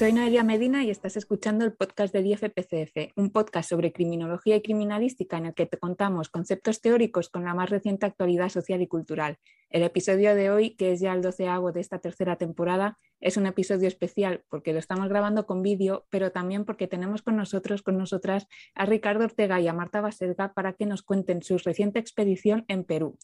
[0.00, 4.62] Soy Noelia Medina y estás escuchando el podcast de IFPCF, un podcast sobre criminología y
[4.62, 8.86] criminalística en el que te contamos conceptos teóricos con la más reciente actualidad social y
[8.86, 9.36] cultural.
[9.68, 13.44] El episodio de hoy, que es ya el doceavo de esta tercera temporada, es un
[13.44, 17.98] episodio especial porque lo estamos grabando con vídeo, pero también porque tenemos con nosotros, con
[17.98, 22.64] nosotras, a Ricardo Ortega y a Marta Baselga para que nos cuenten su reciente expedición
[22.68, 23.18] en Perú.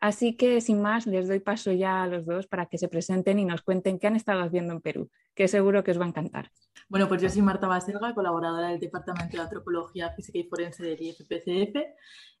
[0.00, 3.38] Así que, sin más, les doy paso ya a los dos para que se presenten
[3.38, 6.08] y nos cuenten qué han estado haciendo en Perú, que seguro que os va a
[6.08, 6.50] encantar.
[6.88, 11.02] Bueno, pues yo soy Marta Baselga, colaboradora del Departamento de Antropología Física y Forense del
[11.02, 11.76] IFPCF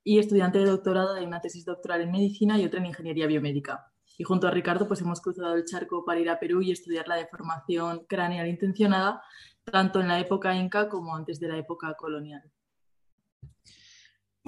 [0.02, 3.92] y estudiante de doctorado de una tesis doctoral en Medicina y otra en Ingeniería Biomédica.
[4.16, 7.08] Y junto a Ricardo, pues hemos cruzado el charco para ir a Perú y estudiar
[7.08, 9.22] la deformación craneal intencionada,
[9.64, 12.42] tanto en la época inca como antes de la época colonial.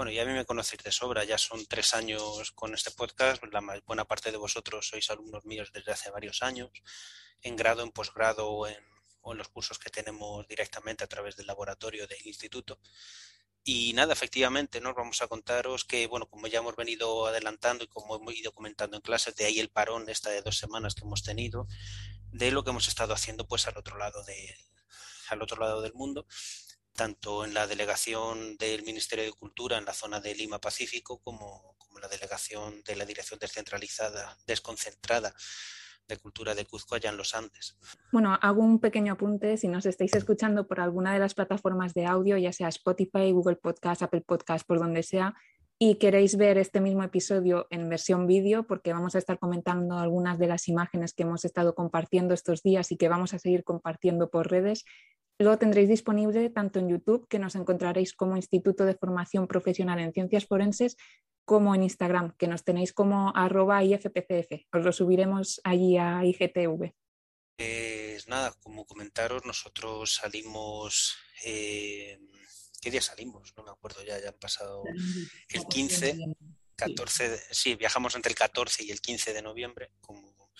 [0.02, 3.40] Bueno, ya a mí me conocéis de sobra, ya son tres años con este podcast,
[3.52, 6.72] la buena parte de vosotros sois alumnos míos desde hace varios años,
[7.40, 8.82] en grado, en posgrado o en,
[9.36, 12.80] los cursos que tenemos directamente a través del laboratorio del instituto.
[13.62, 17.86] Y nada, efectivamente, nos vamos a contaros que, bueno, como ya hemos venido adelantando y
[17.86, 21.02] como hemos ido comentando en clases, de ahí el parón esta de dos semanas que
[21.04, 21.68] hemos tenido,
[22.32, 24.56] de lo que hemos estado haciendo pues al otro lado de,
[25.28, 26.26] al otro lado del mundo
[26.94, 31.74] tanto en la delegación del Ministerio de Cultura en la zona de Lima Pacífico como,
[31.78, 35.34] como la delegación de la Dirección Descentralizada, Desconcentrada
[36.08, 37.78] de Cultura de Cuzco allá en los Andes.
[38.12, 39.56] Bueno, hago un pequeño apunte.
[39.56, 43.56] Si nos estáis escuchando por alguna de las plataformas de audio, ya sea Spotify, Google
[43.56, 45.34] Podcast, Apple Podcast, por donde sea,
[45.78, 50.38] y queréis ver este mismo episodio en versión vídeo, porque vamos a estar comentando algunas
[50.38, 54.30] de las imágenes que hemos estado compartiendo estos días y que vamos a seguir compartiendo
[54.30, 54.84] por redes,
[55.38, 60.12] lo tendréis disponible tanto en YouTube, que nos encontraréis como Instituto de Formación Profesional en
[60.12, 60.96] Ciencias Forenses,
[61.44, 64.66] como en Instagram, que nos tenéis como arroba IFPCF.
[64.72, 66.94] Os lo subiremos allí a IGTV.
[67.56, 71.16] Pues nada, como comentaros, nosotros salimos...
[71.44, 72.18] Eh,
[72.80, 73.52] ¿Qué día salimos?
[73.56, 74.82] No me acuerdo ya, ya han pasado
[75.48, 76.18] el 15,
[76.74, 80.50] 14, sí, viajamos entre el 14 y el 15 de noviembre, como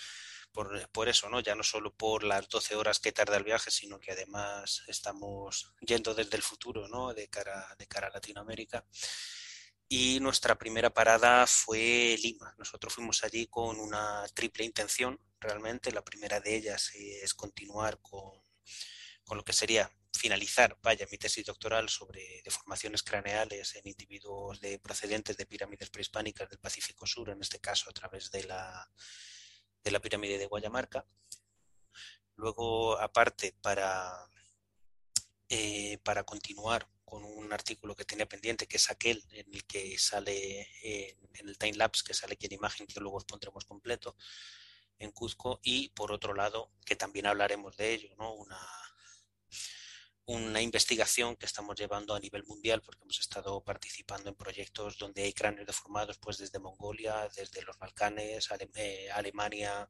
[0.53, 1.41] por, eso, ¿no?
[1.41, 5.73] Ya no solo por las 12 horas que tarda el viaje, sino que además estamos
[5.81, 7.15] yendo desde el futuro, ¿no?
[7.15, 8.85] De cara, de cara a Latinoamérica.
[9.89, 12.55] Y nuestra primera parada fue Lima.
[12.59, 15.93] Nosotros fuimos allí con una triple intención, realmente.
[15.93, 18.41] La primera de ellas es continuar con,
[19.25, 24.79] con lo que sería finalizar, vaya, mi tesis doctoral sobre deformaciones craneales en individuos de
[24.79, 28.89] procedentes de pirámides prehispánicas del Pacífico Sur, en este caso a través de la
[29.83, 31.07] de la pirámide de Guayamarca.
[32.37, 34.29] Luego, aparte, para,
[35.49, 39.99] eh, para continuar con un artículo que tenía pendiente, que es aquel en el que
[39.99, 44.17] sale en el time lapse, que sale aquí en imagen, que luego os pondremos completo
[44.99, 48.33] en Cuzco, y por otro lado, que también hablaremos de ello, ¿no?
[48.35, 48.59] Una,
[50.27, 55.23] una investigación que estamos llevando a nivel mundial porque hemos estado participando en proyectos donde
[55.23, 59.89] hay cráneos deformados pues desde Mongolia, desde los Balcanes, eh, Alemania,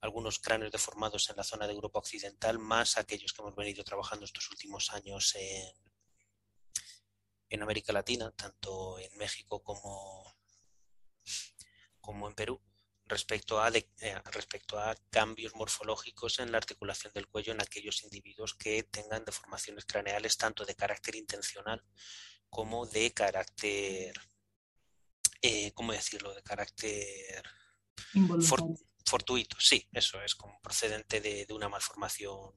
[0.00, 4.24] algunos cráneos deformados en la zona de Europa Occidental, más aquellos que hemos venido trabajando
[4.24, 5.72] estos últimos años en,
[7.50, 10.36] en América Latina, tanto en México como,
[12.00, 12.60] como en Perú
[13.10, 18.54] respecto a, eh, respecto a cambios morfológicos en la articulación del cuello en aquellos individuos
[18.54, 21.84] que tengan deformaciones craneales tanto de carácter intencional
[22.48, 24.14] como de carácter,
[25.42, 27.44] eh, ¿cómo decirlo?, de carácter
[29.04, 32.56] fortuito, sí, eso es, como procedente de, una malformación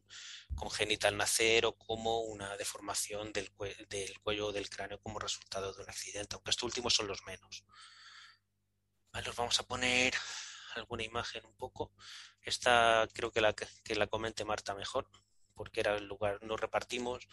[0.55, 3.51] congénita al nacer o como una deformación del,
[3.89, 7.23] del cuello o del cráneo como resultado de un accidente, aunque estos últimos son los
[7.25, 7.65] menos.
[9.11, 10.13] Vale, os vamos a poner
[10.77, 11.91] alguna imagen un poco.
[12.41, 15.07] Esta creo que la, que la comente Marta mejor,
[15.53, 17.27] porque era el lugar, nos repartimos.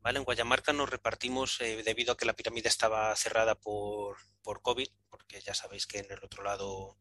[0.00, 4.60] Vale, en Guayamarca nos repartimos eh, debido a que la pirámide estaba cerrada por, por
[4.60, 6.98] COVID, porque ya sabéis que en el otro lado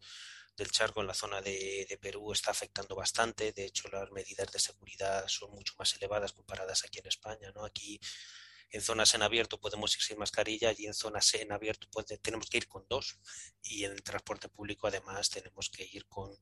[0.56, 3.54] del charco, en la zona de, de, Perú, está afectando bastante.
[3.54, 7.52] De hecho, las medidas de seguridad son mucho más elevadas comparadas aquí en España.
[7.56, 7.66] ¿no?
[7.66, 8.00] Aquí
[8.72, 11.88] en zonas en abierto podemos ir sin mascarilla y en zonas en abierto
[12.22, 13.20] tenemos que ir con dos.
[13.62, 16.38] Y en el transporte público además tenemos que ir con,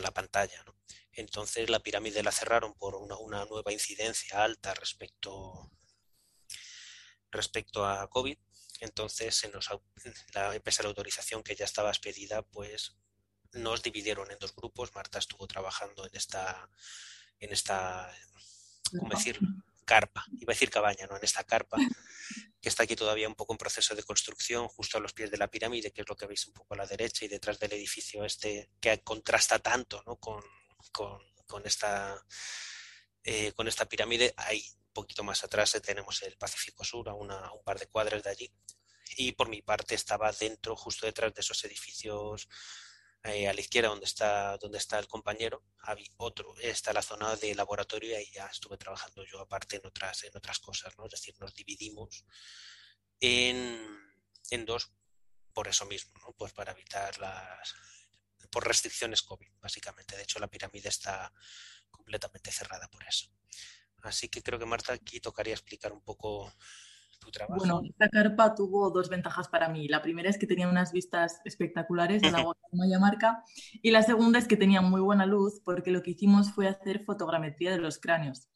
[0.00, 0.64] la pantalla.
[1.12, 5.70] Entonces la pirámide la cerraron por una, nueva incidencia alta respecto,
[7.30, 8.36] respecto a COVID.
[8.80, 9.70] Entonces, se nos,
[10.34, 12.96] la, pese a la autorización que ya estaba expedida, pues
[13.52, 14.92] nos dividieron en dos grupos.
[14.96, 16.68] Marta estuvo trabajando en esta,
[17.38, 18.12] en esta,
[18.98, 19.48] ¿cómo decirlo?
[19.84, 21.16] Carpa, iba a decir cabaña, ¿no?
[21.16, 21.76] En esta carpa,
[22.60, 25.36] que está aquí todavía un poco en proceso de construcción, justo a los pies de
[25.36, 27.72] la pirámide, que es lo que veis un poco a la derecha y detrás del
[27.72, 30.16] edificio este, que contrasta tanto, ¿no?
[30.16, 30.42] Con,
[31.46, 32.20] con esta,
[33.22, 34.34] eh, con esta pirámide.
[34.86, 38.30] Un poquito más atrás, tenemos el Pacífico Sur, a, una, un par de cuadras de
[38.30, 38.52] allí.
[39.16, 42.48] Y por mi parte estaba dentro, justo detrás de esos edificios
[43.24, 47.34] eh, a la izquierda donde está, donde está el compañero, había otro, está la zona
[47.36, 51.06] de laboratorio y ahí ya estuve trabajando yo aparte en otras, en otras cosas, ¿no?
[51.06, 52.24] Es decir, nos dividimos
[53.20, 53.98] en,
[54.50, 54.92] en dos
[55.54, 56.32] por eso mismo, ¿no?
[56.34, 57.74] Pues para evitar las
[58.50, 60.16] por restricciones COVID, básicamente.
[60.16, 61.32] De hecho, la pirámide está
[61.90, 63.26] completamente cerrada por eso.
[64.02, 66.52] Así que creo que Marta aquí tocaría explicar un poco
[67.48, 69.88] bueno, esta carpa tuvo dos ventajas para mí.
[69.88, 72.38] La primera es que tenía unas vistas espectaculares de la
[72.72, 73.44] de Marca
[73.82, 77.04] y la segunda es que tenía muy buena luz porque lo que hicimos fue hacer
[77.04, 78.48] fotogrametría de los cráneos.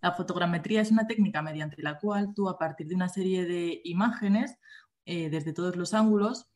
[0.00, 3.80] La fotogrametría es una técnica mediante la cual tú a partir de una serie de
[3.84, 4.56] imágenes
[5.04, 6.46] eh, desde todos los ángulos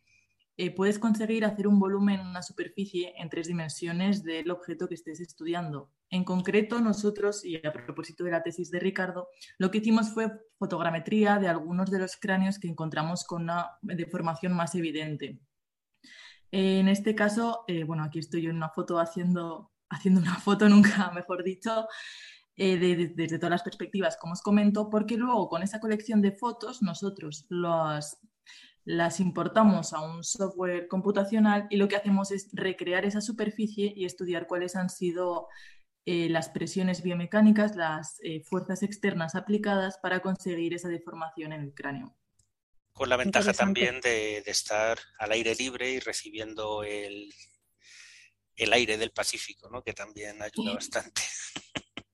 [0.62, 5.18] eh, puedes conseguir hacer un volumen, una superficie en tres dimensiones del objeto que estés
[5.18, 5.90] estudiando.
[6.10, 10.30] En concreto, nosotros, y a propósito de la tesis de Ricardo, lo que hicimos fue
[10.58, 15.40] fotogrametría de algunos de los cráneos que encontramos con una deformación más evidente.
[16.50, 20.68] En este caso, eh, bueno, aquí estoy yo en una foto haciendo, haciendo una foto,
[20.68, 21.86] nunca mejor dicho,
[22.56, 22.76] eh,
[23.16, 27.46] desde todas las perspectivas, como os comento, porque luego con esa colección de fotos nosotros
[27.48, 28.18] los
[28.90, 34.04] las importamos a un software computacional y lo que hacemos es recrear esa superficie y
[34.04, 35.46] estudiar cuáles han sido
[36.06, 41.72] eh, las presiones biomecánicas, las eh, fuerzas externas aplicadas para conseguir esa deformación en el
[41.72, 42.16] cráneo.
[42.92, 47.32] Con la ventaja también de, estar al aire libre y recibiendo el,
[48.56, 49.84] el aire del Pacífico, ¿no?
[49.84, 51.22] que también ayuda bastante.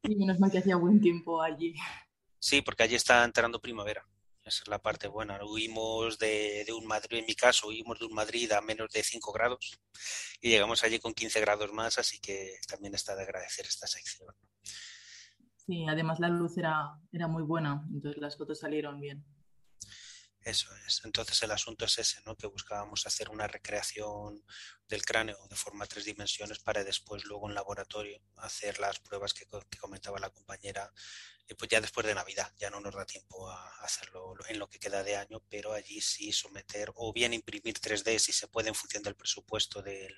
[0.02, 1.74] Y menos mal que hacía buen tiempo allí.
[2.38, 4.06] Sí, porque allí está entrando primavera.
[4.46, 5.44] Esa es la parte buena.
[5.44, 9.32] Huimos de, un Madrid, en mi caso, huimos de un Madrid a menos de 5
[9.32, 9.80] grados
[10.40, 14.32] y llegamos allí con 15 grados más, así que también está de agradecer esta sección.
[15.56, 19.24] Sí, además la luz era, era muy buena, entonces las fotos salieron bien.
[20.46, 21.00] Eso es.
[21.04, 22.36] Entonces el asunto es ese, ¿no?
[22.36, 24.44] Que buscábamos hacer una recreación
[24.86, 29.44] del cráneo de forma tres dimensiones para después luego en laboratorio hacer las pruebas que,
[29.80, 30.92] comentaba la compañera,
[31.48, 32.52] y pues ya después de Navidad.
[32.58, 36.00] Ya no nos da tiempo a hacerlo en lo que queda de año, pero allí
[36.00, 40.14] sí someter o bien imprimir 3D si se puede en función del presupuesto del,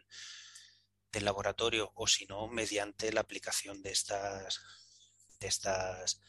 [1.10, 4.60] del laboratorio o si no mediante la aplicación de estas
[5.40, 6.20] de estas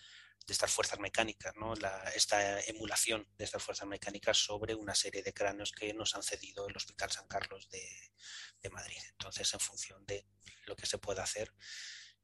[0.50, 1.74] de estas fuerzas mecánicas, ¿no?
[2.16, 6.68] esta emulación de estas fuerzas mecánicas sobre una serie de cráneos que nos han cedido
[6.68, 8.98] el Hospital San Carlos de, Madrid.
[9.12, 10.26] Entonces, en función de
[10.66, 11.54] lo que se pueda hacer,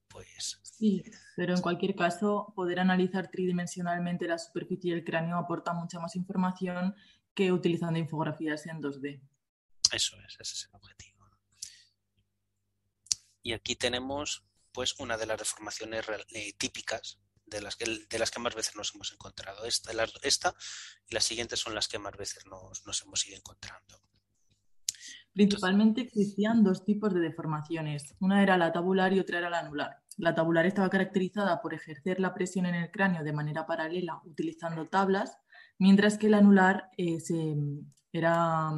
[0.08, 0.60] pues...
[0.64, 1.04] Sí,
[1.36, 6.96] pero en cualquier caso, poder analizar tridimensionalmente la superficie del cráneo aporta mucha más información
[7.36, 9.22] que utilizando infografías en 2D.
[9.92, 11.30] Eso es, ese es el objetivo.
[13.44, 18.32] Y aquí tenemos pues una de las deformaciones eh, típicas de las, que, de las
[18.32, 19.66] que más veces nos hemos encontrado.
[19.66, 19.92] Esta,
[20.24, 20.56] esta
[21.08, 24.02] y las siguientes son las que más veces nos, nos hemos ido encontrando.
[25.36, 28.16] Principalmente existían dos tipos de deformaciones.
[28.22, 29.98] Una era la tabular y otra era la anular.
[30.18, 34.88] La tabular estaba caracterizada por ejercer la presión en el cráneo de manera paralela utilizando
[34.88, 35.38] tablas,
[35.78, 37.18] mientras que la anular eh,
[38.14, 38.72] era,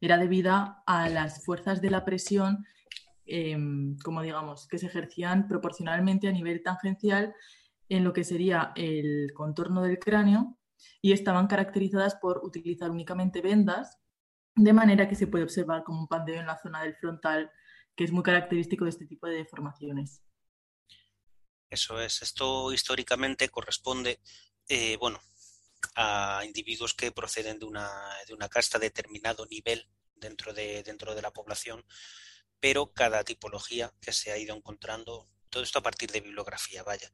[0.00, 2.64] era debida a las fuerzas de la presión,
[3.26, 7.34] em, como digamos, que se ejercían proporcionalmente a nivel tangencial
[7.90, 10.56] en lo que sería el contorno del cráneo
[11.02, 13.98] y estaban caracterizadas por utilizar únicamente vendas,
[14.54, 17.50] de manera que se puede observar como un pandeo en la zona del frontal,
[17.96, 20.22] que es muy característico de este tipo de deformaciones.
[21.68, 24.20] Eso es, esto históricamente corresponde,
[24.68, 25.20] eh, bueno,
[25.96, 27.90] a individuos que proceden de una,
[28.26, 31.84] de una casta de determinado nivel dentro de, dentro de la población,
[32.60, 37.12] pero cada tipología que se ha ido encontrando todo esto a partir de bibliografía, vaya,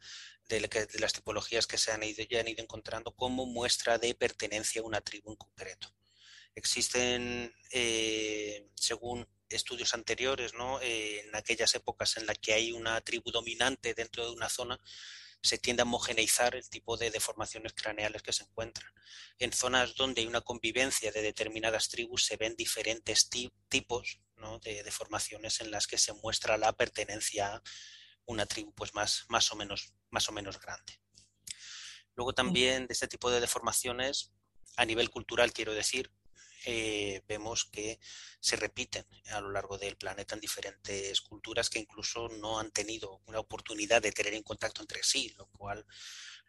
[0.49, 0.61] de,
[1.00, 4.85] las tipologías que se han ido, ya han ido encontrando como muestra de pertenencia a
[4.85, 5.93] una tribu en concreto.
[6.55, 10.81] Existen, eh, según estudios anteriores, ¿no?
[10.81, 14.78] Eh, en aquellas épocas en las que hay una tribu dominante dentro de una zona,
[15.43, 18.90] se tiende a homogeneizar el tipo de deformaciones craneales que se encuentran.
[19.38, 23.28] En zonas donde hay una convivencia de determinadas tribus se ven diferentes
[23.69, 24.21] tipos
[24.62, 27.62] de deformaciones en las que se muestra la pertenencia
[28.26, 31.00] una tribu pues más, más, o menos, más o menos grande.
[32.14, 34.33] Luego también de este tipo de deformaciones,
[34.76, 36.11] a nivel cultural quiero decir,
[36.68, 38.00] eh, vemos que
[38.40, 43.23] se repiten a lo largo del planeta en diferentes culturas que incluso no han tenido
[43.26, 45.87] una oportunidad de tener en contacto entre sí, lo cual,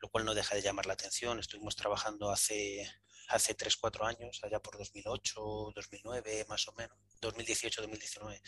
[0.02, 1.40] lo cual no deja de llamar la atención.
[1.40, 2.90] Estuvimos trabajando hace,
[3.28, 8.42] hace 3, 4 años, allá por 2008, 2009, más o menos, 2018, 2019,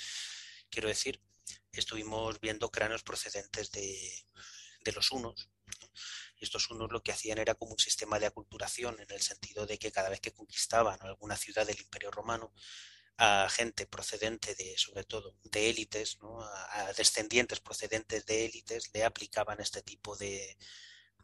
[0.70, 1.22] quiero decir,
[1.72, 4.26] estuvimos viendo cráneos procedentes de,
[4.82, 5.50] de los unos.
[6.40, 9.78] Estos unos lo que hacían era como un sistema de aculturación, en el sentido de
[9.78, 12.54] que cada vez que conquistaban alguna ciudad del Imperio Romano,
[13.18, 16.18] a gente procedente de, sobre todo, de élites,
[16.72, 20.58] a, descendientes procedentes de élites, le aplicaban este tipo de,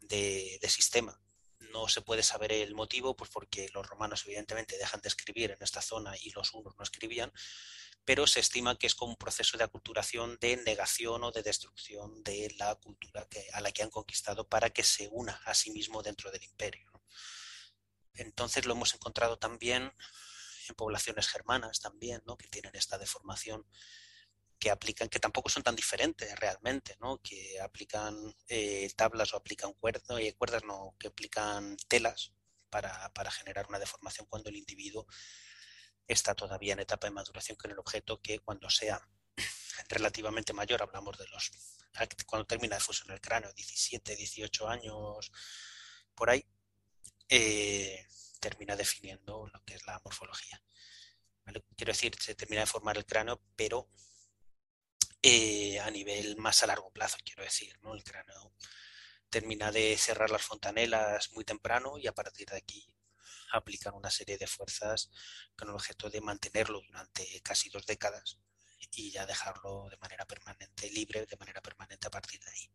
[0.02, 1.18] de, sistema.
[1.72, 5.62] No se puede saber el motivo, pues porque los romanos evidentemente dejan de escribir en
[5.62, 7.32] esta zona y los unos no escribían,
[8.06, 12.22] pero se estima que es como un proceso de aculturación de negación o de destrucción
[12.22, 16.02] de la cultura a la que han conquistado para que se una a sí mismo
[16.02, 16.90] dentro del imperio.
[18.14, 19.92] Entonces lo hemos encontrado también
[20.68, 22.36] en poblaciones germanas también, ¿no?
[22.36, 23.66] que tienen esta deformación
[24.58, 27.20] que aplican, que tampoco son tan diferentes realmente, ¿no?
[27.20, 28.16] que aplican
[28.48, 32.32] eh, tablas o aplican cuerdas, y cuerdas no, que aplican telas
[32.70, 35.06] para, generar una deformación cuando el individuo
[36.06, 39.00] está todavía en etapa de maduración con el objeto que cuando sea
[39.88, 41.50] relativamente mayor, hablamos de los,
[42.26, 45.32] cuando termina de fusionar el cráneo, 17, 18 años,
[46.14, 46.44] por ahí,
[47.28, 48.06] eh,
[48.40, 50.62] termina definiendo lo que es la morfología.
[51.76, 53.88] Quiero decir, se termina de formar el cráneo, pero
[55.22, 57.94] eh, a nivel más a largo plazo, quiero decir, ¿no?
[57.94, 58.52] El cráneo
[59.30, 62.95] termina de cerrar las fontanelas muy temprano y a partir de aquí
[63.52, 65.10] aplican una serie de fuerzas
[65.56, 68.38] con el objeto de mantenerlo durante casi dos décadas
[68.92, 72.70] y ya dejarlo de manera permanente, libre de manera permanente a partir de ahí.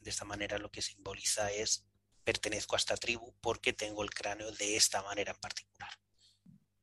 [0.00, 1.84] De esta manera lo que simboliza es
[2.24, 5.90] pertenezco a esta tribu porque tengo el cráneo de esta manera en particular.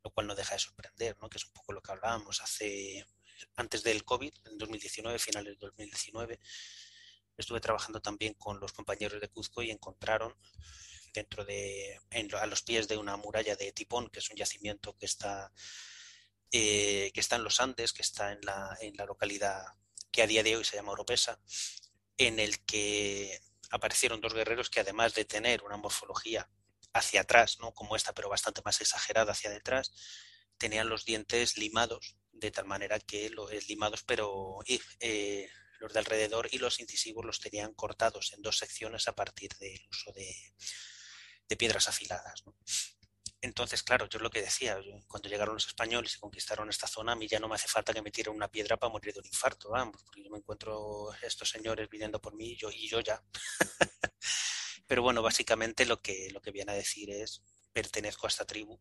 [0.04, 1.30] Lo cual no deja de sorprender, ¿no?
[1.30, 3.06] que es un poco lo que hablábamos hace
[3.56, 6.40] antes del COVID, en 2019, finales de 2019.
[7.38, 10.36] Estuve trabajando también con los compañeros de Cuzco y encontraron
[11.14, 12.00] dentro de,
[12.40, 15.52] a los pies de una muralla de Tipón, que es un yacimiento que está,
[16.52, 19.64] eh, que está en los Andes, que está en la, en la localidad
[20.12, 21.40] que a día de hoy se llama Oropesa,
[22.18, 23.40] en el que
[23.72, 26.50] aparecieron dos guerreros que además de tener una morfología
[26.94, 27.74] hacia atrás, ¿no?
[27.74, 29.94] como esta, pero bastante más exagerada hacia detrás,
[30.58, 34.60] tenían los dientes limados, de tal manera que los limados, pero
[35.00, 35.50] eh,
[35.80, 39.80] los de alrededor y los incisivos los tenían cortados en dos secciones a partir del
[39.90, 40.36] uso de,
[41.52, 42.46] de piedras afiladas.
[43.42, 47.12] Entonces, claro, yo es lo que decía, cuando llegaron los españoles y conquistaron esta zona,
[47.12, 49.20] a mí ya no me hace falta que me tiren una piedra para morir de
[49.20, 53.02] un infarto, vamos, porque yo me encuentro estos señores viniendo por mí yo, y yo
[53.02, 53.22] ya.
[54.88, 57.44] Pero bueno, básicamente lo que, lo que viene a decir es,
[57.74, 58.80] pertenezco a esta tribu,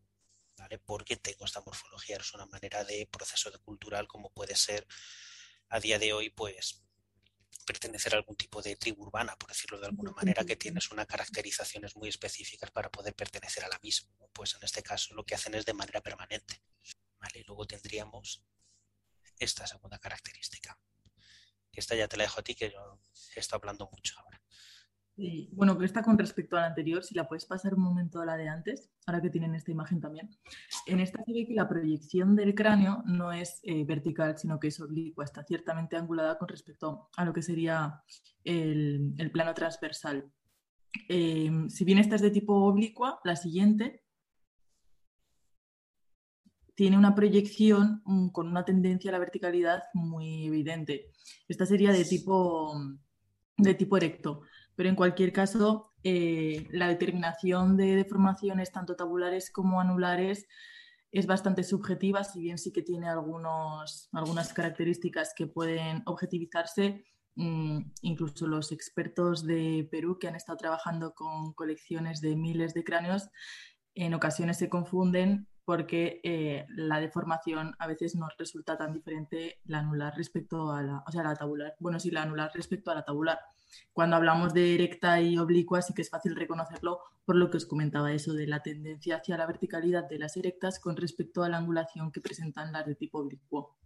[0.55, 0.79] ¿vale?
[0.79, 4.87] Porque tengo esta morfología, es una manera de proceso de cultural como puede ser
[5.67, 6.81] a día de hoy, pues
[7.65, 11.07] pertenecer a algún tipo de tribu urbana, por decirlo de alguna manera, que tienes unas
[11.07, 14.11] caracterizaciones muy específicas para poder pertenecer a la misma.
[14.33, 16.61] Pues en este caso lo que hacen es de manera permanente.
[17.19, 17.43] ¿vale?
[17.47, 18.43] Luego tendríamos
[19.37, 20.77] esta segunda característica.
[21.71, 22.99] Esta ya te la dejo a ti, que yo
[23.35, 24.41] he estado hablando mucho ahora.
[25.51, 28.25] Bueno, que está con respecto a la anterior, si la puedes pasar un momento a
[28.25, 30.29] la de antes, ahora que tienen esta imagen también.
[30.87, 34.69] En esta se ve que la proyección del cráneo no es eh, vertical, sino que
[34.69, 38.01] es oblicua, está ciertamente angulada con respecto a lo que sería
[38.43, 40.31] el, plano transversal.
[41.07, 44.03] Em, si bien esta es de tipo oblicua, la siguiente
[46.73, 51.11] tiene una proyección mm, con una tendencia a la verticalidad muy evidente.
[51.47, 52.73] Esta sería de tipo,
[53.57, 54.41] de tipo erecto
[54.75, 60.47] pero en cualquier caso, eh, la determinación de deformaciones tanto tabulares como anulares
[61.11, 67.05] es bastante subjetiva, si bien sí que tiene algunos, algunas características que pueden objetivizarse.
[67.35, 72.83] Mm, incluso los expertos de Perú que han estado trabajando con colecciones de miles de
[72.83, 73.29] cráneos
[73.95, 79.79] en ocasiones se confunden porque eh, la deformación a veces nos resulta tan diferente la
[79.79, 81.75] anular respecto a la, o sea, la tabular.
[81.79, 83.39] Bueno, sí, la anular respecto a la tabular.
[83.93, 87.65] Cuando hablamos de erecta y oblicua sí que es fácil reconocerlo por lo que os
[87.65, 91.57] comentaba eso de la tendencia hacia la verticalidad de las erectas con respecto a la
[91.57, 93.77] angulación que presentan las de tipo oblicuo.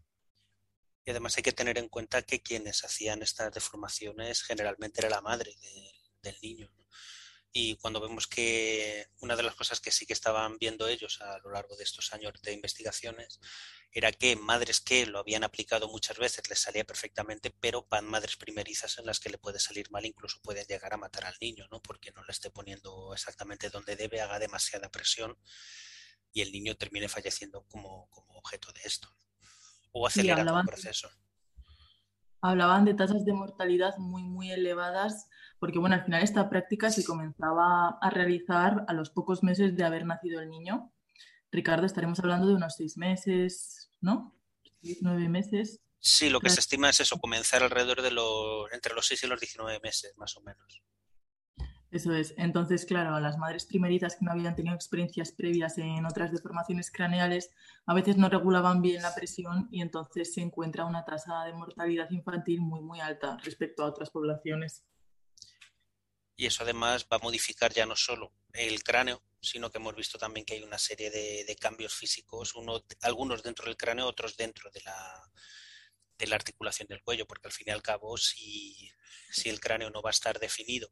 [1.05, 5.21] Y además hay que tener en cuenta que quienes hacían estas deformaciones generalmente era la
[5.21, 5.55] madre
[6.23, 6.69] del niño.
[7.57, 11.39] Y cuando vemos que una de las cosas que sí que estaban viendo ellos a
[11.39, 13.39] lo largo de estos años de investigaciones
[13.93, 18.35] era que madres que lo habían aplicado muchas veces les salía perfectamente, pero van madres
[18.35, 21.65] primerizas en las que le puede salir mal, incluso pueden llegar a matar al niño,
[21.71, 21.81] ¿no?
[21.81, 25.39] Porque no le esté poniendo exactamente donde debe, haga demasiada presión
[26.33, 29.07] y el niño termine falleciendo como, objeto de esto.
[29.93, 31.09] O acelera el proceso.
[32.49, 37.05] Hablaban de tasas de mortalidad muy, muy elevadas, porque bueno, al final esta práctica se
[37.05, 40.91] comenzaba a realizar a los pocos meses de haber nacido el niño
[41.55, 44.35] Ricardo, estaremos hablando de unos seis meses, ¿no?
[45.01, 45.79] nueve meses.
[45.99, 49.27] Sí, lo que se estima es eso, comenzar alrededor de los, entre los 6 y
[49.27, 50.83] los 19 meses, más o menos.
[51.91, 52.33] Eso es.
[52.37, 56.91] Entonces, claro, a las madres primeritas que no habían tenido experiencias previas en otras deformaciones
[56.91, 57.51] craneales,
[57.85, 62.09] a veces no regulaban bien la presión y entonces se encuentra una tasa de mortalidad
[62.11, 64.83] infantil muy, muy alta respecto a otras poblaciones.
[66.35, 70.17] Y eso además va a modificar ya no solo el cráneo, sino que hemos visto
[70.17, 74.69] también que hay una serie de, cambios físicos, uno, algunos dentro del cráneo, otros dentro
[74.71, 75.31] de la,
[76.17, 78.91] de la articulación del cuello, porque al fin y al cabo, si,
[79.31, 80.91] si el cráneo no va a estar definido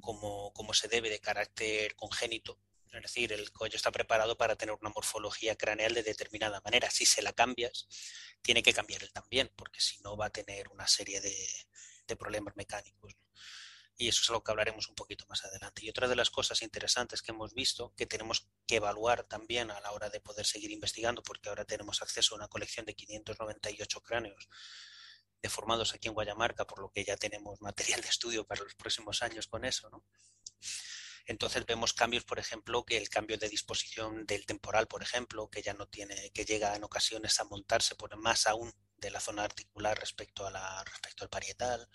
[0.00, 2.58] como, como se debe de carácter congénito,
[2.92, 6.90] es decir, el cuello está preparado para tener una morfología craneal de determinada manera.
[6.90, 7.86] Si se la cambias,
[8.42, 11.36] tiene que cambiar él también, porque si no va a tener una serie de,
[12.18, 13.14] problemas mecánicos
[13.96, 15.84] y eso es algo que hablaremos un poquito más adelante.
[15.84, 19.78] Y otra de las cosas interesantes que hemos visto, que tenemos que evaluar también a
[19.80, 24.02] la hora de poder seguir investigando, porque ahora tenemos acceso a una colección de 598
[24.02, 24.48] cráneos
[25.42, 29.22] deformados aquí en Guayamarca, por lo que ya tenemos material de estudio para los próximos
[29.22, 30.04] años con eso, ¿no?
[31.26, 35.62] Entonces vemos cambios, por ejemplo, que el cambio de disposición del temporal, por ejemplo, que
[35.62, 39.44] ya no tiene, que llega en ocasiones a montarse por más aún de la zona
[39.44, 41.88] articular respecto a la, respecto al parietal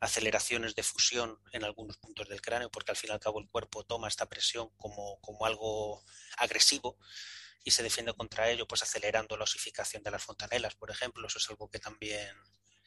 [0.00, 3.48] aceleraciones de fusión en algunos puntos del cráneo, porque al fin y al cabo el
[3.48, 6.04] cuerpo toma esta presión como, como algo
[6.36, 6.98] agresivo
[7.64, 11.26] y se defiende contra ello, pues acelerando la osificación de las fontanelas, por ejemplo.
[11.26, 12.36] Eso es algo que también,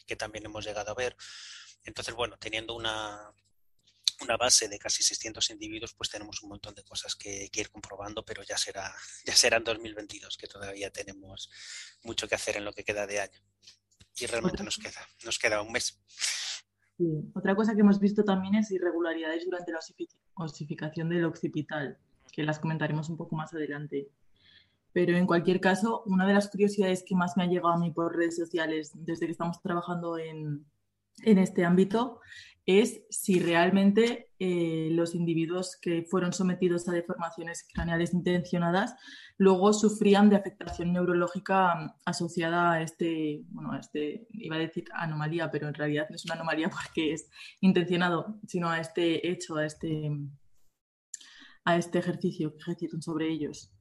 [0.07, 1.15] que también hemos llegado a ver.
[1.83, 3.31] Entonces, bueno, teniendo una,
[4.21, 7.69] una base de casi 600 individuos, pues tenemos un montón de cosas que, que, ir
[7.69, 8.93] comprobando, pero ya será,
[9.25, 11.49] ya será en 2022, que todavía tenemos
[12.03, 13.39] mucho que hacer en lo que queda de año.
[14.19, 16.01] Y realmente nos queda, nos queda un mes.
[17.35, 19.79] Otra cosa que hemos visto también es irregularidades durante la
[20.33, 21.99] osificación del occipital,
[22.31, 24.09] que las comentaremos un poco más adelante.
[24.97, 27.91] Pero en cualquier caso, una de las curiosidades que más me ha llegado a mí
[27.91, 30.65] por redes sociales desde que estamos trabajando en,
[31.21, 32.19] en este ámbito
[32.65, 38.95] es si realmente eh, los individuos que fueron sometidos a deformaciones craneales intencionadas
[39.37, 44.85] luego sufrían de afectación neurológica mm, asociada a este, bueno, a este, iba a decir
[44.95, 47.29] anomalía, pero en realidad no es una anomalía porque es
[47.61, 50.09] intencionado, sino a este hecho, a este,
[51.65, 53.76] a este ejercicio que ejercitan sobre ellos.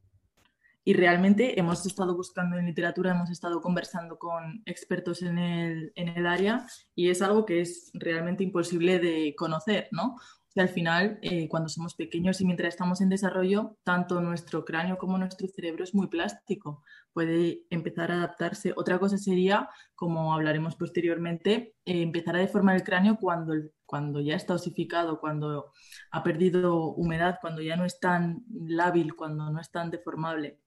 [0.89, 6.09] Y realmente hemos estado buscando en literatura, hemos estado conversando con expertos en el, en
[6.11, 10.15] el área y es algo que es realmente imposible de conocer, ¿no?
[10.55, 15.19] Al final, eh, cuando somos pequeños y mientras estamos en desarrollo, tanto nuestro cráneo como
[15.19, 18.73] nuestro cerebro es muy plástico, puede empezar a adaptarse.
[18.77, 24.37] Otra cosa sería, como hablaremos posteriormente, eh, empezar a deformar el cráneo cuando, cuando ya
[24.37, 25.73] está osificado, cuando
[26.13, 30.61] ha perdido humedad, cuando ya no es tan lábil, cuando no es tan deformable.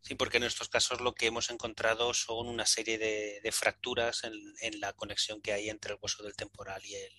[0.00, 4.80] Sí, porque en estos casos lo que hemos encontrado son una serie de, fracturas en,
[4.80, 7.12] la conexión que hay entre el hueso del temporal y el,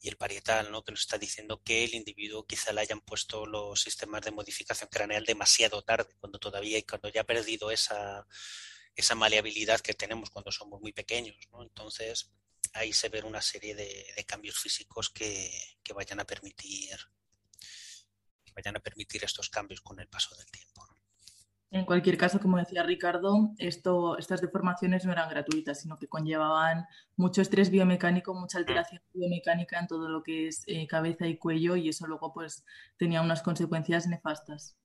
[0.00, 0.82] y el parietal, ¿no?
[0.82, 4.88] que nos está diciendo que el individuo quizá le hayan puesto los sistemas de modificación
[4.90, 8.26] craneal demasiado tarde, cuando todavía cuando ya ha perdido esa,
[8.94, 11.36] esa maleabilidad que tenemos cuando somos muy pequeños.
[11.50, 11.62] ¿no?
[11.62, 12.30] Entonces,
[12.72, 16.96] ahí se ven una serie de, de cambios físicos que, que, vayan a permitir
[18.44, 20.99] que vayan a permitir estos cambios con el paso del tiempo.
[21.72, 26.84] En cualquier caso, como decía Ricardo, esto, estas deformaciones no eran gratuitas, sino que conllevaban
[27.14, 28.62] mucho estrés biomecánico, mucha mm.
[28.62, 32.64] alteración biomecánica en todo lo que es eh, cabeza y cuello y eso luego pues
[32.96, 34.76] tenía unas consecuencias nefastas.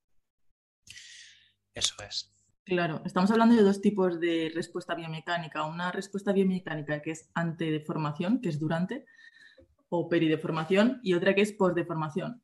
[1.74, 2.32] Eso es.
[2.64, 5.66] Claro, estamos hablando de dos tipos de respuesta biomecánica.
[5.66, 9.06] Una respuesta biomecánica que es antedeformación, que es durante,
[9.90, 12.44] o perideformación, y otra que es postdeformación.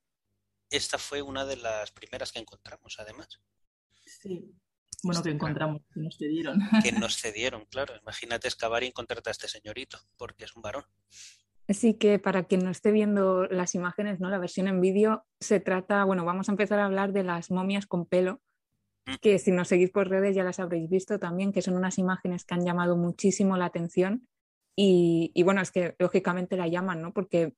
[0.70, 3.40] Esta fue una de las primeras que encontramos, además.
[4.22, 4.54] Sí.
[5.04, 6.60] Bueno, que encontramos, que nos cedieron.
[6.84, 7.96] Que nos cedieron, claro.
[8.02, 10.84] Imagínate excavar y encontrarte a este señorito, porque es un varón.
[11.68, 14.30] Así que para quien no esté viendo las imágenes, ¿no?
[14.30, 17.88] La versión en vídeo se trata, bueno, vamos a empezar a hablar de las momias
[17.88, 18.42] con pelo,
[19.06, 19.16] mm.
[19.22, 22.46] que si nos seguís por redes ya las habréis visto también, que son unas imágenes
[22.46, 24.28] que han llamado muchísimo la atención
[24.76, 27.14] y, y bueno, es que lógicamente la llaman, ¿no?
[27.14, 27.54] Porque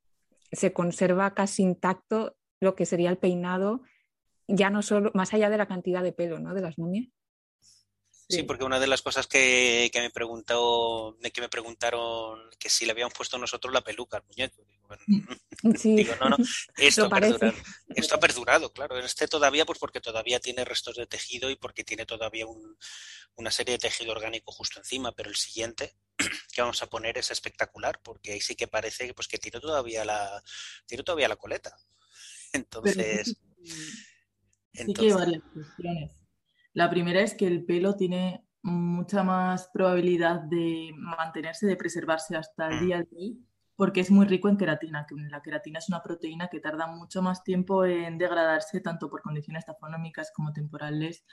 [0.51, 3.81] se conserva casi intacto lo que sería el peinado
[4.47, 6.53] ya no solo, más allá de la cantidad de pelo, ¿no?
[6.53, 7.07] De las momias.
[8.29, 12.91] Sí, porque una de las cosas que, me preguntó, que me preguntaron que si le
[12.91, 14.65] habíamos puesto nosotros la peluca al muñeco.
[15.07, 16.37] Digo, no, no,
[16.77, 17.53] esto ha, perdurado,
[17.89, 18.97] esto ha perdurado, claro.
[18.99, 22.45] Este todavía, pues porque todavía tiene restos de tejido y porque tiene todavía
[23.35, 25.95] una serie de tejido orgánico justo encima, pero el siguiente
[26.53, 30.05] que vamos a poner es espectacular, porque ahí sí que parece pues, que tiene todavía
[30.05, 30.41] la,
[30.85, 31.75] tiene todavía la coleta.
[32.53, 33.35] Entonces.
[34.73, 36.19] Sí que hay varias cuestiones.
[36.73, 42.69] La primera es que el pelo tiene mucha más probabilidad de mantenerse, de preservarse hasta
[42.69, 42.85] el mm.
[42.85, 46.47] día de hoy, porque es muy rico en queratina, que la queratina es una proteína
[46.47, 51.25] que tarda mucho más tiempo en degradarse, tanto por condiciones tafonómicas como temporales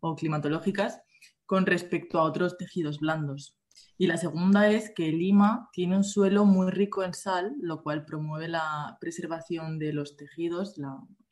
[0.00, 1.00] o climatológicas,
[1.44, 3.58] con respecto a otros tejidos blandos.
[3.98, 8.04] Y la segunda es que Lima tiene un suelo muy rico en sal, lo cual
[8.04, 10.76] promueve la preservación de los tejidos.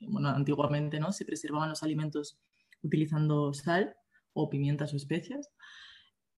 [0.00, 1.12] bueno, antiguamente ¿no?
[1.12, 2.38] se preservaban los alimentos
[2.82, 3.96] utilizando sal
[4.32, 5.50] o pimientas o especias.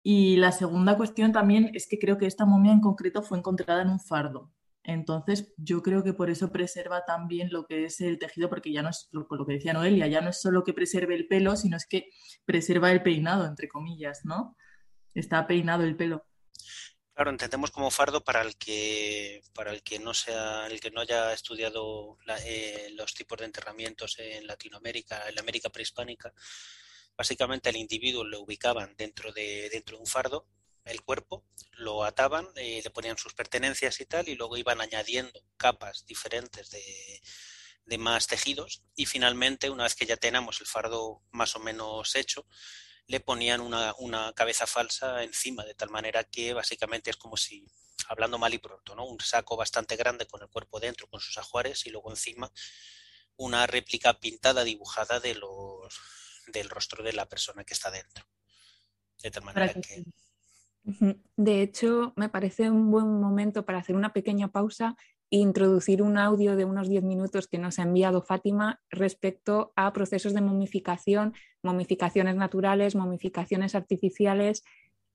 [0.02, 3.82] Y la segunda cuestión también es que creo que esta momia en concreto fue encontrada
[3.82, 4.52] en un fardo.
[4.84, 8.82] Entonces, yo creo que por eso preserva también lo que es el tejido, porque ya
[8.82, 11.76] no es lo que decía Noelia, ya no es solo que preserve el pelo, sino
[11.76, 12.10] es que
[12.44, 14.56] preserva el peinado, entre comillas, ¿no?
[15.20, 16.26] Está peinado el pelo.
[17.14, 21.00] Claro, entendemos como fardo para el que para el que no sea el que no
[21.00, 26.34] haya estudiado eh, los tipos de enterramientos en Latinoamérica, en la América prehispánica.
[27.16, 30.46] Básicamente el individuo lo ubicaban dentro de dentro de un fardo,
[30.84, 35.42] el cuerpo, lo ataban, eh, le ponían sus pertenencias y tal, y luego iban añadiendo
[35.56, 37.22] capas diferentes de,
[37.86, 42.14] de más tejidos y finalmente una vez que ya tenemos el fardo más o menos
[42.14, 42.46] hecho
[43.06, 47.66] le ponían una, una, cabeza falsa encima, de tal manera que básicamente es como si,
[48.08, 49.04] hablando mal y pronto, ¿no?
[49.04, 52.50] un saco bastante grande con el cuerpo dentro, con sus ajuares, y luego encima
[53.36, 55.94] una réplica pintada, dibujada de los,
[56.48, 58.24] del rostro de la persona que está dentro.
[59.22, 60.04] De tal manera que...
[61.36, 64.96] De hecho, me parece un buen momento para hacer una pequeña pausa
[65.30, 70.34] introducir un audio de unos 10 minutos que nos ha enviado Fátima respecto a procesos
[70.34, 71.34] de momificación,
[71.66, 74.64] momificaciones naturales, momificaciones artificiales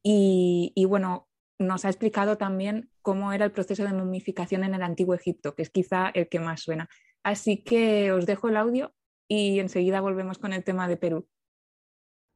[0.04, 5.16] y, bueno, nos ha explicado también cómo era el proceso de momificación en el antiguo
[5.16, 6.90] Egipto, que es quizá el que más suena.
[7.24, 8.94] Así que os dejo el audio
[9.28, 11.28] y enseguida volvemos con el tema de Perú.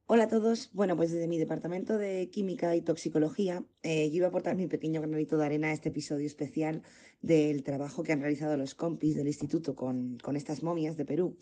[0.08, 0.70] Hola a todos.
[0.72, 4.68] Bueno, pues desde mi departamento de Química y Toxicología, eh, yo iba a aportar mi
[4.68, 6.84] pequeño granito de arena a este episodio especial
[7.22, 11.36] del trabajo que han realizado los compis del instituto con, estas momias de Perú.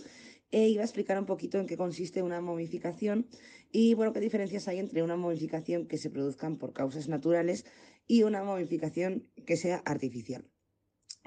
[0.50, 3.26] E iba a explicar un poquito en qué consiste una momificación
[3.72, 7.64] y, bueno, qué diferencias hay entre una momificación que se produzcan por causas naturales
[8.06, 10.48] y una momificación que sea artificial.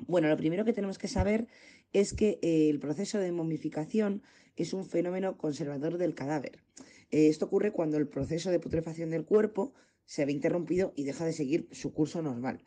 [0.06, 1.48] Bueno, lo primero que tenemos que saber
[1.92, 4.22] es que eh, el proceso de momificación
[4.56, 6.64] es un fenómeno conservador del cadáver.
[7.10, 9.74] Eh, esto ocurre cuando el proceso de putrefacción del cuerpo
[10.06, 12.64] se ve interrumpido y deja de seguir su curso normal.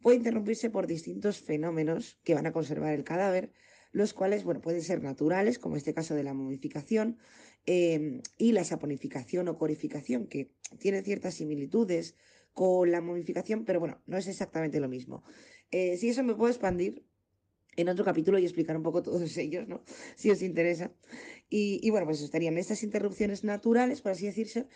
[0.00, 3.52] Puede interrumpirse por distintos fenómenos que van a conservar el cadáver,
[3.92, 7.18] los cuales bueno, pueden ser naturales, como este caso de la momificación,
[7.66, 12.14] em, y la saponificación o corificación, que tienen ciertas similitudes
[12.52, 15.22] con la momificación, pero bueno, no es exactamente lo mismo.
[15.70, 17.04] Eh, si eso me puedo expandir,
[17.76, 19.82] en otro capítulo y explicar un poco todos ellos, ¿no?
[20.16, 20.92] Si os interesa.
[21.48, 24.68] Y, bueno, pues estarían estas interrupciones naturales, por así decirse,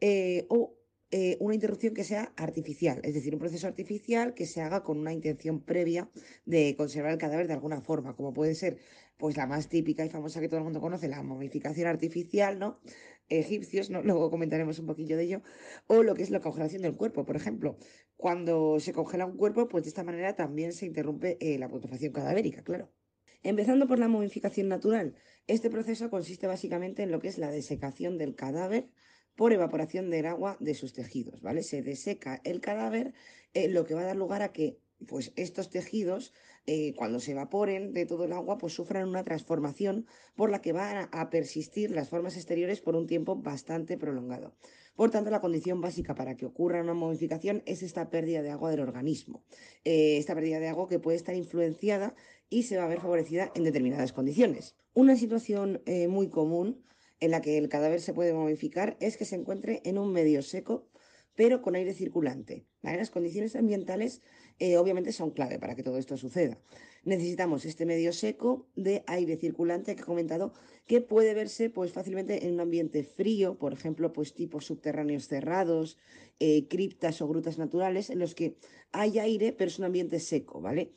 [0.00, 0.76] eh, o
[1.12, 4.98] eh, una interrupción que sea artificial, es decir, un proceso artificial que se haga con
[4.98, 6.10] una intención previa
[6.44, 8.78] de conservar el cadáver de alguna forma, como puede ser
[9.16, 12.80] pues la más típica y famosa que todo el mundo conoce, la momificación artificial, ¿no?
[13.30, 14.02] egipcios, ¿no?
[14.02, 15.42] luego comentaremos un poquillo de ello,
[15.86, 17.78] o lo que es la congelación del cuerpo, por ejemplo.
[18.16, 22.12] Cuando se congela un cuerpo, pues de esta manera también se interrumpe eh, la putrefacción
[22.12, 22.92] cadavérica, claro.
[23.42, 25.14] Empezando por la momificación natural,
[25.46, 28.90] este proceso consiste básicamente en lo que es la desecación del cadáver
[29.36, 31.62] por evaporación del agua de sus tejidos, ¿vale?
[31.62, 33.14] Se deseca el cadáver,
[33.54, 36.34] eh, lo que va a dar lugar a que pues estos tejidos,
[36.66, 40.72] eh, cuando se evaporen de todo el agua, pues sufran una transformación por la que
[40.72, 44.54] van a, persistir las formas exteriores por un tiempo bastante prolongado.
[44.94, 48.70] Por tanto, la condición básica para que ocurra una modificación es esta pérdida de agua
[48.70, 49.42] del organismo.
[49.84, 52.14] Eh, esta pérdida de agua que puede estar influenciada
[52.50, 54.76] y se va a ver favorecida en determinadas condiciones.
[54.92, 56.84] Una situación muy común
[57.20, 60.42] en la que el cadáver se puede modificar es que se encuentre en un medio
[60.42, 60.88] seco,
[61.34, 62.66] pero con aire circulante.
[62.82, 64.22] Las condiciones ambientales
[64.58, 66.58] eh, obviamente son clave para que todo esto suceda.
[67.04, 70.52] Necesitamos este medio seco de aire circulante que he comentado
[70.86, 75.98] que puede verse pues fácilmente en un ambiente frío, por ejemplo, pues tipos subterráneos cerrados,
[76.40, 78.56] eh, criptas o grutas naturales en los que
[78.92, 80.92] hay aire pero es un ambiente seco, ¿vale?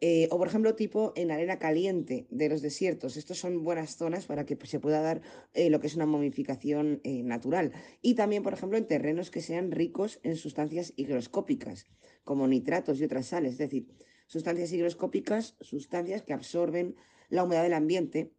[0.00, 3.16] Eh, o por ejemplo, tipo en arena caliente de los desiertos.
[3.16, 5.22] Estos son buenas zonas para que se pueda dar
[5.54, 7.72] lo que es una momificación natural.
[8.02, 11.86] Y también, por ejemplo, en terrenos que sean ricos en sustancias higroscópicas
[12.24, 13.86] como nitratos y otras sales, es decir,
[14.26, 16.96] sustancias higroscópicas, sustancias que absorben
[17.28, 18.32] la humedad del ambiente,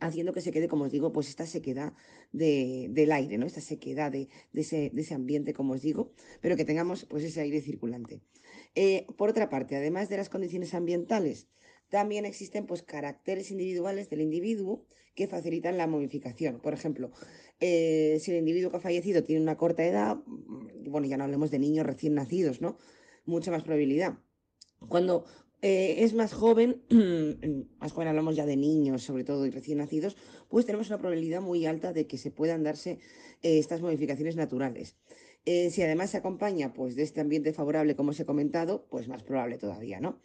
[0.00, 1.92] haciendo que se quede, como os digo, pues esta sequedad
[2.32, 3.46] del aire, ¿no?
[3.46, 8.20] Esta sequedad de, ese, ambiente, como os digo, pero que tengamos pues ese aire circulante.
[8.74, 11.48] Eh, por otra parte, además de las condiciones ambientales,
[11.88, 16.60] también existen pues, caracteres individuales del individuo que facilitan la momificación.
[16.60, 17.10] Por ejemplo,
[17.58, 21.24] eh, si el individuo que ha fallecido tiene una corta edad, mm, bueno, ya no
[21.24, 22.78] hablemos de niños recién nacidos, ¿no?
[23.24, 24.18] Mucha más probabilidad.
[24.88, 25.24] Cuando
[25.62, 26.82] eh, es más joven,
[27.80, 30.16] más joven hablamos ya de niños sobre todo y recién nacidos,
[30.48, 32.98] pues tenemos una probabilidad muy alta de que se puedan darse
[33.42, 34.96] estas modificaciones naturales.
[35.44, 39.22] Si además se acompaña pues, de este ambiente favorable, como os he comentado, pues más
[39.22, 40.20] probable todavía, ¿no?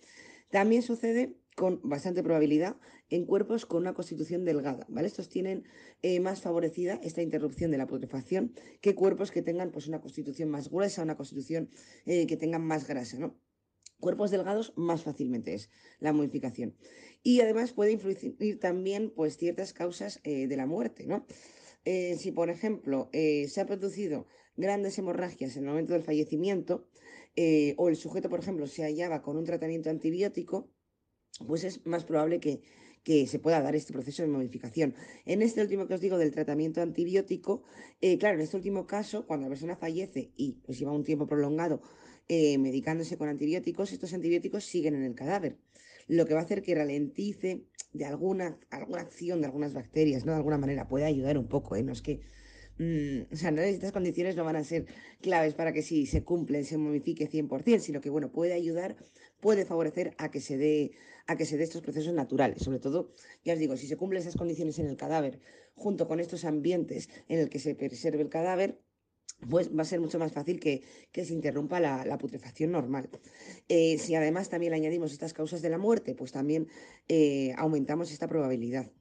[0.49, 2.75] También sucede con bastante probabilidad
[3.10, 5.08] en cuerpos con una constitución delgada, ¿vale?
[5.08, 5.63] Estos tienen
[6.01, 10.49] eh, más favorecida esta interrupción de la putrefacción que cuerpos que tengan pues, una constitución
[10.49, 11.69] más gruesa, una constitución
[12.06, 13.39] eh, que tengan más grasa, ¿no?
[13.99, 16.75] Cuerpos delgados más fácilmente es la modificación.
[17.23, 21.25] Y además puede influir también pues, ciertas causas eh, de la muerte, ¿no?
[22.17, 24.25] si, por ejemplo, se ha producido
[24.56, 26.88] grandes hemorragias en el momento del fallecimiento,
[27.78, 30.70] o el sujeto, por ejemplo, se hallaba con un tratamiento antibiótico,
[31.48, 32.62] pues es más probable que,
[33.28, 34.96] se pueda dar este proceso de modificación.
[35.26, 37.63] En este último que os digo del tratamiento antibiótico,
[38.02, 41.28] eh, claro, en este último caso, cuando la persona fallece y pues lleva un tiempo
[41.28, 41.82] prolongado
[42.28, 45.60] eh, medicándose con antibióticos, estos antibióticos siguen en el cadáver,
[46.08, 50.32] lo que va a hacer que ralentice de alguna, alguna acción de algunas bacterias, ¿no?
[50.32, 51.84] De alguna manera puede ayudar un poco, ¿eh?
[51.84, 52.22] No es que
[52.78, 54.86] Mm, o sea, no, estas condiciones no van a ser
[55.22, 58.98] claves para que si se cumplen se momifique 100%, sino que, bueno, puede ayudar,
[59.40, 60.92] puede favorecer a que se dé
[61.28, 62.62] a que se dé estos procesos naturales.
[62.62, 65.40] Sobre todo, ya os digo, si se cumplen esas condiciones en el cadáver,
[65.74, 68.80] junto con estos ambientes en el que se preserve el cadáver,
[69.50, 70.84] pues va a ser mucho más fácil que,
[71.14, 73.10] se interrumpa la, putrefacción normal.
[73.68, 76.68] Eh, si además también añadimos estas causas de la muerte, pues también
[77.08, 78.92] eh, aumentamos esta probabilidad.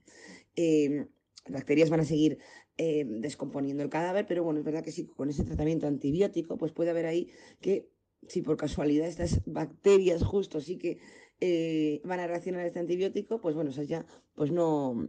[0.57, 1.07] Eh,
[1.49, 2.39] bacterias van a seguir
[2.79, 6.73] eh, descomponiendo el cadáver, pero bueno, es verdad que sí, con ese tratamiento antibiótico, pues
[6.73, 7.89] puede haber ahí que
[8.29, 10.99] si por casualidad estas bacterias justo sí que
[11.41, 15.09] eh, van a reaccionar a este antibiótico, pues bueno, esas ya pues no,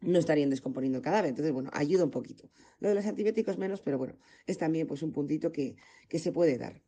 [0.00, 1.30] no estarían descomponiendo el cadáver.
[1.30, 2.50] Entonces, bueno, ayuda un poquito.
[2.80, 5.76] Lo de los antibióticos menos, pero bueno, es también pues un puntito que,
[6.08, 6.82] que se puede dar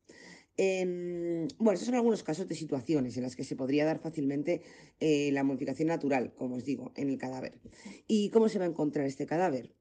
[0.58, 4.62] bueno, estos son algunos casos de situaciones en las que se podría dar fácilmente
[4.98, 7.60] eh, la modificación natural, como os digo, en el cadáver.
[8.08, 9.72] ¿Y cómo se va a encontrar este cadáver?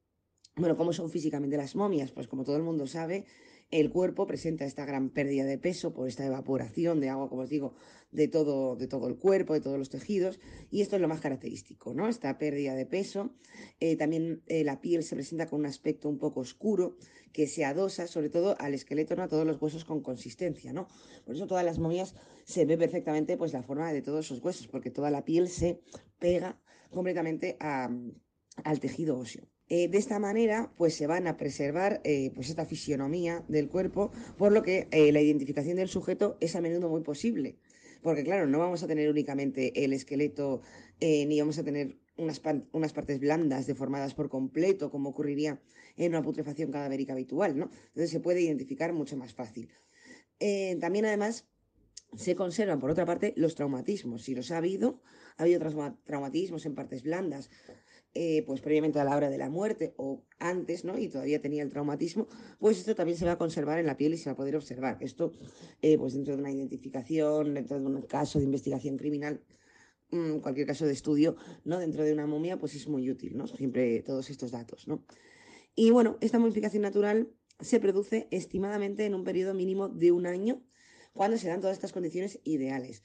[0.58, 2.12] Bueno, ¿cómo son físicamente las momias?
[2.12, 3.26] Pues como todo el mundo sabe,
[3.70, 7.50] el cuerpo presenta esta gran pérdida de peso por esta evaporación de agua, como os
[7.50, 7.76] digo,
[8.10, 10.40] de todo, de todo el cuerpo, de todos los tejidos,
[10.72, 12.08] y esto es lo más característico, ¿no?
[12.08, 13.36] Esta pérdida de peso.
[13.80, 16.98] Eh, también eh, la piel se presenta con un aspecto un poco oscuro,
[17.32, 19.22] que se adosa sobre todo al esqueleto, ¿no?
[19.22, 20.88] a todos los huesos con consistencia, ¿no?
[21.24, 22.16] Por eso todas las momias
[22.46, 25.82] se ve perfectamente pues la forma de todos esos huesos, porque toda la piel se
[26.18, 29.48] pega completamente al tejido óseo.
[29.70, 34.12] Eh, de esta manera, pues se van a preservar eh, pues esta fisionomía del cuerpo,
[34.38, 37.58] por lo que eh, la identificación del sujeto es a menudo muy posible.
[38.02, 40.62] Porque claro, no vamos a tener únicamente el esqueleto,
[41.02, 45.60] ni vamos a tener unas, unas, partes blandas deformadas por completo, como ocurriría
[45.98, 47.70] en una putrefacción cadavérica habitual, ¿no?
[47.88, 49.70] Entonces se puede identificar mucho más fácil.
[50.80, 51.48] también además
[52.16, 54.24] se conservan, por otra parte, los traumatismos.
[54.24, 55.02] Si los ha habido,
[55.38, 55.60] ha habido
[56.06, 57.50] traumatismos en partes blandas,
[58.20, 60.98] eh, pues previamente a la hora de la muerte o antes, ¿no?
[60.98, 62.28] Y todavía tenía el traumatismo,
[62.58, 64.56] pues esto también se va a conservar en la piel y se va a poder
[64.56, 64.98] observar.
[65.02, 65.34] Esto,
[65.84, 69.44] eh, pues dentro de una identificación, dentro de un caso de investigación criminal,
[70.10, 71.78] mm, cualquier caso de estudio, ¿no?
[71.78, 73.46] Dentro de una momia, pues es muy útil, ¿no?
[73.46, 75.06] Siempre todos estos datos, ¿no?
[75.76, 80.64] Y bueno, esta modificación natural se produce estimadamente en un periodo mínimo de un año
[81.14, 83.04] cuando se dan todas estas condiciones ideales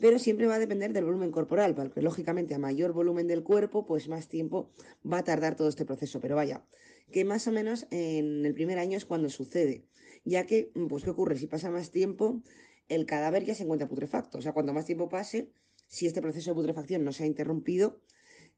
[0.00, 3.84] pero siempre va a depender del volumen corporal, porque lógicamente a mayor volumen del cuerpo,
[3.84, 4.70] pues más tiempo
[5.10, 6.20] va a tardar todo este proceso.
[6.20, 6.64] Pero vaya,
[7.10, 9.84] que más o menos en el primer año es cuando sucede,
[10.24, 11.36] ya que, pues, ¿qué ocurre?
[11.36, 12.42] Si pasa más tiempo,
[12.88, 14.38] el cadáver ya se encuentra putrefacto.
[14.38, 15.50] O sea, cuanto más tiempo pase,
[15.88, 18.00] si este proceso de putrefacción no se ha interrumpido,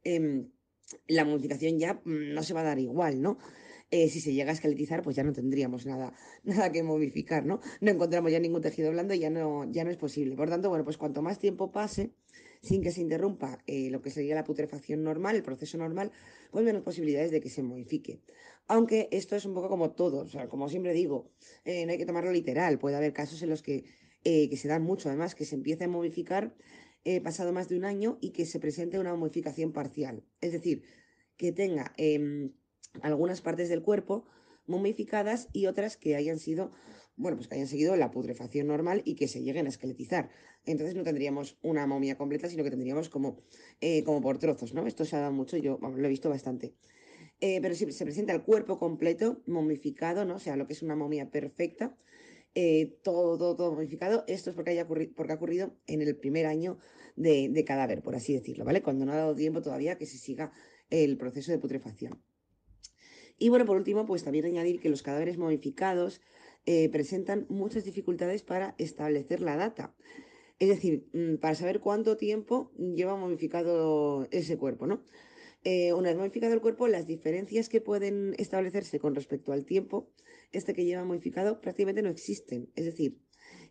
[0.02, 0.50] em,
[1.06, 3.38] la modificación ya mm, no se va a dar igual, ¿no?
[3.92, 7.60] Eh, si se llega a esqueletizar, pues ya no tendríamos nada, nada que modificar, ¿no?
[7.80, 10.36] No encontramos ya ningún tejido blando y ya no, ya no es posible.
[10.36, 12.12] Por tanto, bueno, pues cuanto más tiempo pase
[12.62, 16.12] sin que se interrumpa eh, lo que sería la putrefacción normal, el proceso normal,
[16.52, 18.20] pues menos posibilidades de que se modifique.
[18.68, 21.32] Aunque esto es un poco como todo, o sea, como siempre digo,
[21.64, 23.84] eh, no hay que tomarlo literal, puede haber casos en los que,
[24.22, 26.54] que se dan mucho, además, que se empiece a modificar
[27.24, 30.22] pasado más de un año y que se presente una modificación parcial.
[30.42, 30.82] Es decir,
[31.38, 32.52] que tenga em,
[33.02, 34.26] algunas partes del cuerpo
[34.66, 36.70] momificadas y otras que hayan sido,
[37.16, 40.30] bueno, pues que hayan seguido la putrefacción normal y que se lleguen a esqueletizar.
[40.64, 43.38] Entonces no tendríamos una momia completa, sino que tendríamos como,
[43.80, 44.86] eh, como por trozos, ¿no?
[44.86, 46.74] Esto se ha dado mucho, yo lo he visto bastante.
[47.40, 50.36] Eh, pero si se presenta el cuerpo completo, momificado, ¿no?
[50.36, 51.96] O sea, lo que es una momia perfecta,
[52.54, 54.24] eh, todo, todo, momificado.
[54.26, 54.84] Esto es porque,
[55.16, 56.78] porque ha ocurrido en el primer año
[57.16, 58.82] de, cadáver, por así decirlo, ¿vale?
[58.82, 60.52] Cuando no ha dado tiempo todavía que se siga
[60.90, 62.20] el proceso de putrefacción.
[63.40, 66.20] Y bueno, por último, pues también añadir que los cadáveres momificados
[66.66, 69.96] eh, presentan muchas dificultades para establecer la data.
[70.58, 75.02] Es decir, mm, para saber cuánto tiempo lleva momificado ese cuerpo, ¿no?
[75.64, 80.10] Eh, una vez modificado el cuerpo, las diferencias que pueden establecerse con respecto al tiempo,
[80.52, 82.70] este que lleva modificado, prácticamente no existen.
[82.76, 83.18] Es decir,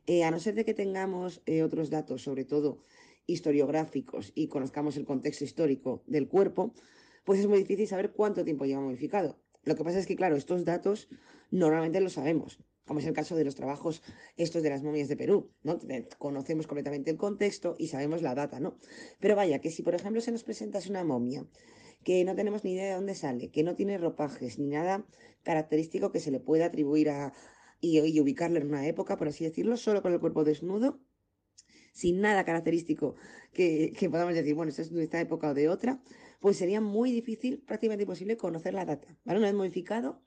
[0.08, 2.84] eh, a no ser de que tengamos eh, otros datos, sobre todo
[3.28, 6.74] historiográficos, y conozcamos el contexto histórico del cuerpo,
[7.24, 9.38] pues es muy difícil saber cuánto tiempo lleva modificado.
[9.64, 11.10] Lo que pasa es que, claro, estos datos
[11.52, 14.02] normalmente los sabemos, como es el caso de los trabajos
[14.38, 15.80] estos de las momias de Perú, ¿no?
[16.18, 18.78] Conocemos completamente el contexto y sabemos la data, ¿no?
[19.20, 21.46] Pero vaya, que si por ejemplo se nos presenta una momia
[22.04, 25.06] que no tenemos ni idea de dónde sale, que no tiene ropajes ni nada
[25.44, 27.34] característico que se le pueda atribuir a
[27.82, 31.00] y, y en una época, por así decirlo, solo con el cuerpo desnudo,
[31.94, 33.16] sin nada característico
[33.54, 36.02] que, podamos decir, bueno, esto es de esta época o de otra,
[36.40, 39.18] pues sería muy difícil, prácticamente imposible, conocer la data.
[39.26, 39.40] ¿vale?
[39.40, 40.22] Una vez modificado,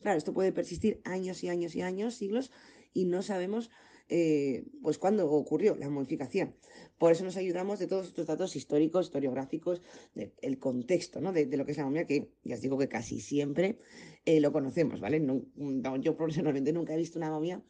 [0.00, 2.52] claro, esto puede persistir años y años y años, siglos,
[2.92, 3.70] y no sabemos
[4.08, 6.54] eh, pues cuándo ocurrió la modificación.
[6.96, 9.82] Por eso nos ayudamos de todos estos datos históricos, historiográficos,
[10.14, 11.32] del contexto ¿no?
[11.32, 13.78] de, lo que es la momia, que ya os digo que casi siempre
[14.24, 15.20] eh, lo conocemos, ¿vale?
[16.00, 17.62] Yo personalmente nunca he visto una momia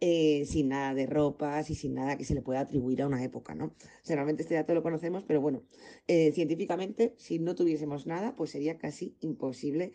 [0.00, 3.22] eh, sin nada de ropas y sin nada que se le pueda atribuir a una
[3.24, 3.74] época, ¿no?
[4.06, 5.64] realmente este dato lo conocemos, pero bueno,
[6.06, 9.92] científicamente, si no tuviésemos nada, pues sería casi imposible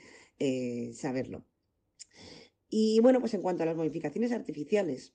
[0.93, 1.45] saberlo.
[2.69, 5.13] Y bueno, pues en cuanto a las modificaciones artificiales,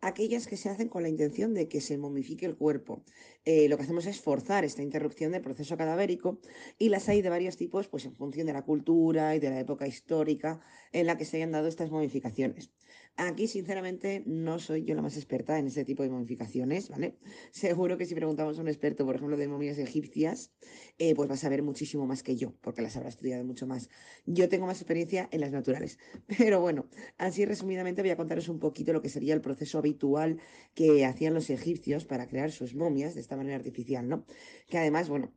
[0.00, 3.04] aquellas que se hacen con la intención de que se momifique el cuerpo.
[3.44, 6.40] Eh, lo que hacemos es forzar esta interrupción del proceso cadavérico
[6.78, 9.60] y las hay de varios tipos, pues en función de la cultura y de la
[9.60, 10.60] época histórica
[10.92, 12.70] en la que se hayan dado estas modificaciones.
[13.18, 17.16] Aquí, sinceramente, no soy yo la más experta en este tipo de momificaciones, ¿vale?
[17.50, 20.52] Seguro que si preguntamos a un experto, por ejemplo, de momias egipcias,
[20.98, 23.88] eh, pues va a saber muchísimo más que yo, porque las habrá estudiado mucho más.
[24.26, 25.98] Yo tengo más experiencia en las naturales.
[26.38, 30.38] Pero bueno, así resumidamente voy a contaros un poquito lo que sería el proceso habitual
[30.74, 34.26] que hacían los egipcios para crear sus momias de esta manera artificial, ¿no?
[34.68, 35.32] Que además, bueno,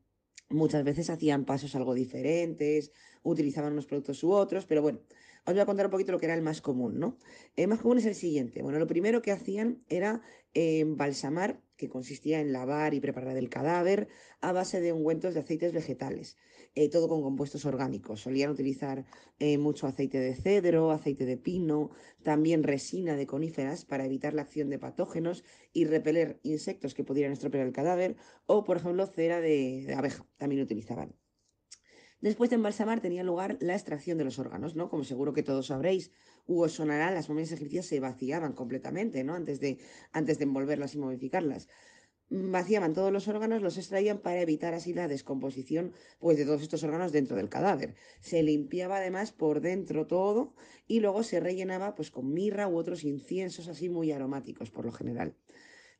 [0.49, 2.91] muchas veces hacían pasos algo diferentes,
[3.23, 4.99] utilizaban unos productos u otros, pero bueno,
[5.45, 7.17] os voy a contar un poquito lo que era el más común, ¿no?
[7.55, 8.61] El más común es el siguiente.
[8.61, 10.21] Bueno, lo primero que hacían era
[10.53, 14.09] eh, embalsamar, que consistía en lavar y preparar el cadáver
[14.41, 16.37] a base de ungüentos de aceites vegetales,
[16.75, 18.21] eh, todo con compuestos orgánicos.
[18.21, 19.05] Solían utilizar
[19.39, 21.91] eh, mucho aceite de cedro, aceite de pino,
[22.23, 27.31] también resina de coníferas para evitar la acción de patógenos y repeler insectos que pudieran
[27.31, 31.15] estropear el cadáver, o por ejemplo cera de abeja, también utilizaban.
[32.21, 34.89] Después de embalsamar tenía lugar la extracción de los órganos, ¿no?
[34.89, 36.11] Como seguro que todos sabréis,
[36.47, 39.35] u sonará, las momias egipcias se vaciaban completamente, ¿no?
[39.35, 39.79] Antes de,
[40.11, 41.69] antes de envolverlas y modificarlas.
[42.29, 46.83] Vaciaban todos los órganos, los extraían para evitar así la descomposición pues, de todos estos
[46.83, 47.95] órganos dentro del cadáver.
[48.19, 50.53] Se limpiaba además por dentro todo
[50.87, 54.91] y luego se rellenaba pues, con mirra u otros inciensos así muy aromáticos por lo
[54.91, 55.35] general.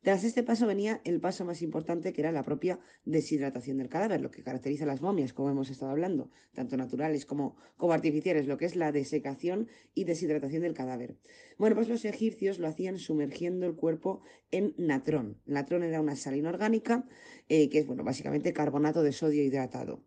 [0.02, 4.22] Tras este paso venía el paso más importante, que era la propia deshidratación del cadáver,
[4.22, 8.46] lo que caracteriza a las momias, como hemos estado hablando, tanto naturales como, como artificiales,
[8.46, 11.18] lo que es la desecación y deshidratación del cadáver.
[11.58, 15.38] Bueno, pues los egipcios lo hacían sumergiendo el cuerpo en natrón.
[15.44, 17.06] Natrón era una sal inorgánica,
[17.50, 20.02] eh, que es, bueno, básicamente carbonato de sodio hidratado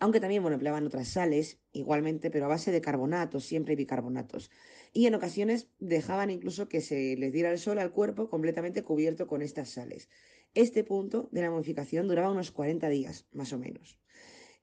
[0.00, 4.50] aunque también bueno, empleaban otras sales igualmente, pero a base de carbonatos, siempre bicarbonatos
[4.92, 9.26] y en ocasiones dejaban incluso que se les diera el sol al cuerpo completamente cubierto
[9.26, 10.08] con estas sales.
[10.54, 13.98] Este punto de la modificación duraba unos 40 días, más o menos.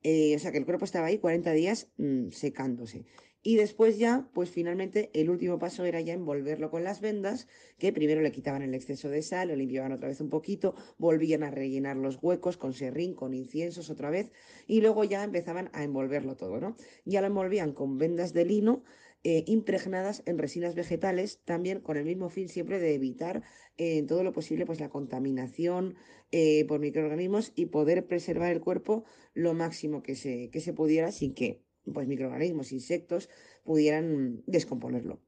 [0.04, 3.06] Eh, o sea que el cuerpo estaba ahí 40 días mm, secándose.
[3.48, 7.94] Y después ya, pues finalmente el último paso era ya envolverlo con las vendas, que
[7.94, 11.52] primero le quitaban el exceso de sal, lo limpiaban otra vez un poquito, volvían a
[11.52, 14.32] rellenar los huecos con serrín, con inciensos otra vez,
[14.66, 16.76] y luego ya empezaban a envolverlo todo, ¿no?
[17.06, 18.84] Ya lo envolvían con vendas de lino,
[19.28, 23.42] eh, impregnadas en resinas vegetales, también con el mismo fin siempre de evitar
[23.76, 25.96] eh, en todo lo posible pues, la contaminación
[26.32, 31.12] eh, por microorganismos y poder preservar el cuerpo lo máximo que se, que se pudiera
[31.12, 33.28] sin que pues, microorganismos, insectos
[33.64, 35.24] pudieran descomponerlo.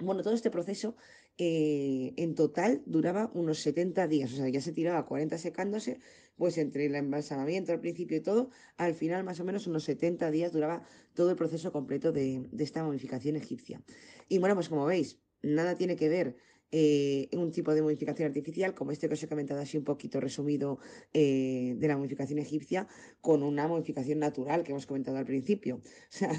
[0.00, 0.96] Bueno, todo este proceso
[1.38, 6.00] en total duraba unos 70 días, o sea, ya se tiraba 40 secándose,
[6.36, 10.30] pues entre el embalsamamiento al principio y todo, al final más o menos unos 70
[10.30, 10.82] días duraba
[11.14, 13.82] todo el proceso completo de, esta modificación egipcia.
[14.28, 16.36] Y bueno, pues como veis, nada tiene que ver
[16.72, 20.20] eh, un tipo de modificación artificial, como este que os he comentado así un poquito
[20.20, 20.78] resumido
[21.12, 22.88] eh, de la modificación egipcia,
[23.20, 25.80] con una modificación natural que hemos comentado al principio.
[26.12, 26.32] O sea,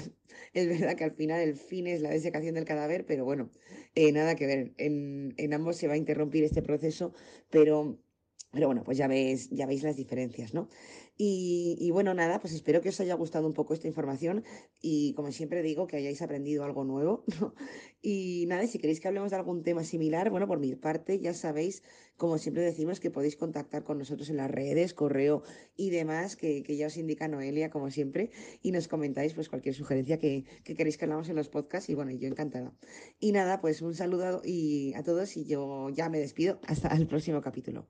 [0.52, 3.50] es verdad que al final el fin es la desecación del cadáver, pero bueno,
[3.94, 4.74] eh, nada que ver.
[4.76, 7.12] En, en ambos se va a interrumpir este proceso,
[7.50, 7.98] pero
[8.50, 10.68] Pero bueno, pues ya veis, ya veis las diferencias, ¿no?
[11.20, 14.44] Y, bueno, nada, pues espero que os haya gustado un poco esta información
[14.80, 17.24] y como siempre digo, que hayáis aprendido algo nuevo.
[18.00, 21.34] Y nada, si queréis que hablemos de algún tema similar, bueno, por mi parte ya
[21.34, 21.82] sabéis,
[22.16, 25.42] como siempre decimos, que podéis contactar con nosotros en las redes, correo
[25.76, 28.30] y demás, que, ya os indica Noelia, como siempre,
[28.62, 31.94] y nos comentáis pues cualquier sugerencia que, que queréis que hablamos en los podcasts y
[31.96, 32.72] bueno, yo encantada.
[33.18, 37.08] Y nada, pues un saludo y a todos y yo ya me despido hasta el
[37.08, 37.88] próximo capítulo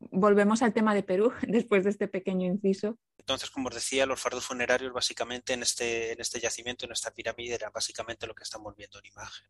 [0.00, 2.98] volvemos al tema de Perú después de este pequeño inciso.
[3.18, 7.12] Entonces, como os decía, los fardos funerarios básicamente en este, en este yacimiento, en esta
[7.12, 9.46] pirámide, era básicamente lo que estamos viendo en imagen.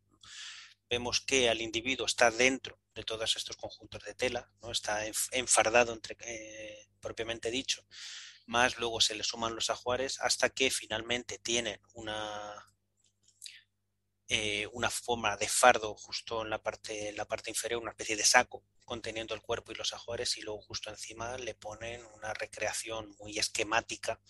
[0.89, 4.71] Vemos que al individuo está dentro de todos estos conjuntos de tela, ¿no?
[4.71, 7.85] está enfardado entre, eh, propiamente dicho,
[8.47, 12.65] más luego se le suman los ajuares hasta que finalmente tienen una,
[14.31, 18.23] eh, una forma de fardo justo en la parte, la parte inferior, una especie de
[18.23, 23.15] saco conteniendo el cuerpo y los ajuares y luego justo encima le ponen una recreación
[23.17, 24.21] muy esquemática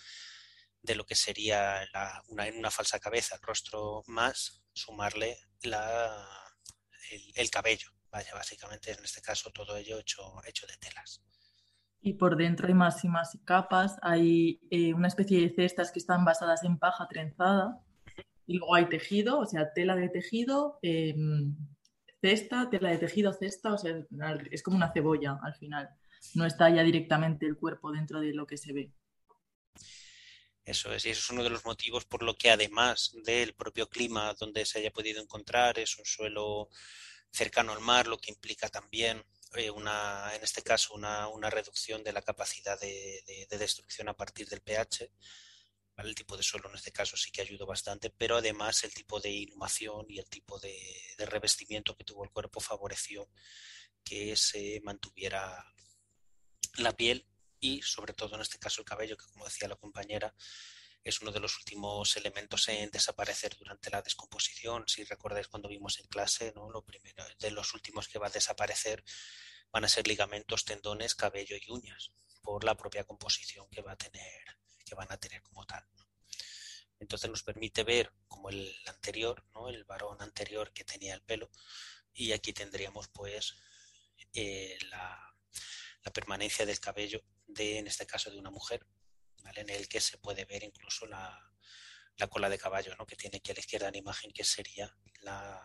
[0.81, 1.85] de lo que sería
[2.29, 6.25] una, en una falsa cabeza, el rostro más sumarle la,
[7.35, 7.91] el, cabello.
[8.09, 11.21] Vaya, básicamente en este caso todo ello hecho, hecho de telas.
[11.99, 15.99] Y por dentro hay más y más capas, hay eh, una especie de cestas que
[15.99, 17.83] están basadas en paja trenzada
[18.49, 21.55] y luego hay tejido, o sea, tela de tejido, em,
[22.19, 24.03] cesta, tela de tejido, cesta, o sea,
[24.49, 25.87] es como una cebolla al final.
[26.33, 28.91] No está ya directamente el cuerpo dentro de lo que se ve.
[30.65, 33.87] Eso es, y eso es uno de los motivos por lo que además del propio
[33.87, 36.69] clima donde se haya podido encontrar, es un suelo
[37.31, 39.23] cercano al mar, lo que implica también
[39.53, 44.47] eh, una, en este caso, una, reducción de la capacidad de, de, destrucción a partir
[44.49, 45.11] del pH
[46.07, 49.19] el tipo de suelo en este caso sí que ayudó bastante, pero además el tipo
[49.19, 50.75] de inhumación y el tipo de,
[51.17, 53.29] revestimiento que tuvo el cuerpo favoreció
[54.03, 55.63] que se mantuviera
[56.77, 57.27] la piel
[57.59, 60.33] y sobre todo en este caso el cabello, que como decía la compañera,
[61.03, 64.85] es uno de los últimos elementos en desaparecer durante la descomposición.
[64.87, 66.69] Si recordáis cuando vimos en clase, ¿no?
[66.69, 69.03] lo primero de los últimos que va a desaparecer
[69.71, 73.97] van a ser ligamentos, tendones, cabello y uñas, por la propia composición que va a
[73.97, 74.59] tener
[74.89, 75.85] que van a tener como tal.
[76.99, 79.69] Entonces nos permite ver como el anterior, ¿no?
[79.69, 81.49] el varón anterior que tenía el pelo,
[82.11, 83.55] y aquí tendríamos pues
[84.33, 85.25] eh, la,
[86.13, 88.83] permanencia del cabello de, en este caso, de una mujer,
[89.43, 89.61] ¿vale?
[89.61, 91.39] en el que se puede ver incluso la,
[92.29, 93.05] cola de caballo ¿no?
[93.05, 95.61] que tiene aquí a la izquierda en imagen, que sería la,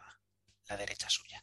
[0.68, 1.42] la derecha suya.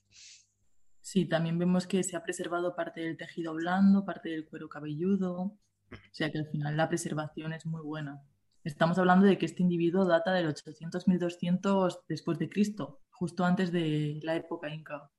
[1.01, 5.57] Sí, también vemos que se ha preservado parte del tejido blando, parte del cuero cabelludo,
[5.91, 8.21] o sea que al final la preservación es muy buena.
[8.63, 14.19] Estamos hablando de que este individuo data del 800-1200 después de Cristo, justo antes de
[14.21, 15.09] la época inca.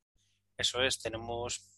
[0.57, 1.69] Eso es, tenemos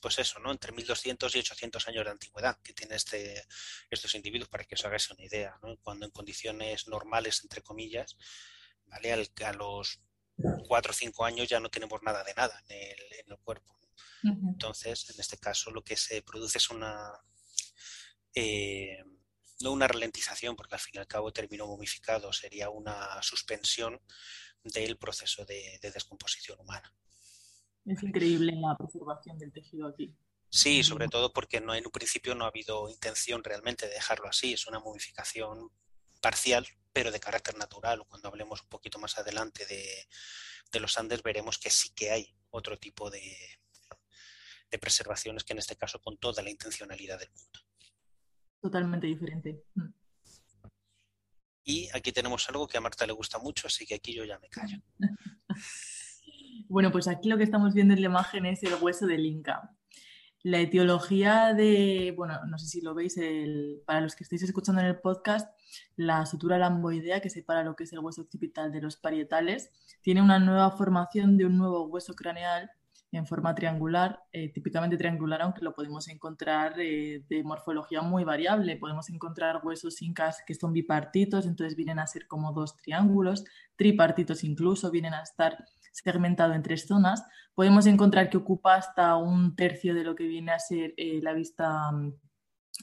[0.00, 0.50] pues eso, ¿no?
[0.50, 3.44] Entre 1200 y 800 años de antigüedad que tiene este,
[3.88, 5.76] estos individuos, para que os hagáis una idea, ¿no?
[5.80, 8.16] Cuando en condiciones normales, entre comillas,
[8.86, 9.12] ¿vale?
[9.12, 10.00] a los
[10.66, 13.78] 4 o 5 años ya no tenemos nada de nada en el, en el cuerpo.
[14.24, 17.12] Entonces, en este caso, lo que se produce es una,
[18.34, 19.04] eh,
[19.62, 24.00] no una ralentización, porque al fin y al cabo terminó momificado, sería una suspensión
[24.64, 26.92] del proceso de, descomposición humana.
[27.84, 30.16] Es increíble la preservación del tejido aquí.
[30.48, 34.28] Sí, sobre todo porque no, en un principio no ha habido intención realmente de dejarlo
[34.28, 35.70] así, es una momificación
[36.20, 38.04] parcial, pero de carácter natural.
[38.06, 42.78] Cuando hablemos un poquito más adelante de, los Andes, veremos que sí que hay otro
[42.78, 43.58] tipo de,
[44.70, 47.60] de preservaciones que en este caso con toda la intencionalidad del mundo
[48.62, 49.64] totalmente diferente.
[49.74, 49.88] Mm.
[51.64, 54.38] Y aquí tenemos algo que a Marta le gusta mucho, así que aquí yo ya
[54.38, 54.78] me callo.
[56.68, 59.70] bueno, pues aquí lo que estamos viendo en la imagen es el hueso del Inca.
[60.42, 63.14] La etiología de, bueno, no sé si lo veis,
[63.86, 65.56] para los que estéis escuchando en el podcast,
[65.94, 70.20] la sutura lamboidea que separa lo que es el hueso occipital de los parietales, tiene
[70.20, 72.72] una nueva formación de un nuevo hueso craneal
[73.12, 78.78] en forma triangular, eh, típicamente triangular, aunque lo podemos encontrar eh, de morfología muy variable.
[78.78, 83.44] Podemos encontrar huesos incas que son bipartitos, entonces vienen a ser como dos triángulos,
[83.76, 87.22] tripartitos incluso, vienen a estar segmentado en tres zonas.
[87.54, 91.34] Podemos encontrar que ocupa hasta un tercio de lo que viene a ser eh, la,
[91.34, 91.90] vista,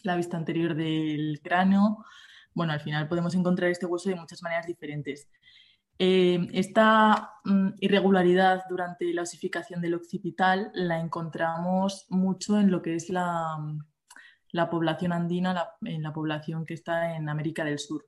[0.04, 2.06] la vista anterior del cráneo.
[2.54, 5.28] Bueno, al final podemos encontrar este hueso de muchas maneras diferentes.
[6.02, 12.96] Eh, esta mm, irregularidad durante la osificación del occipital la encontramos mucho en lo que
[12.96, 18.08] es la, mm, población andina, en la población que está en América del Sur.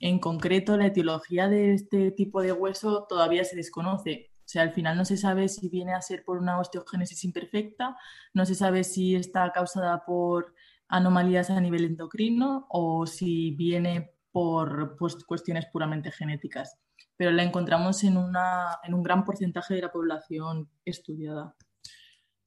[0.00, 4.30] En concreto, la etiología de este tipo de hueso todavía se desconoce.
[4.44, 7.96] sea, al final no se sabe si viene a ser por una osteogénesis imperfecta,
[8.34, 10.54] no se sabe si está causada por
[10.88, 16.78] anomalías a nivel endocrino o si viene por pues, cuestiones puramente genéticas.
[17.16, 21.56] Pero la encontramos en, un gran porcentaje de la población estudiada.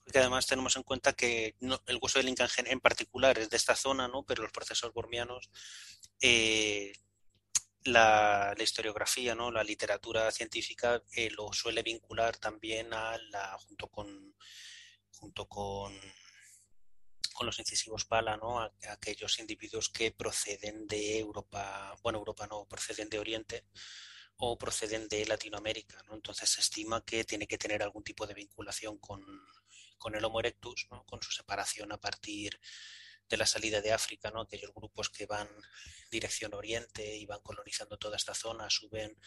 [0.03, 3.75] Porque además tenemos en cuenta que el hueso del Inca en particular es de esta
[3.75, 4.23] zona, ¿no?
[4.23, 5.49] pero los procesos bormianos,
[6.21, 6.91] eh,
[7.85, 9.51] la, historiografía, ¿no?
[9.51, 14.35] la literatura científica eh, lo suele vincular también a la, junto con
[15.23, 15.93] junto con,
[17.33, 18.59] con los incisivos pala, ¿no?
[18.59, 23.65] A, aquellos individuos que proceden de Europa, bueno, Europa no, proceden de Oriente
[24.37, 26.15] o proceden de Latinoamérica, ¿no?
[26.15, 29.23] Entonces se estima que tiene que tener algún tipo de vinculación con,
[29.97, 32.59] con el Homo erectus, con su separación a partir
[33.29, 34.41] de la salida de África, ¿no?
[34.41, 35.49] aquellos grupos que van
[36.11, 39.17] dirección oriente y van colonizando toda esta zona, suben,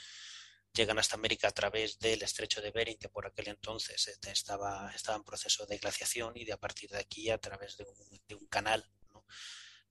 [0.72, 4.92] llegan hasta América a través del estrecho de Bering, que por aquel entonces este, estaba,
[4.94, 7.86] estaba en proceso de glaciación, y de a partir de aquí, a través de
[8.34, 8.88] un, canal,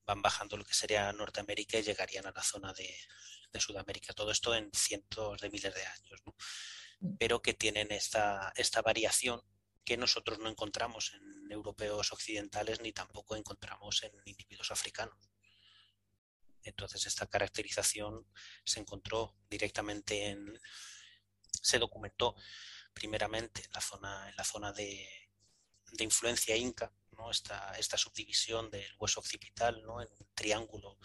[0.06, 2.96] van bajando lo que sería Norteamérica y llegarían a la zona de,
[3.56, 4.12] de Sudamérica.
[4.12, 6.22] Todo esto en cientos de miles de años,
[7.00, 7.16] mm.
[7.18, 9.42] pero que tienen esta, esta variación
[9.84, 15.16] que nosotros no encontramos en europeos occidentales ni tampoco encontramos en individuos africanos.
[16.64, 18.26] Entonces esta caracterización
[18.64, 20.60] se encontró directamente en,
[21.62, 22.34] se documentó
[22.92, 25.08] primeramente en la zona, en la zona de,
[26.00, 27.30] influencia inca, ¿no?
[27.30, 30.02] esta, esta subdivisión del hueso occipital ¿no?
[30.02, 30.98] en un triángulo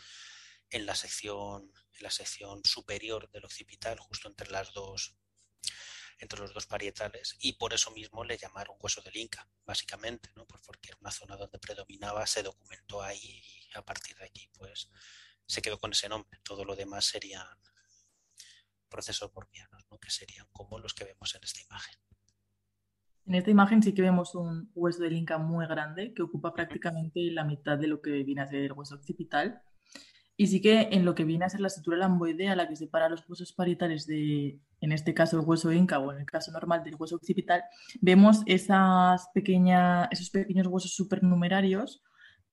[0.69, 1.71] en la sección,
[2.01, 5.15] en la sección superior del occipital, justo entre las dos
[6.19, 10.45] entre los dos parietales y por eso mismo le llamaron hueso del Inca, básicamente, ¿no?
[10.45, 14.47] Pues porque era una zona donde predominaba, se documentó ahí y a partir de aquí
[14.53, 14.91] pues
[15.47, 16.39] se quedó con ese nombre.
[16.43, 17.47] Todo lo demás serían
[18.87, 19.97] procesos bormianos, ¿no?
[19.97, 21.95] que serían como los que vemos en esta imagen.
[23.25, 27.19] En esta imagen sí que vemos un hueso del Inca muy grande que ocupa prácticamente
[27.31, 29.63] la mitad de lo que viene a ser el hueso occipital
[30.37, 33.09] y sí que en lo que viene a ser la estructura lamboidea, la que separa
[33.09, 36.83] los huesos parietales de, en este caso, el hueso inca o en el caso normal
[36.83, 37.63] del hueso occipital,
[38.01, 42.01] vemos esas pequeñas, esos pequeños huesos supernumerarios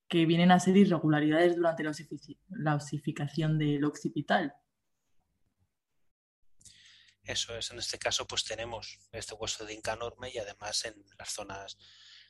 [0.09, 4.55] que vienen a ser irregularidades durante la, osificación del occipital.
[7.23, 10.95] Eso es, en este caso pues tenemos este hueso de inca enorme y además en
[11.19, 11.77] las zonas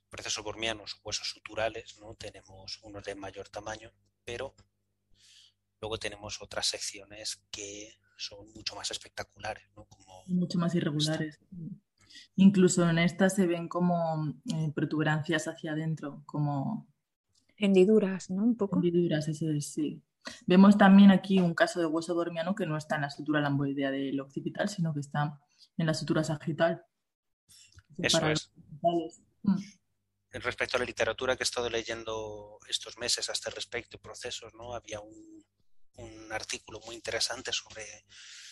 [0.08, 2.14] procesos bormianos, huesos suturales, ¿no?
[2.14, 3.92] tenemos unos de mayor tamaño,
[4.24, 4.56] pero
[5.80, 9.84] Luego tenemos otras secciones que son mucho más espectaculares, ¿no?
[9.84, 11.38] Como mucho más irregulares.
[12.36, 16.88] Incluso en estas se ven como eh, protuberancias hacia adentro, como
[17.56, 18.42] hendiduras, ¿no?
[18.42, 18.76] Un poco.
[18.76, 20.02] Hendiduras, eso es, sí.
[20.46, 23.90] Vemos también aquí un caso de hueso dormiano que no está en la sutura lamboidea
[23.90, 25.40] del occipital, sino que está
[25.76, 26.84] en la sutura sagital.
[27.98, 28.52] Eso es.
[29.42, 29.56] Mm.
[30.30, 34.74] Respecto a la literatura que he estado leyendo estos meses a este respecto, procesos, ¿no?
[34.74, 35.37] Había un,
[36.28, 38.04] un artículo muy interesante sobre,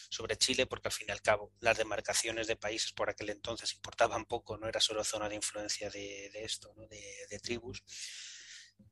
[0.08, 3.74] sobre Chile, porque al fin y al cabo las demarcaciones de países por aquel entonces
[3.74, 7.84] importaban poco, no era solo zona de influencia de, esto, de, tribus,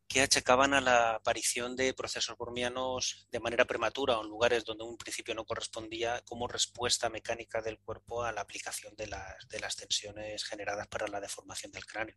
[0.06, 4.84] que achacaban a la aparición de procesos bormianos de manera prematura o en lugares donde
[4.84, 9.60] un principio no correspondía como respuesta mecánica del cuerpo a la aplicación de las, de
[9.60, 12.16] las tensiones generadas para la deformación del cráneo.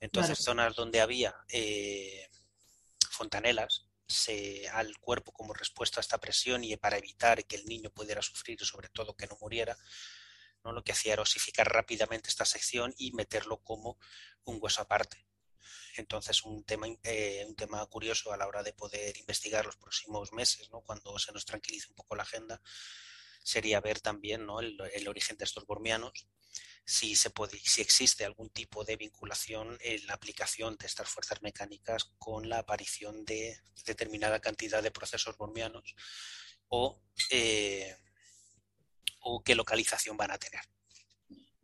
[0.00, 2.28] Entonces, zonas donde había eh,
[3.10, 3.86] fontanelas,
[4.72, 8.58] al cuerpo como respuesta a esta presión y para evitar que el niño pudiera sufrir
[8.60, 9.76] y sobre todo que no muriera,
[10.64, 10.72] ¿no?
[10.72, 13.98] lo que hacía era osificar rápidamente esta sección y meterlo como
[14.44, 15.26] un hueso aparte.
[15.96, 20.32] Entonces, un tema, eh, un tema curioso a la hora de poder investigar los próximos
[20.32, 20.80] meses, ¿no?
[20.80, 22.60] cuando se nos tranquilice un poco la agenda,
[23.42, 26.26] sería ver también el, origen de estos bormianos
[26.84, 27.14] si,
[27.80, 33.24] existe algún tipo de vinculación en la aplicación de estas fuerzas mecánicas con la aparición
[33.24, 35.94] de determinada cantidad de procesos bormianos
[36.68, 37.96] o, eh,
[39.20, 40.62] o qué localización van a tener.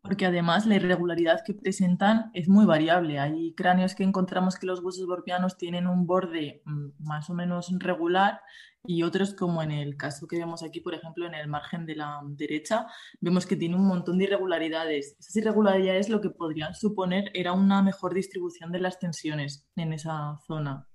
[0.09, 3.19] Porque además la irregularidad que presentan es muy variable.
[3.19, 7.71] Hay cráneos que encontramos que los huesos bormianos tienen un borde mm, más o menos
[7.79, 8.41] regular
[8.87, 11.95] y otros como en el caso que vemos aquí, por ejemplo, en el margen de
[11.95, 12.87] la derecha,
[13.21, 15.15] vemos que tiene un montón de irregularidades.
[15.19, 20.39] Esas irregularidades lo que podrían suponer era una mejor distribución de las tensiones en esa
[20.47, 20.89] zona.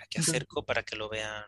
[0.00, 1.42] aquí acerco para que lo vean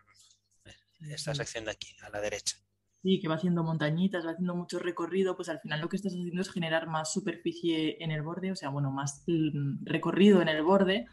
[0.98, 2.56] esta sección de aquí, a la derecha.
[3.04, 6.14] Sí, que va haciendo montañitas, va haciendo mucho recorrido, pues al final lo que estás
[6.14, 10.48] haciendo es generar más superficie en el borde, o sea, bueno, más mm, recorrido en
[10.48, 11.04] el borde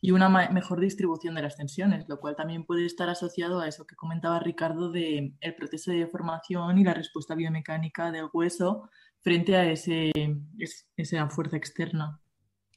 [0.00, 3.84] y una mejor distribución de las tensiones, lo cual también puede estar asociado a eso
[3.84, 8.88] que comentaba Ricardo de proceso de deformación y la respuesta biomecánica del hueso
[9.20, 10.12] frente a ese,
[10.96, 12.19] esa fuerza externa.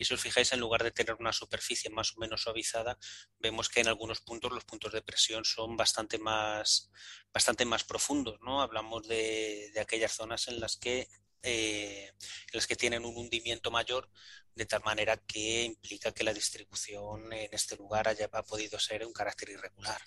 [0.04, 2.98] Y si os fijáis, en lugar de tener una superficie más o menos suavizada,
[3.40, 6.92] vemos que en algunos puntos los puntos de presión son bastante más,
[7.32, 8.38] bastante más profundos.
[8.42, 8.62] ¿no?
[8.62, 11.08] Hablamos de, de aquellas zonas en las que
[11.42, 14.10] eh, en las que tienen un hundimiento mayor,
[14.56, 19.06] de tal manera que implica que la distribución en este lugar haya ha podido ser
[19.06, 20.02] un carácter irregular.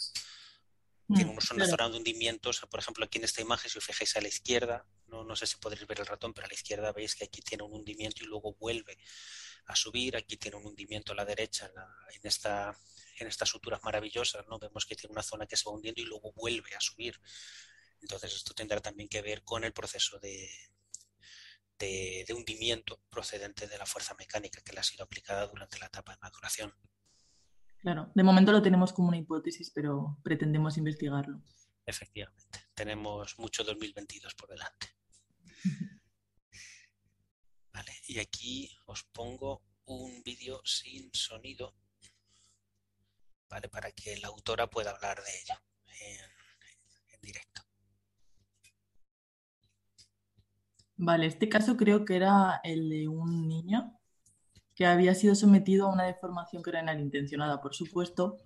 [1.06, 4.14] Tiene mm, una zona de hundimientos, por ejemplo, aquí en esta imagen, si os fijáis
[4.16, 6.92] a la izquierda, no, no sé si podréis ver el ratón, pero a la izquierda
[6.92, 8.98] veis que aquí tiene un hundimiento y luego vuelve
[9.66, 10.16] a subir.
[10.16, 11.70] Aquí tiene un hundimiento a la derecha
[12.12, 12.76] en, esta,
[13.18, 14.46] en estas suturas maravillosas.
[14.48, 14.58] ¿no?
[14.58, 17.20] Vemos que tiene una zona que se va hundiendo y luego vuelve a subir.
[18.00, 20.48] Entonces esto tendrá también que ver con el proceso de,
[21.78, 26.12] de, hundimiento procedente de la fuerza mecánica que le ha sido aplicada durante la etapa
[26.12, 26.72] de maduración.
[27.78, 31.42] Claro, de momento lo tenemos como una hipótesis, pero pretendemos investigarlo.
[31.84, 34.88] Efectivamente, tenemos mucho 2022 por delante.
[38.08, 41.74] Y aquí os pongo un vídeo sin sonido,
[43.48, 43.68] ¿vale?
[43.68, 45.54] Para que la autora pueda hablar de ello
[47.12, 47.62] en directo.
[50.98, 53.98] Vale, este caso creo que era el de un niño
[54.74, 58.38] que había sido sometido a una deformación que era intencionada, por supuesto,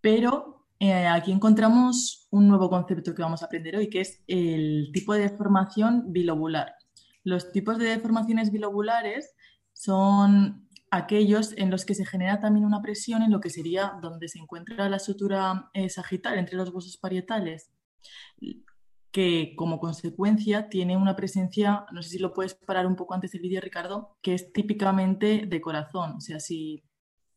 [0.00, 4.90] pero eh, aquí encontramos un nuevo concepto que vamos a aprender hoy, que es el
[4.92, 6.79] tipo de deformación bilobular.
[7.24, 9.34] Los tipos de deformaciones bilobulares
[9.72, 14.28] son aquellos en los que se genera también una presión en lo que sería donde
[14.28, 17.70] se encuentra la sutura eh, sagital entre los huesos parietales
[19.12, 23.32] que como consecuencia tiene una presencia, no sé si lo puedes parar un poco antes
[23.32, 26.12] del vídeo, Ricardo, que es típicamente de corazón.
[26.16, 26.84] O sea, si,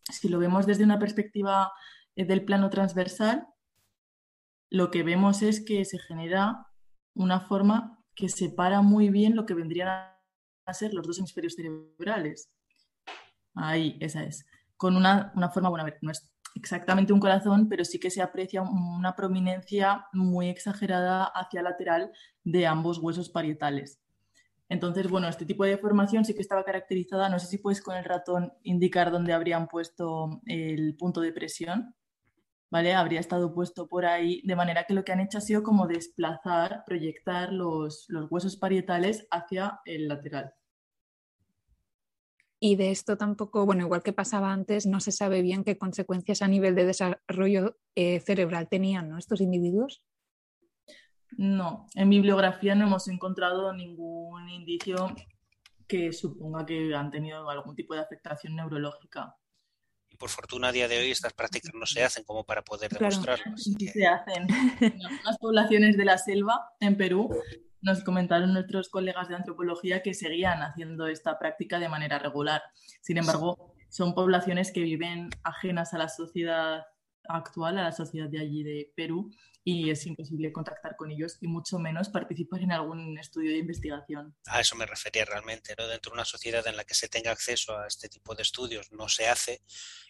[0.03, 1.71] si lo vemos desde una perspectiva
[2.15, 3.47] eh, del plano transversal,
[4.69, 6.67] lo que vemos es que se genera
[7.15, 9.89] una forma que separa muy bien lo que vendrían
[10.65, 12.51] a ser los dos hemisferios cerebrales.
[13.55, 14.45] Ahí, esa es.
[14.77, 18.11] Con una, una forma, bueno, a ver, no es exactamente un corazón, pero sí que
[18.11, 22.11] se aprecia una prominencia muy exagerada hacia lateral
[22.43, 23.99] de ambos huesos parietales.
[24.69, 27.29] Entonces, bueno, este tipo de deformación sí que estaba caracterizada.
[27.29, 31.95] No sé si puedes con el ratón indicar dónde habrían puesto el punto de presión.
[32.73, 32.95] ¿Vale?
[32.95, 35.85] Habría estado puesto por ahí, de manera que lo que han hecho ha sido como
[35.85, 40.55] desplazar, proyectar los, los huesos parietales hacia el lateral.
[42.59, 46.41] Y de esto tampoco, bueno, igual que pasaba antes, no se sabe bien qué consecuencias
[46.41, 50.03] a nivel de desarrollo eh, cerebral tenían estos individuos.
[51.37, 55.13] No, en bibliografía no hemos encontrado ningún indicio
[55.87, 59.35] que suponga que han tenido algún tipo de afectación neurológica.
[60.13, 62.91] Y por fortuna a día de hoy estas prácticas no se hacen como para poder
[62.91, 63.57] demostrarlo.
[63.57, 64.47] Sí se hacen.
[64.79, 67.35] En algunas poblaciones de la selva, en Perú,
[67.81, 72.61] nos comentaron nuestros colegas de antropología que seguían haciendo esta práctica de manera regular.
[73.01, 76.83] Sin embargo, son poblaciones que viven ajenas a la sociedad
[77.27, 79.31] actual, a la sociedad de allí de Perú,
[79.63, 84.35] y es imposible contactar con ellos y mucho menos participar en algún estudio de investigación.
[84.45, 85.87] A eso me refería realmente, ¿no?
[85.87, 88.91] Dentro de una sociedad en la que se tenga acceso a este tipo de estudios
[88.91, 89.61] no se hace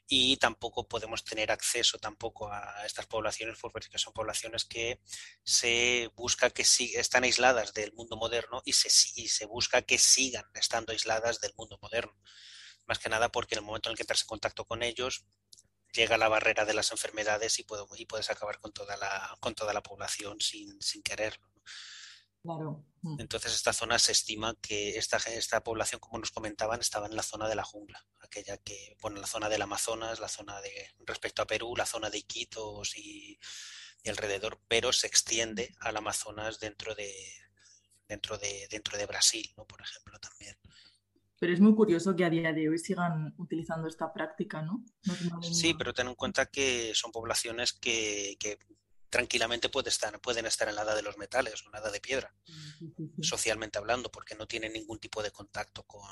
[0.07, 4.99] y tampoco podemos tener acceso tampoco a estas poblaciones porque son poblaciones que
[5.43, 6.64] se busca que
[6.95, 8.89] están aisladas del mundo moderno y se,
[9.22, 12.14] y se busca que sigan estando aisladas del mundo moderno.
[12.86, 15.26] Más que nada porque en el momento en el que entras en contacto con ellos,
[15.93, 17.65] llega la barrera de las enfermedades y,
[17.97, 21.47] y puedes acabar con toda la, con toda la población sin, sin quererlo.
[22.41, 22.85] Claro.
[23.01, 23.21] Mm.
[23.21, 27.23] Entonces esta zona se estima que esta, esta población, como nos comentaban, estaba en la
[27.23, 31.41] zona de la jungla, aquella que, bueno, la zona del Amazonas, la zona de, respecto
[31.41, 33.39] a Perú, la zona de Iquitos y,
[34.03, 37.13] y alrededor, pero se extiende al Amazonas dentro de,
[38.07, 39.65] dentro de, dentro de Brasil, ¿no?
[39.65, 40.57] Por ejemplo, también.
[41.43, 44.81] Pero es muy curioso que a día de hoy sigan utilizando esta práctica, ¿no?
[45.41, 48.37] sí, pero ten en cuenta que son poblaciones que,
[49.09, 51.91] tranquilamente puede estar, pueden estar en la edad de los metales o en la edad
[51.91, 52.33] de piedra,
[53.21, 56.05] socialmente hablando, porque no tienen ningún tipo de contacto con,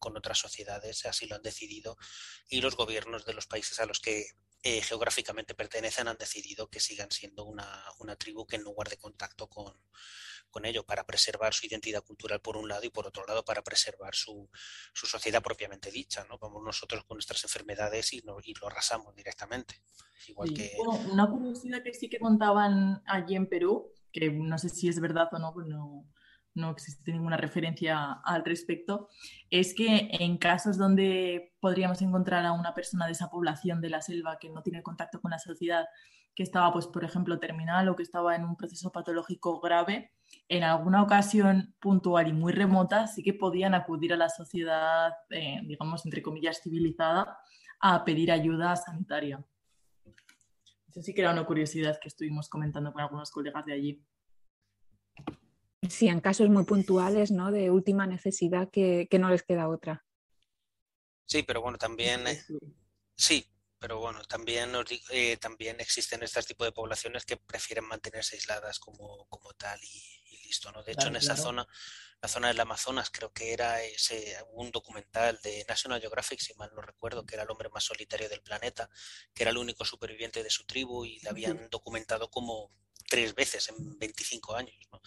[0.00, 1.96] otras sociedades, así lo han decidido,
[2.48, 4.26] y los gobiernos de los países a los que
[4.66, 9.46] eh, geográficamente pertenecen han decidido que sigan siendo una, una tribu que no guarde contacto
[9.46, 9.74] con,
[10.54, 13.62] con ello para preservar su identidad cultural por un lado y por otro lado para
[13.62, 14.48] preservar su,
[14.94, 16.24] sociedad propiamente dicha.
[16.30, 16.38] ¿no?
[16.38, 19.82] Vamos nosotros con nuestras enfermedades y, lo arrasamos directamente.
[20.28, 20.72] Igual que...
[21.10, 25.28] una curiosidad que sí que contaban allí en Perú, que no sé si es verdad
[25.32, 26.06] o no, pues no,
[26.54, 29.08] no existe ninguna referencia al respecto,
[29.50, 34.02] es que en casos donde podríamos encontrar a una persona de esa población de la
[34.02, 35.86] selva que no tiene contacto con la sociedad,
[36.34, 40.12] que estaba, pues, por ejemplo, terminal o que estaba en un proceso patológico grave,
[40.48, 45.60] en alguna ocasión puntual y muy remota sí que podían acudir a la sociedad, eh,
[45.64, 47.38] digamos, entre comillas, civilizada,
[47.80, 49.44] a pedir ayuda sanitaria.
[50.88, 54.04] Eso sí que era una curiosidad que estuvimos comentando con algunos colegas de allí.
[55.88, 57.50] Sí, en casos muy puntuales, ¿no?
[57.50, 60.04] De última necesidad que, no les queda otra.
[61.26, 62.24] Sí, pero bueno, también...
[63.16, 63.46] Sí,
[63.78, 64.72] pero bueno, también,
[65.10, 70.24] eh, también existen este tipo de poblaciones que prefieren mantenerse aisladas como, como tal y,
[70.44, 70.82] listo, ¿no?
[70.82, 71.66] De hecho, en esa zona,
[72.20, 76.70] la zona del Amazonas, creo que era ese, un documental de National Geographic, si mal
[76.74, 78.88] no recuerdo, que era el hombre más solitario del planeta,
[79.32, 82.72] que era el único superviviente de su tribu y la habían documentado como
[83.08, 85.00] tres veces en 25 años, ¿no?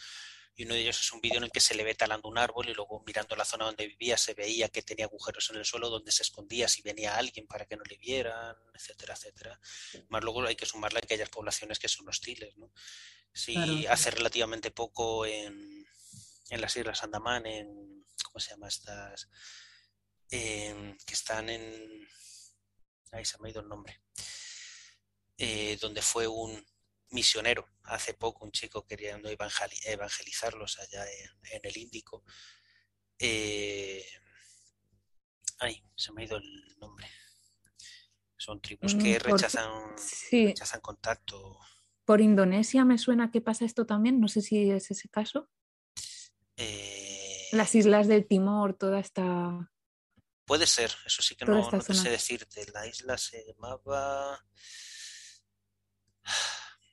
[0.58, 2.38] Y uno de ellos es un vídeo en el que se le ve talando un
[2.40, 5.66] árbol y luego mirando la zona donde vivía se veía que tenía agujeros en el
[5.66, 9.60] suelo donde se escondía si venía alguien para que no le vieran, etcétera, etcétera.
[10.10, 12.58] Más luego hay que sumarle a aquellas poblaciones que son hostiles.
[12.58, 12.72] ¿no?
[13.32, 15.88] Sí, hace relativamente poco en,
[16.50, 19.30] en, las Islas Andamán, en, ¿cómo se llama estas?
[20.28, 22.10] que están en...
[23.12, 24.02] Ahí se me ha ido el nombre.
[25.38, 26.66] Eh, donde fue un,
[27.12, 31.06] misionero hace poco, un chico queriendo evangelizarlos allá
[31.52, 32.24] en, el Índico.
[33.20, 34.06] Eh,
[35.60, 37.08] ay, se me ha ido el nombre.
[38.36, 39.96] Son tribus mm, que rechazan,
[40.32, 41.60] rechazan contacto.
[42.06, 45.50] Por Indonesia me suena que pasa esto también, no sé si es ese caso.
[46.56, 49.72] Eh, Las islas del Timor, toda esta...
[50.46, 52.66] Puede ser, eso sí que no, no sé decirte.
[52.72, 54.40] La isla se llamaba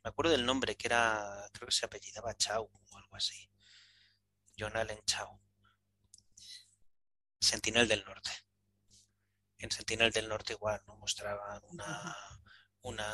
[0.04, 3.50] me acuerdo del nombre, que era, creo que se apellidaba Chau o algo así.
[4.58, 5.40] John Allen Chau.
[7.40, 8.30] Sentinel del Norte.
[9.58, 10.96] En Sentinel del Norte igual, ¿no?
[10.96, 12.16] Mostraban una,
[12.82, 13.10] una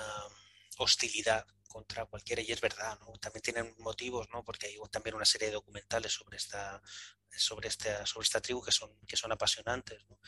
[0.78, 3.12] hostilidad contra cualquiera y es verdad, ¿no?
[3.20, 4.44] También tienen motivos, ¿no?
[4.44, 6.82] Porque hay también una serie de documentales sobre esta,
[7.30, 10.18] sobre esta, sobre esta tribu que son, que son apasionantes, ¿no?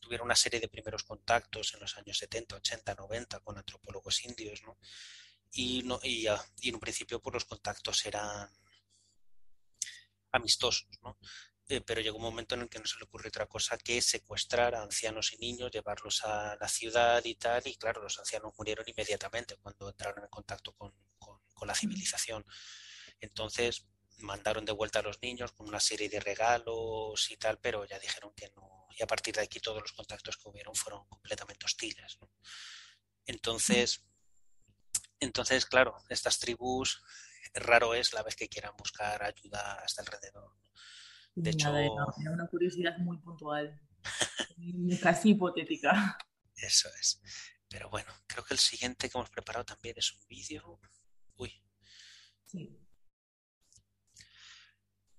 [0.00, 4.62] Tuvieron una serie de primeros contactos en los años 70, 80, 90 con antropólogos indios,
[4.64, 4.76] ¿no?
[5.52, 8.50] Y, no, y, en un principio pues, los contactos eran
[10.32, 11.18] amistosos, ¿no?
[11.68, 14.02] Eh, pero llegó un momento en el que no se le ocurrió otra cosa que
[14.02, 18.52] secuestrar a ancianos y niños, llevarlos a la ciudad y tal, y claro, los ancianos
[18.58, 22.44] murieron inmediatamente cuando entraron en contacto con, con la civilización.
[23.20, 23.86] Entonces
[24.18, 27.98] mandaron de vuelta a los niños con una serie de regalos y tal, pero ya
[27.98, 31.66] dijeron que no, y a partir de aquí todos los contactos que hubieron fueron completamente
[31.66, 32.18] hostiles.
[32.20, 32.30] ¿no?
[33.26, 34.04] Entonces,
[35.24, 37.02] entonces, claro, estas tribus
[37.54, 40.54] raro es la vez que quieran buscar ayuda hasta alrededor.
[41.34, 43.80] De hecho, una curiosidad muy puntual,
[45.02, 46.18] casi hipotética.
[46.54, 47.20] Eso es.
[47.68, 50.78] Pero bueno, creo que el siguiente que hemos preparado también es un vídeo.
[51.36, 51.64] Uy.
[52.46, 52.78] Sí.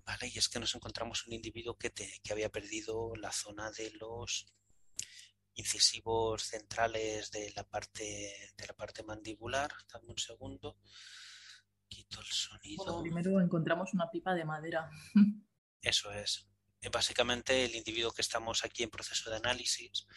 [0.06, 3.90] Vale, y es que nos encontramos un individuo que, que había perdido la zona de
[3.92, 4.54] los
[5.56, 8.04] incisivos centrales de la parte
[8.58, 9.72] de la parte mandibular.
[9.92, 10.78] Dame un segundo.
[11.88, 13.02] Quito el sonido.
[13.02, 14.90] primero encontramos una pipa de madera.
[15.82, 16.48] Eso es.
[16.82, 20.08] Eh, básicamente el individuo que estamos aquí en proceso de análisis.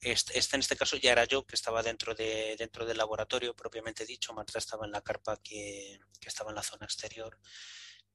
[0.00, 3.54] Este, este, en este caso ya era yo que estaba dentro de dentro del laboratorio
[3.54, 4.34] propiamente dicho.
[4.34, 7.38] Marta estaba en la carpa que, que estaba en la zona exterior.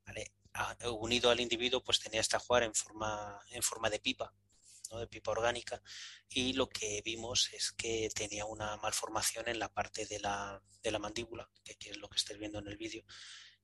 [0.05, 0.34] ¿Vale?
[0.99, 4.34] unido al individuo pues tenía esta jugar en forma en forma de pipa
[4.96, 5.82] de pipa orgánica,
[6.30, 10.92] y lo que vimos es que tenía una malformación en la parte de la, de
[10.92, 13.04] la mandíbula, que, es lo que estáis viendo en el vídeo,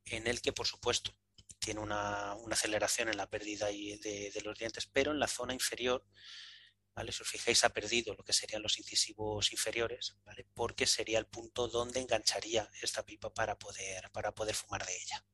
[0.05, 1.15] en el que, por supuesto,
[1.59, 6.05] tiene una, aceleración en la pérdida de, de, los dientes, pero en la zona inferior,
[6.93, 7.11] ¿vale?
[7.13, 10.45] Si os fijáis, ha perdido lo que serían los incisivos inferiores, ¿vale?
[10.53, 15.25] Porque sería el punto donde engancharía esta pipa para poder, para poder fumar de ella.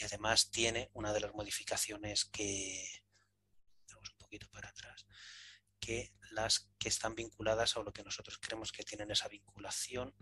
[0.00, 3.02] Y además tiene una de las modificaciones que,
[4.50, 5.06] para atrás,
[5.80, 10.14] que las que están vinculadas a lo que nosotros creemos que tienen esa vinculación,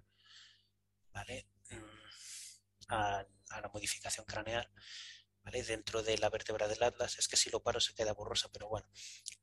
[1.12, 1.48] ¿vale?
[1.70, 3.26] Mm, a,
[3.60, 4.70] la modificación craneal,
[5.42, 5.62] ¿vale?
[5.62, 8.68] Dentro de la vértebra del atlas, es que si lo paro se queda borrosa, pero
[8.68, 8.88] bueno,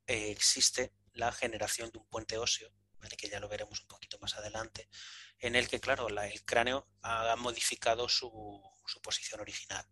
[0.07, 2.71] eh, existe la generación de un puente óseo.
[3.19, 4.89] Que ya lo veremos un poquito más adelante,
[5.37, 9.85] en el que, claro, el cráneo ha modificado su, su posición original,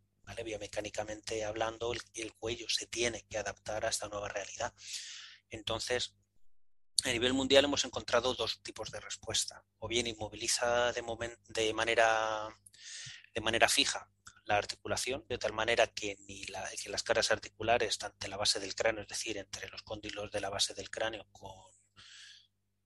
[0.43, 4.73] Biomecánicamente hablando, el, cuello se tiene que adaptar a esta nueva realidad.
[5.49, 6.15] Entonces,
[7.03, 9.63] a nivel mundial hemos encontrado dos tipos de respuesta.
[9.79, 11.03] O bien inmoviliza de,
[11.49, 12.49] de, manera,
[13.33, 14.09] de manera fija
[14.45, 18.75] la articulación, de tal manera que, ni que las caras articulares, tanto la base del
[18.75, 21.71] cráneo, es decir, entre los cóndilos de la base del cráneo con,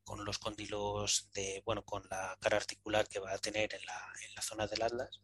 [0.03, 4.13] con los cóndilos de, bueno, con la cara articular que va a tener en la,
[4.27, 5.21] en la zona del atlas,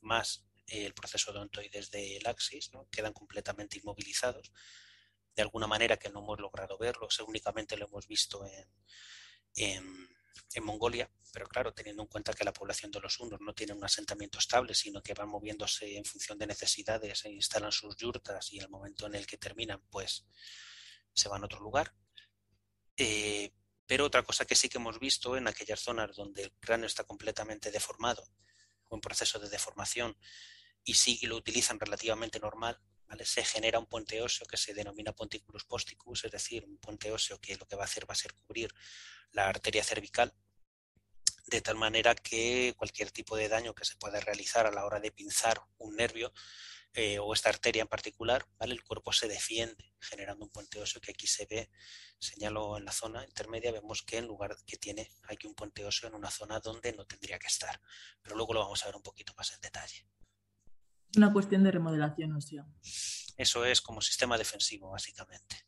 [0.00, 4.52] más el proceso odontoides del axis, quedan completamente inmovilizados,
[5.34, 8.44] de alguna manera que no hemos logrado verlo, únicamente lo hemos visto
[9.54, 10.08] en,
[10.62, 13.84] Mongolia, pero claro, teniendo en cuenta que la población de los hunos no tiene un
[13.84, 18.56] asentamiento estable, sino que van moviéndose en función de necesidades, e instalan sus yurtas y
[18.56, 20.24] en el momento en el que terminan, pues
[21.12, 21.94] se van a otro lugar.
[22.96, 23.52] Eh,
[23.86, 27.04] pero otra cosa que sí que hemos visto en aquellas zonas donde el cráneo está
[27.04, 28.26] completamente deformado
[28.88, 30.16] o en proceso de deformación
[30.86, 33.26] y sí lo utilizan relativamente normal, ¿vale?
[33.26, 37.40] se genera un puente óseo que se denomina ponticulus posticus, es decir, un puente óseo
[37.40, 38.72] que lo que va a hacer va a ser cubrir
[39.32, 40.32] la arteria cervical,
[41.48, 45.00] de tal manera que cualquier tipo de daño que se pueda realizar a la hora
[45.00, 46.32] de pinzar un nervio
[46.94, 48.72] eh, o esta arteria en particular, ¿vale?
[48.72, 51.68] el cuerpo se defiende generando un puente óseo que aquí se ve,
[52.20, 56.08] señalo en la zona intermedia, vemos que en lugar que tiene aquí un puente óseo
[56.08, 57.80] en una zona donde no tendría que estar,
[58.22, 60.06] pero luego lo vamos a ver un poquito más en detalle.
[61.16, 62.66] Una cuestión de remodelación ósea.
[63.36, 65.66] Eso es como sistema defensivo, básicamente.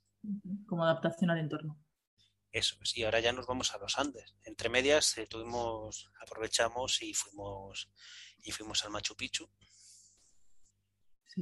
[0.66, 1.82] Como adaptación al entorno.
[2.52, 2.96] Eso es.
[2.96, 4.36] Y ahora ya nos vamos a los Andes.
[4.44, 7.90] Entre medias eh, tuvimos, aprovechamos y fuimos
[8.42, 9.50] y fuimos al Machu Picchu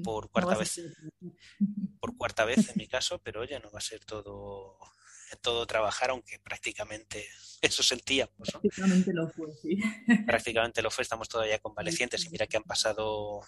[0.02, 0.80] por cuarta vez.
[2.00, 4.78] Por cuarta vez en mi caso, pero oye, no va a ser todo
[5.40, 7.26] todo trabajar, aunque prácticamente
[7.61, 8.48] eso sentíamos.
[8.50, 9.78] Prácticamente lo fue, sí.
[10.26, 13.40] Prácticamente lo fue, estamos todavía convalecientes y mira que han pasado,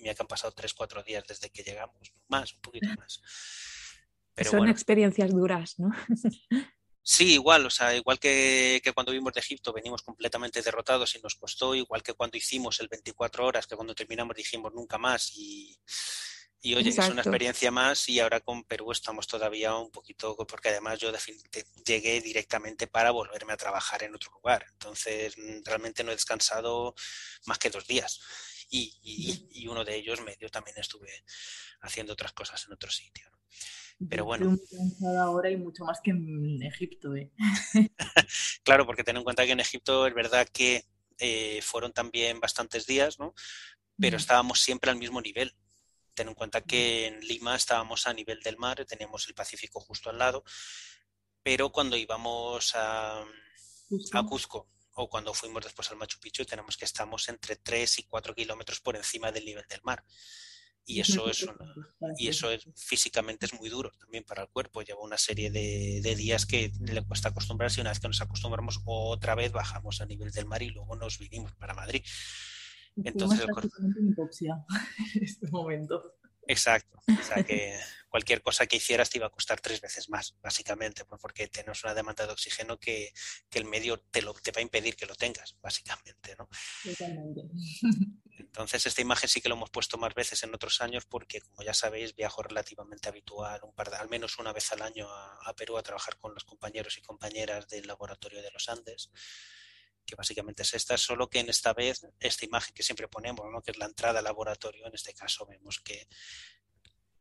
[0.00, 3.20] mira que han pasado tres, cuatro días desde que llegamos, más, un poquito más.
[4.48, 5.90] Son experiencias duras, ¿no?
[7.02, 11.34] Sí, igual, o sea, igual que, cuando vimos de Egipto venimos completamente derrotados y nos
[11.34, 15.76] costó, igual que cuando hicimos el 24 horas, que cuando terminamos dijimos nunca más y,
[16.60, 20.68] y oye, es una experiencia más y ahora con Perú estamos todavía un poquito, porque
[20.68, 21.10] además yo
[21.86, 26.94] llegué directamente para volverme a trabajar en otro lugar, entonces mm, realmente no he descansado
[27.46, 28.20] más que dos días
[28.70, 31.10] y, y, y uno de ellos medio también estuve
[31.82, 33.30] haciendo otras cosas en otro sitio.
[34.08, 34.56] Pero bueno.
[35.18, 37.14] ahora y mucho más que en Egipto.
[37.14, 37.30] ¿eh?
[38.62, 40.86] claro, porque ten en cuenta que en Egipto es verdad que
[41.18, 43.34] eh, fueron también bastantes días, ¿no?
[43.98, 45.54] Pero estábamos siempre al mismo nivel.
[46.14, 50.08] Ten en cuenta que en Lima estábamos a nivel del mar, teníamos el Pacífico justo
[50.08, 50.44] al lado,
[51.42, 54.66] pero cuando íbamos a, a Cuzco
[55.00, 58.80] o cuando fuimos después al Machu Picchu, tenemos que estamos entre 3 y 4 kilómetros
[58.80, 60.04] por encima del nivel del mar.
[60.84, 61.46] Y eso es
[62.18, 64.82] y eso es físicamente es muy duro también para el cuerpo.
[64.82, 68.80] Lleva una serie de, días que le cuesta acostumbrarse y una vez que nos acostumbramos
[68.84, 72.04] otra vez bajamos a nivel del mar y luego nos vinimos para Madrid.
[72.96, 73.70] Entonces el cuerpo...
[75.14, 76.19] en este momento
[76.50, 76.98] Exacto.
[77.20, 77.78] O sea que
[78.08, 81.82] cualquier cosa que hicieras te iba a costar tres veces más, básicamente, pues porque tienes
[81.82, 83.12] una demanda de oxígeno que,
[83.52, 86.48] el medio te, lo, te va a impedir que lo tengas, básicamente, ¿no?
[88.38, 91.62] Entonces, esta imagen sí que lo hemos puesto más veces en otros años porque, como
[91.62, 95.54] ya sabéis, viajo relativamente habitual, un par de, al menos una vez al año a
[95.56, 99.10] Perú a trabajar con los compañeros y compañeras del laboratorio de los Andes
[100.10, 103.62] que básicamente es esta, solo que en esta vez, esta imagen que siempre ponemos, ¿no?
[103.62, 106.08] que es la entrada al laboratorio, en este caso vemos que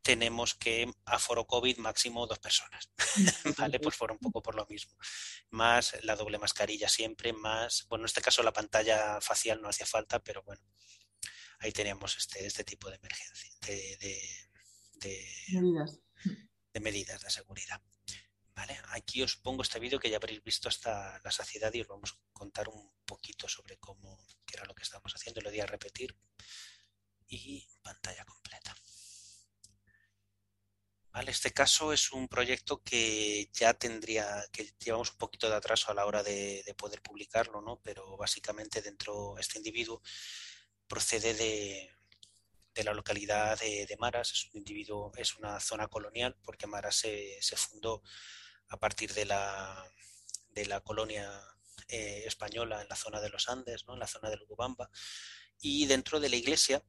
[0.02, 2.90] tenemos que aforo COVID máximo dos personas,
[3.60, 3.80] ¿vale?
[3.80, 4.98] Pues fuera un poco por lo mismo.
[5.52, 9.86] Más la doble mascarilla siempre, más, bueno, en este caso la pantalla facial no hacía
[9.86, 10.64] falta, pero bueno,
[11.60, 14.50] ahí teníamos este, este tipo de emergencia, de,
[15.52, 16.00] medidas.
[16.74, 17.80] de medidas de seguridad.
[18.92, 22.14] Aquí os pongo este vídeo que ya habréis visto hasta la saciedad y os vamos
[22.14, 24.20] a contar un poquito sobre cómo
[24.52, 25.42] era lo que estamos haciendo.
[25.42, 26.16] Lo di a repetir
[27.28, 28.76] y pantalla completa.
[31.28, 35.94] Este caso es un proyecto que ya tendría, que llevamos un poquito de atraso a
[35.94, 37.80] la hora de, poder publicarlo, ¿no?
[37.84, 40.02] Pero básicamente dentro este individuo
[40.88, 41.92] procede de,
[42.84, 48.02] la localidad de, Maras, es un individuo, es una zona colonial, porque Maras se fundó
[48.70, 49.92] a partir de la,
[50.52, 51.30] de la colonia
[51.88, 53.94] eh, española en la zona de los Andes, ¿no?
[53.94, 54.90] en la zona de Lugubamba.
[55.60, 56.84] Y dentro de la iglesia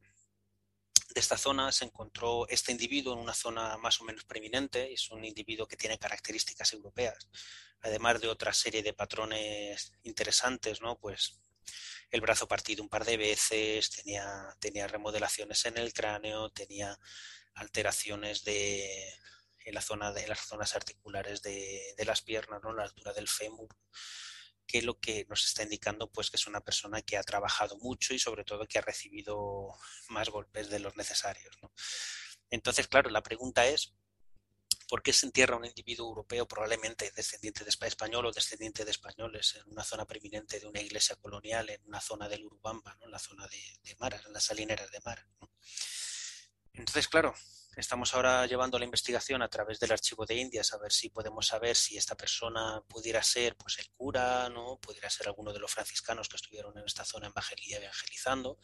[1.13, 5.09] de esta zona se encontró este individuo en una zona más o menos preeminente, es
[5.11, 7.27] un individuo que tiene características europeas,
[7.81, 10.97] además de otra serie de patrones interesantes, ¿no?
[10.99, 11.39] Pues
[12.11, 16.97] el brazo partido un par de veces, tenía, tenía remodelaciones en el cráneo, tenía
[17.55, 19.13] alteraciones de,
[19.65, 22.73] en la zona de las zonas articulares de, las piernas, ¿no?
[22.73, 23.69] la altura del fémur,
[24.65, 28.13] que lo que nos está indicando pues que es una persona que ha trabajado mucho
[28.13, 29.67] y sobre todo que ha recibido
[30.09, 31.57] más golpes de los necesarios.
[32.49, 33.93] Entonces, claro, la pregunta es,
[34.91, 39.55] ¿Por qué se entierra un individuo europeo, probablemente descendiente de español o descendiente de españoles,
[39.55, 43.05] en una zona preeminente de una iglesia colonial, en una zona del Urubamba, ¿no?
[43.05, 45.25] en la zona de, de Mara, en las salineras de Mara?
[46.73, 47.33] Entonces, claro,
[47.75, 51.47] estamos ahora llevando la investigación a través del archivo de Indias a ver si podemos
[51.47, 54.77] saber si esta persona pudiera ser pues el cura, ¿no?
[54.79, 58.59] Pudiera ser alguno de los franciscanos que estuvieron en esta zona evangelizando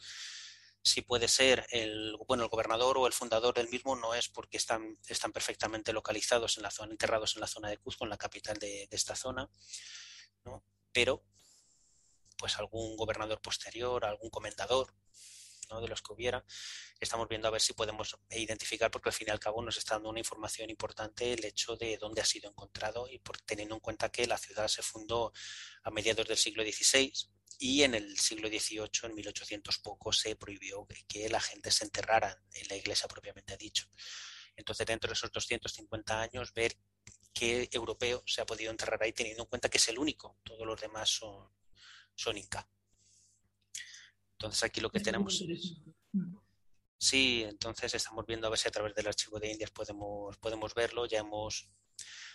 [0.82, 4.56] si puede ser el, bueno, el gobernador o el fundador del mismo no es porque
[4.56, 8.16] están, están perfectamente localizados en la zona, enterrados en la zona de Cuzco, en la
[8.16, 9.48] capital de, esta zona,
[10.44, 10.64] ¿no?
[10.92, 11.22] pero
[12.36, 14.94] pues algún gobernador posterior, algún comendador,
[15.68, 16.44] de los que hubiera,
[16.98, 19.94] estamos viendo a ver si podemos identificar, porque al fin y al cabo nos está
[19.94, 24.10] dando una información importante el hecho de dónde ha sido encontrado y teniendo en cuenta
[24.10, 25.32] que la ciudad se fundó
[25.82, 27.12] a mediados del siglo XVI,
[27.58, 32.40] y en el siglo XVIII, en 1800 poco, se prohibió que la gente se enterrara
[32.52, 33.88] en la iglesia propiamente dicho.
[34.54, 36.76] Entonces, dentro de esos 250 años, ver
[37.32, 40.66] qué europeo se ha podido enterrar ahí, teniendo en cuenta que es el único, todos
[40.66, 41.50] los demás son,
[42.14, 42.68] son Inca.
[44.38, 45.44] Entonces, aquí lo que tenemos.
[46.96, 50.74] Sí, entonces estamos viendo a ver si a través del archivo de Indias podemos, podemos
[50.74, 51.06] verlo.
[51.06, 51.68] Ya hemos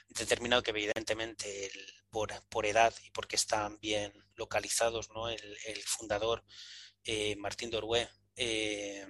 [0.09, 1.71] determinado que evidentemente
[2.09, 5.29] por, edad y porque están bien localizados, ¿no?
[5.29, 6.43] el, fundador
[7.05, 9.07] eh, Martín Dorué, eh,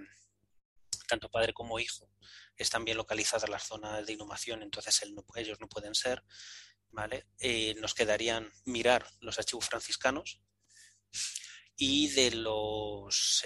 [1.08, 2.08] tanto padre como hijo,
[2.56, 5.02] están bien localizadas las zonas de inhumación, entonces
[5.36, 6.24] ellos no pueden ser.
[6.92, 7.26] ¿vale?
[7.40, 10.40] Eh, nos quedarían mirar los archivos franciscanos
[11.76, 13.44] y de los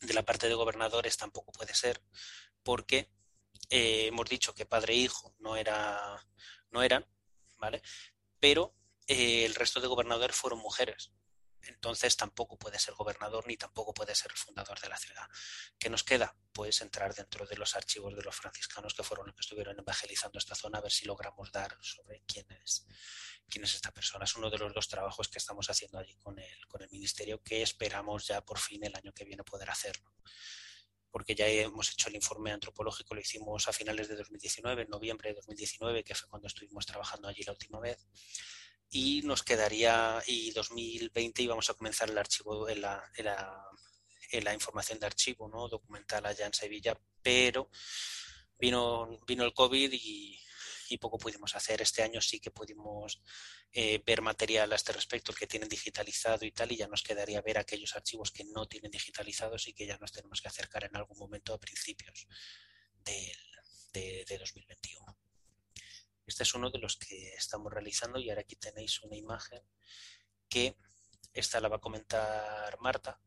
[0.00, 2.00] de la parte de gobernadores tampoco puede ser
[2.62, 3.10] porque
[3.70, 6.24] eh, hemos dicho que padre e hijo no, era,
[6.70, 7.06] no eran,
[7.58, 7.82] ¿vale?
[8.40, 8.74] Pero
[9.06, 11.12] eh, el resto de gobernadores fueron mujeres.
[11.62, 15.28] Entonces tampoco puede ser gobernador ni tampoco puede ser el fundador de la ciudad.
[15.78, 16.34] ¿Qué nos queda?
[16.52, 20.38] Pues entrar dentro de los archivos de los franciscanos que fueron los que estuvieron evangelizando
[20.38, 22.86] esta zona a ver si logramos dar sobre quién es,
[23.48, 24.24] esta persona.
[24.24, 27.42] Es uno de los dos trabajos que estamos haciendo allí con el, con el ministerio
[27.42, 30.14] que esperamos ya por fin el año que viene poder hacerlo
[31.10, 35.30] porque ya hemos hecho el informe antropológico, lo hicimos a finales de 2019, en noviembre
[35.30, 38.06] de 2019, que fue cuando estuvimos trabajando allí la última vez.
[38.90, 43.02] Y nos quedaría, y 2020 íbamos a comenzar el archivo, en la,
[44.32, 45.68] la, información de archivo ¿no?
[45.68, 47.70] documental allá en Sevilla, pero
[48.58, 50.40] vino, vino el COVID y,
[51.00, 51.82] poco pudimos hacer.
[51.82, 53.22] Este año sí que pudimos
[53.72, 57.02] eh, ver material a este respecto, el que tienen digitalizado y tal, y ya nos
[57.02, 60.84] quedaría ver aquellos archivos que no tienen digitalizados y que ya nos tenemos que acercar
[60.84, 62.26] en algún momento a principios
[63.04, 63.32] de,
[63.92, 65.27] de 2021.
[66.28, 69.62] Este es uno de los que estamos realizando y ahora aquí tenéis una imagen
[70.48, 70.76] que
[71.32, 73.20] esta la va a comentar Marta,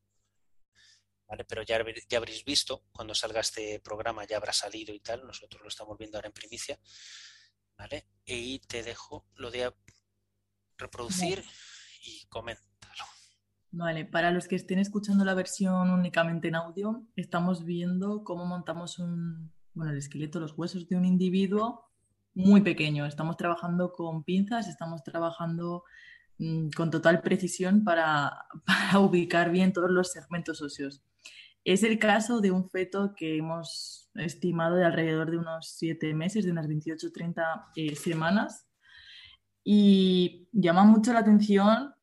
[1.28, 1.46] ¿Vale?
[1.46, 5.62] Pero ya, ya, habréis visto, cuando salga este programa ya habrá salido y tal, nosotros
[5.62, 6.78] lo estamos viendo ahora en primicia,
[8.26, 9.74] y te dejo lo de
[10.78, 11.44] reproducir
[12.06, 13.06] y coméntalo.
[13.72, 19.00] Vale, para los que estén escuchando la versión únicamente en audio, estamos viendo cómo montamos
[19.00, 21.91] un, bueno, el esqueleto, los huesos de un individuo
[22.34, 23.06] muy pequeño.
[23.06, 25.84] Estamos trabajando con pinzas, estamos trabajando
[26.38, 28.46] mm, con total precisión para,
[29.00, 31.02] ubicar bien todos los segmentos óseos.
[31.64, 36.44] Es el caso de un feto que hemos estimado de alrededor de unos siete meses,
[36.46, 38.68] de unas 28-30 eh, semanas.
[39.64, 41.94] Y llama mucho la atención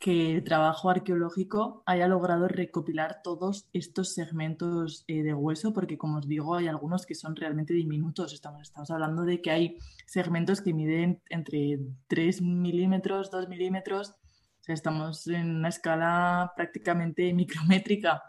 [0.00, 6.18] que el trabajo arqueológico haya logrado recopilar todos estos segmentos eh, de hueso, porque como
[6.18, 8.32] os digo, hay algunos que son realmente diminutos.
[8.32, 11.78] Estamos, estamos hablando de que hay segmentos que miden entre
[12.08, 14.10] 3 milímetros, 2 milímetros.
[14.10, 18.22] O sea, estamos en una escala prácticamente micrométrica.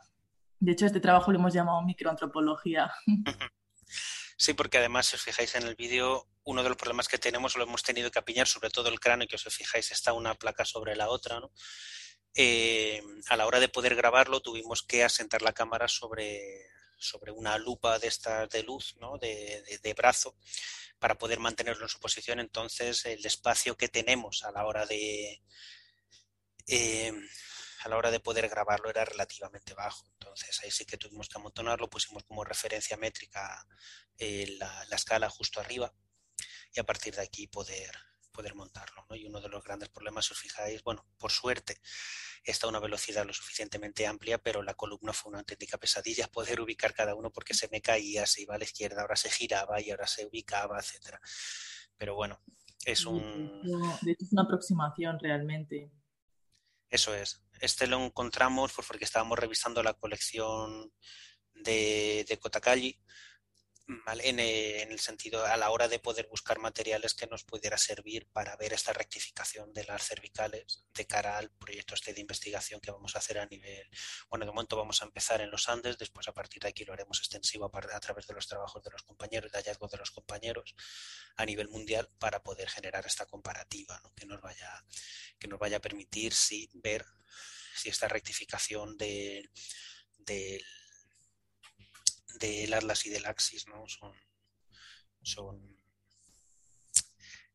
[0.59, 2.91] De hecho, este trabajo lo hemos llamado microantropología.
[4.38, 7.55] Sí, porque además, si os fijáis en el vídeo, uno de los problemas que tenemos
[7.55, 10.65] lo hemos tenido que apiñar, sobre todo el cráneo, que os fijáis está una placa
[10.65, 11.51] sobre la otra, ¿no?
[12.33, 16.65] Eh, a la hora de poder grabarlo tuvimos que asentar la cámara sobre,
[16.97, 19.17] sobre una lupa de estas de luz, ¿no?
[19.17, 20.37] de, de, brazo,
[20.97, 22.39] para poder mantenerlo en su posición.
[22.39, 25.41] Entonces, el espacio que tenemos a la hora de,
[26.67, 27.11] eh,
[27.83, 30.05] a la hora de poder grabarlo era relativamente bajo.
[30.13, 33.65] Entonces ahí sí que tuvimos que amontonarlo, pusimos como referencia métrica
[34.17, 35.93] eh, la, escala justo arriba
[36.74, 37.91] y a partir de aquí poder,
[38.32, 39.05] poder montarlo.
[39.11, 41.82] Y uno de los grandes problemas, si os fijáis, bueno, por suerte
[42.43, 46.61] está a una velocidad lo suficientemente amplia, pero la columna fue una auténtica pesadilla poder
[46.61, 49.80] ubicar cada uno porque se me caía, se iba a la izquierda, ahora se giraba
[49.82, 51.19] y ahora se ubicaba, etcétera.
[51.97, 52.41] Pero bueno,
[52.86, 53.61] es un...
[54.01, 55.91] De hecho, es una aproximación realmente.
[56.89, 57.43] Eso es.
[57.59, 60.91] Este lo encontramos porque estábamos revisando la colección
[61.53, 62.39] de, de
[63.91, 68.27] eh, en, el sentido a la hora de poder buscar materiales que nos pudiera servir
[68.31, 72.91] para ver esta rectificación de las cervicales de cara al proyecto este de investigación que
[72.91, 73.89] vamos a hacer a nivel,
[74.29, 76.93] bueno, de momento vamos a empezar en los Andes, después a partir de aquí lo
[76.93, 80.75] haremos extensivo a, través de los trabajos de los compañeros, de hallazgos de los compañeros
[81.35, 84.85] a nivel mundial para poder generar esta comparativa que, nos vaya,
[85.39, 87.05] que nos vaya a permitir sí, ver
[87.75, 89.49] si esta rectificación de,
[90.17, 90.63] del
[92.39, 93.88] del Atlas y del Axis, ¿no?
[93.88, 94.13] Son,
[95.21, 95.82] son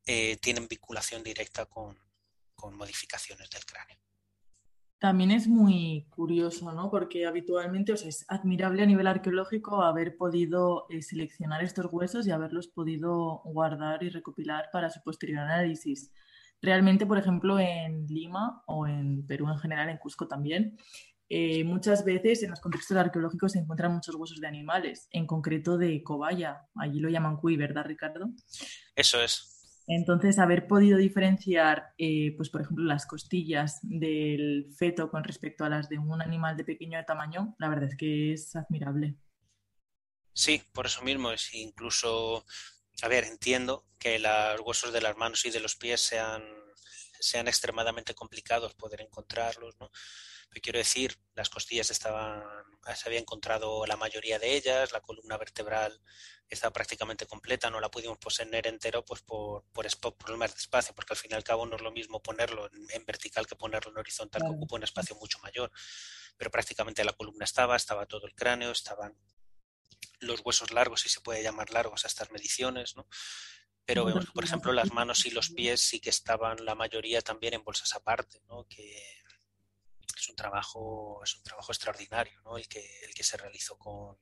[0.08, 1.96] eh, tienen vinculación directa con,
[2.76, 3.96] modificaciones del cráneo.
[4.98, 6.90] También es muy curioso, ¿no?
[6.90, 12.66] Porque habitualmente es admirable a nivel arqueológico haber podido eh, seleccionar estos huesos y haberlos
[12.68, 16.10] podido guardar y recopilar para su posterior análisis.
[16.62, 20.76] Realmente, por ejemplo, en Lima o en Perú en general, en Cusco también,
[21.28, 25.78] eh, muchas veces en los contextos arqueológicos se encuentran muchos huesos de animales, en concreto
[25.78, 26.62] de cobaya.
[26.76, 28.30] Allí lo llaman cuy, ¿verdad, Ricardo?
[28.94, 29.52] Eso es.
[29.88, 35.68] Entonces, haber podido diferenciar, eh, pues, por ejemplo, las costillas del feto con respecto a
[35.68, 39.16] las de un animal de pequeño tamaño, la verdad es que es admirable.
[40.32, 42.44] Sí, por eso mismo es incluso,
[43.00, 46.42] a ver, entiendo que los huesos de las manos y de los pies sean,
[47.20, 49.90] sean extremadamente complicados poder encontrarlos, ¿no?
[50.60, 52.42] quiero decir, las costillas estaban,
[52.94, 56.00] se había encontrado la mayoría de ellas, la columna vertebral
[56.48, 59.86] estaba prácticamente completa, no la pudimos poseer entero pues por, por,
[60.16, 63.04] problemas de espacio, porque al fin y al cabo no es lo mismo ponerlo en,
[63.04, 65.70] vertical que ponerlo en horizontal, que ocupa un espacio mucho mayor.
[66.36, 69.16] Pero prácticamente la columna estaba, estaba todo el cráneo, estaban
[70.20, 73.06] los huesos largos, si se puede llamar largos a estas mediciones, ¿no?
[73.86, 77.22] Pero vemos que, por ejemplo, las manos y los pies sí que estaban la mayoría
[77.22, 78.66] también en bolsas aparte, ¿no?
[78.68, 79.22] Que,
[80.16, 82.56] es un trabajo, es un trabajo extraordinario, ¿no?
[82.56, 84.18] El que, el que se realizó con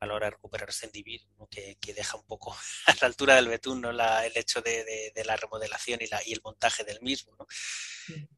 [0.00, 3.48] a la hora de recuperar este individuo, que, deja un poco a la altura del
[3.48, 3.92] betún ¿no?
[3.92, 7.46] la, el hecho de, la remodelación y, la, y el montaje del mismo, ¿no?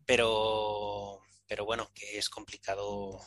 [0.07, 3.21] Pero, pero bueno, que es complicado,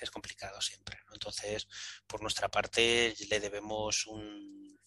[0.00, 0.98] es complicado siempre.
[1.06, 1.14] ¿no?
[1.14, 1.66] Entonces,
[2.06, 4.78] por nuestra parte, le debemos un,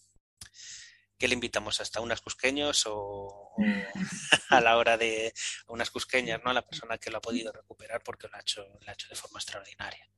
[1.22, 3.52] ¿Qué le invitamos hasta unas cusqueños o,
[4.50, 5.32] a la hora de
[5.68, 6.50] unas cusqueñas, ¿no?
[6.50, 9.08] A la persona que lo ha podido recuperar porque lo ha hecho, lo ha hecho
[9.08, 10.10] de forma extraordinaria.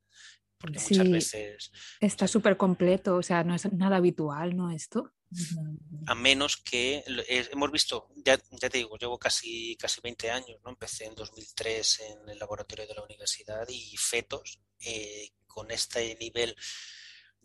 [0.57, 1.71] Porque muchas veces.
[1.99, 4.71] Está súper completo, o sea, no es nada habitual, ¿no?
[4.71, 5.11] Esto.
[6.07, 7.03] A menos que
[7.51, 10.69] hemos visto, ya, ya te digo, llevo casi, casi 20 años, ¿no?
[10.69, 16.55] Empecé en 2003 en el laboratorio de la universidad y fetos eh, con este nivel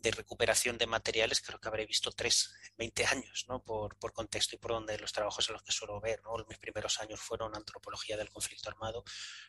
[0.01, 3.61] de recuperación de materiales, creo que habré visto tres, 20 años, ¿no?
[3.63, 6.31] Por, por, contexto y por donde los trabajos en los que suelo ver, ¿no?
[6.47, 9.03] Mis primeros años fueron antropología del conflicto armado,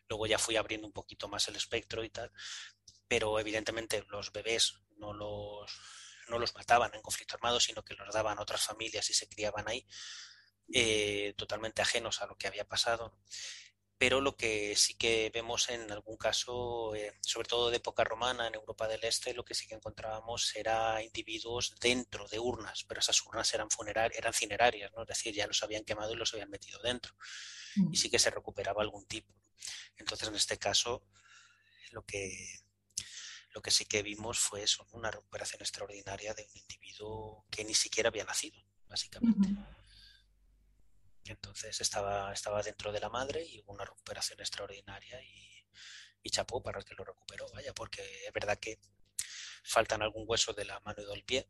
[0.08, 2.32] luego ya fui abriendo un poquito más el espectro y tal,
[3.06, 5.70] pero evidentemente los bebés no los,
[6.28, 9.28] no los mataban en conflicto armado, sino que los daban a otras familias y se
[9.28, 9.86] criaban ahí,
[10.72, 13.16] eh, totalmente ajenos a lo que había pasado
[14.00, 18.46] pero lo que sí que vemos en algún caso, eh, sobre todo de época romana
[18.46, 23.00] en Europa del Este, lo que sí que encontrábamos era individuos dentro de urnas, pero
[23.00, 25.02] esas urnas eran funerarias, eran cinerarias, ¿no?
[25.02, 27.14] es decir, ya los habían quemado y los habían metido dentro.
[27.76, 27.94] Y mm.
[27.94, 29.34] sí que se recuperaba algún tipo.
[29.98, 31.04] Entonces, en este caso,
[31.90, 32.32] lo que,
[33.50, 37.74] lo que sí que vimos fue eso, una recuperación extraordinaria de un individuo que ni
[37.74, 39.46] siquiera había nacido, básicamente.
[41.24, 45.66] Entonces estaba, estaba dentro de la madre y hubo una recuperación extraordinaria y,
[46.22, 48.78] y chapó para el que lo recuperó, vaya, porque es verdad que
[49.64, 51.48] faltan algún hueso de la mano y del pie,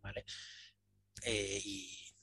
[0.00, 0.24] ¿vale?
[1.24, 2.14] Eh, y,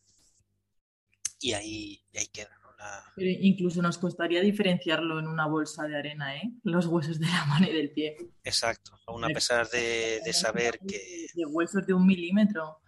[1.40, 2.70] y, ahí, ahí queda, ¿no?
[3.18, 6.50] incluso nos costaría diferenciarlo en una bolsa de arena, ¿eh?
[6.64, 8.16] Los huesos de la mano y del pie.
[8.44, 11.28] Exacto, aún a pesar de, de saber que...
[11.34, 12.82] De huesos de un milímetro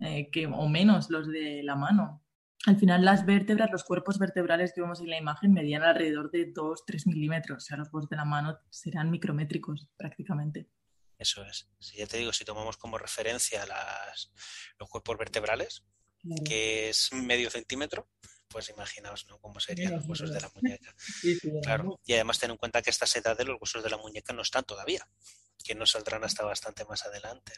[0.00, 2.23] eh, que, o menos los de la mano
[2.66, 6.52] al final las vértebras, los cuerpos vertebrales que vemos en la imagen medían alrededor de
[6.52, 10.68] 2-3 milímetros, o sea, los huesos de la mano serán micrométricos prácticamente.
[11.18, 11.68] Eso es.
[11.78, 14.32] Si ya te digo, si tomamos como referencia las,
[14.78, 15.84] los cuerpos vertebrales,
[16.44, 18.08] que es medio centímetro,
[18.48, 19.38] pues imaginaos ¿no?
[19.38, 20.94] cómo serían los huesos de la muñeca.
[21.62, 22.00] claro.
[22.04, 24.42] Y además ten en cuenta que esta edades de los huesos de la muñeca no
[24.42, 25.06] están todavía
[25.64, 27.54] que no saldrán hasta bastante más adelante.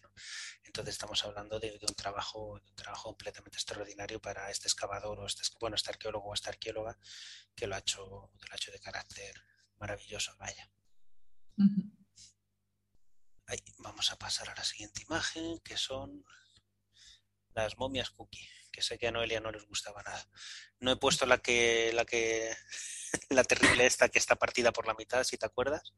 [0.62, 5.42] Entonces estamos hablando de, un trabajo, un trabajo completamente extraordinario para este excavador o este,
[5.60, 6.96] bueno, este arqueólogo o esta arqueóloga
[7.54, 9.34] que lo ha hecho, lo ha hecho de carácter
[9.78, 10.70] maravilloso, vaya.
[13.78, 16.24] vamos a pasar a la siguiente imagen, que son
[17.54, 18.48] las momias cookie.
[18.70, 20.28] Que sé que a Noelia no les gustaba nada.
[20.80, 22.50] No he puesto la que, la que,
[23.30, 25.94] la terrible esta que está partida por la mitad, si te acuerdas.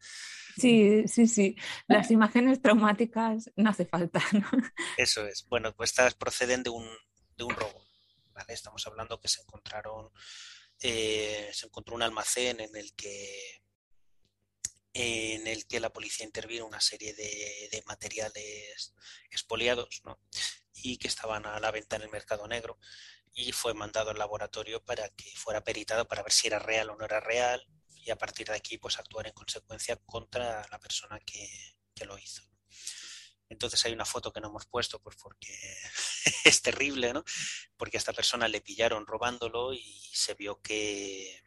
[0.57, 1.57] Sí, sí, sí.
[1.87, 4.23] Las imágenes traumáticas no hace falta.
[4.33, 4.49] ¿no?
[4.97, 5.47] Eso es.
[5.49, 6.89] Bueno, pues estas proceden de un,
[7.37, 7.85] de un robo.
[8.33, 8.53] ¿vale?
[8.53, 10.11] Estamos hablando que se encontraron,
[10.81, 13.63] eh, se encontró un almacén en el que
[14.95, 18.95] en el que la policía intervino una serie de, de materiales
[19.31, 20.19] expoliados ¿no?
[20.83, 22.79] Y que estaban a la venta en el mercado negro
[23.35, 26.97] y fue mandado al laboratorio para que fuera peritado para ver si era real o
[26.97, 31.21] no era real y a partir de aquí pues actuar en consecuencia contra la persona
[31.21, 31.49] que,
[31.95, 32.43] que lo hizo.
[33.51, 35.55] Entonces hay una foto que no hemos puesto pues porque
[36.45, 37.25] es terrible, ¿no?
[37.77, 41.41] Porque a esta persona le pillaron robándolo y se vio que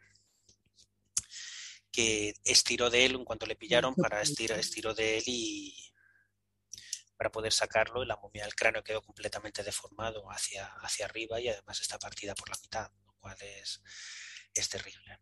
[1.92, 5.91] que estiró de él en cuanto le pillaron para estirar, estiró de él y
[7.22, 11.80] para poder sacarlo, la momia del cráneo quedó completamente deformado hacia, hacia arriba y además
[11.80, 13.80] está partida por la mitad, lo cual es,
[14.52, 15.20] es terrible.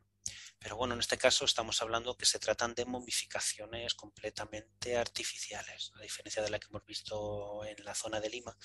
[0.58, 6.00] Pero bueno, en este caso estamos hablando que se tratan de momificaciones completamente artificiales, a
[6.00, 8.56] diferencia de la que hemos visto en la zona de Lima.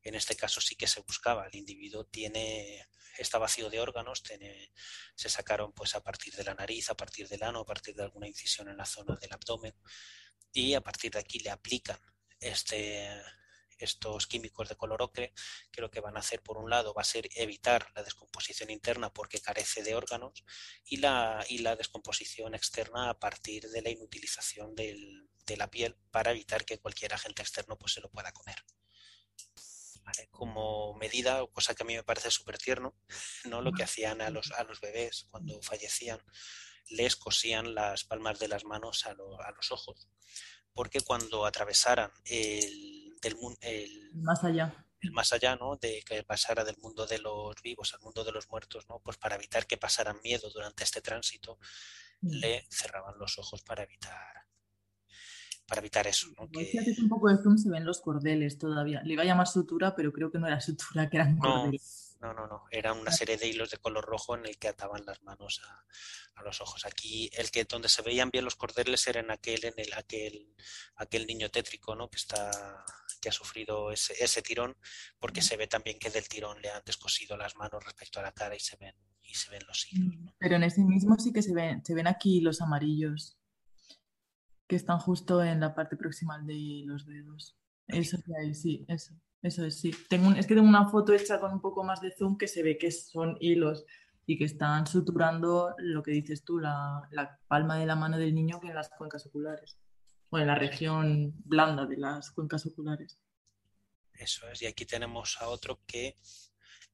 [0.00, 1.48] En este caso sí que se buscaba.
[1.48, 2.86] El individuo tiene,
[3.18, 4.70] está vacío de órganos, tiene,
[5.16, 8.04] se sacaron pues a partir de la nariz, a partir del ano, a partir de
[8.04, 9.74] alguna incisión en la zona del abdomen
[10.52, 11.98] y a partir de aquí le aplican
[12.48, 13.08] este,
[13.78, 15.32] estos químicos de color ocre,
[15.70, 18.70] que lo que van a hacer por un lado va a ser evitar la descomposición
[18.70, 20.44] interna porque carece de órganos
[20.84, 25.96] y la, y la descomposición externa a partir de la inutilización del, de la piel
[26.10, 28.56] para evitar que cualquier agente externo pues, se lo pueda comer.
[30.30, 32.94] Como medida, cosa que a mí me parece súper tierno,
[33.44, 33.60] ¿no?
[33.60, 36.22] lo que hacían a los, a los bebés cuando fallecían,
[36.88, 40.08] les cosían las palmas de las manos a, lo, a los ojos
[40.76, 45.76] porque cuando atravesaran el, del, el, más allá el más allá, ¿no?
[45.76, 49.00] De que pasara del mundo de los vivos al mundo de los muertos, ¿no?
[49.00, 51.58] Pues para evitar que pasaran miedo durante este tránsito,
[52.20, 52.30] mm.
[52.30, 54.46] le cerraban los ojos para evitar
[55.66, 56.28] para evitar eso.
[56.38, 56.48] ¿no?
[56.48, 56.70] Que...
[56.70, 59.02] que un poco de zoom se ven los cordeles todavía.
[59.02, 62.05] Le iba a llamar sutura, pero creo que no era sutura, que eran cordeles.
[62.20, 62.64] No, no, no.
[62.70, 66.42] Era una serie de hilos de color rojo en el que ataban las manos a,
[66.42, 66.86] los ojos.
[66.86, 70.54] Aquí el que donde se veían bien los cordeles era en aquel, en el, aquel,
[70.96, 72.08] aquel niño tétrico, ¿no?
[72.08, 72.84] Que está,
[73.20, 74.76] que ha sufrido ese, ese tirón,
[75.18, 78.32] porque se ve también que del tirón le han descosido las manos respecto a la
[78.32, 80.34] cara y se ven, y se ven los hilos.
[80.38, 83.38] Pero en ese mismo sí que se ven, se ven aquí los amarillos
[84.66, 87.56] que están justo en la parte proximal de los dedos.
[87.88, 88.18] Eso
[88.52, 89.14] sí, eso.
[89.42, 89.92] Eso es, sí.
[90.08, 92.62] Tengo es que tengo una foto hecha con un poco más de zoom que se
[92.62, 93.84] ve que son hilos
[94.26, 98.34] y que están suturando lo que dices tú, la, la palma de la mano del
[98.34, 99.78] niño que en las cuencas oculares.
[100.30, 103.20] O en la región blanda de las cuencas oculares.
[104.14, 104.62] Eso es.
[104.62, 106.16] Y aquí tenemos a otro que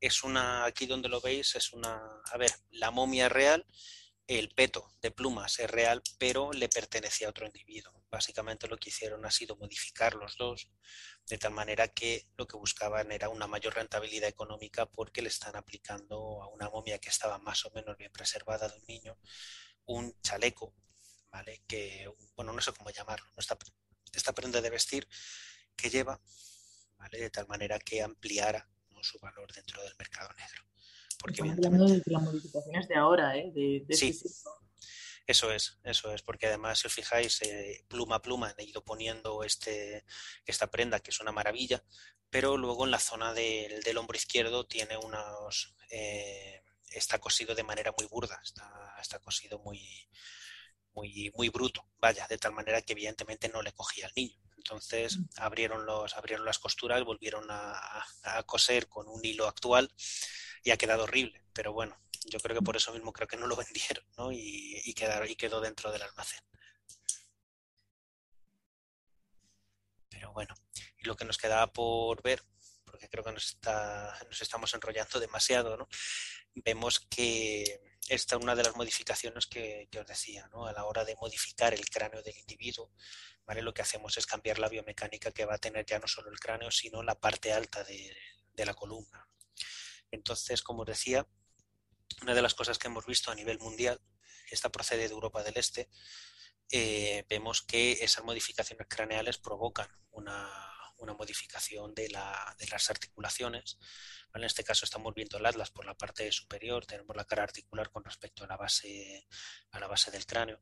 [0.01, 3.65] es una, aquí donde lo veis, es una, a ver, la momia real
[4.27, 7.93] el peto de plumas es real, pero le pertenecía a otro individuo.
[8.13, 10.71] Básicamente lo que hicieron ha sido modificar los dos,
[11.27, 15.57] de tal manera que lo que buscaban era una mayor rentabilidad económica porque le están
[15.57, 19.19] aplicando a una momia que estaba más o menos bien preservada de un niño
[19.87, 20.75] un chaleco,
[21.31, 21.63] ¿vale?
[21.67, 23.57] Que, bueno, no sé cómo llamarlo, esta,
[24.13, 25.09] esta prenda de vestir
[25.75, 26.21] que lleva,
[26.99, 27.19] ¿vale?
[27.19, 28.69] De tal manera que ampliara
[29.03, 30.63] su valor dentro del mercado negro.
[31.19, 33.53] Porque hablando de las modificaciones de ahora, ¿eh?
[33.53, 34.19] De, sí.
[35.27, 38.85] Eso es, eso es, porque además, si os fijáis, eh, pluma a pluma han ido
[38.85, 40.05] poniendo este,
[40.45, 41.85] esta prenda, que es una maravilla,
[42.31, 45.75] pero luego en la zona del, del hombro izquierdo tiene unos.
[45.91, 50.09] Eh, está cosido de manera muy burda, está, está cosido muy,
[50.95, 54.37] muy, muy bruto, vaya, de tal manera que evidentemente no le cogía al niño.
[54.57, 55.25] Entonces mm.
[55.37, 59.93] abrieron, los, abrieron las costuras, volvieron a, a coser con un hilo actual
[60.63, 61.43] y ha quedado horrible.
[61.53, 64.33] Pero bueno, yo creo que por eso mismo creo que no lo vendieron ¿no?
[64.33, 66.41] y, quedó, y quedó dentro del almacén.
[70.09, 70.55] Pero bueno,
[70.99, 72.43] y lo que nos quedaba por ver,
[72.85, 75.89] porque creo que nos, está, nos estamos enrollando demasiado, ¿no?
[76.55, 80.67] vemos que esta es una de las modificaciones que, que, os decía, ¿no?
[80.67, 82.93] A la hora de modificar el cráneo del individuo,
[83.47, 83.63] ¿vale?
[83.63, 86.39] Lo que hacemos es cambiar la biomecánica que va a tener ya no solo el
[86.39, 88.15] cráneo, sino la parte alta de,
[88.53, 89.27] de la columna.
[90.13, 91.27] Entonces, como os decía,
[92.23, 94.01] una de las cosas que hemos visto a nivel mundial,
[94.51, 95.89] esta procede de Europa del Este,
[96.71, 100.49] eh, vemos que esas modificaciones craneales provocan una,
[101.19, 103.79] modificación de, las articulaciones.
[104.35, 107.91] En este caso estamos viendo el atlas por la parte superior, tenemos la cara articular
[107.91, 109.27] con respecto a la base,
[109.73, 110.61] a la base del cráneo.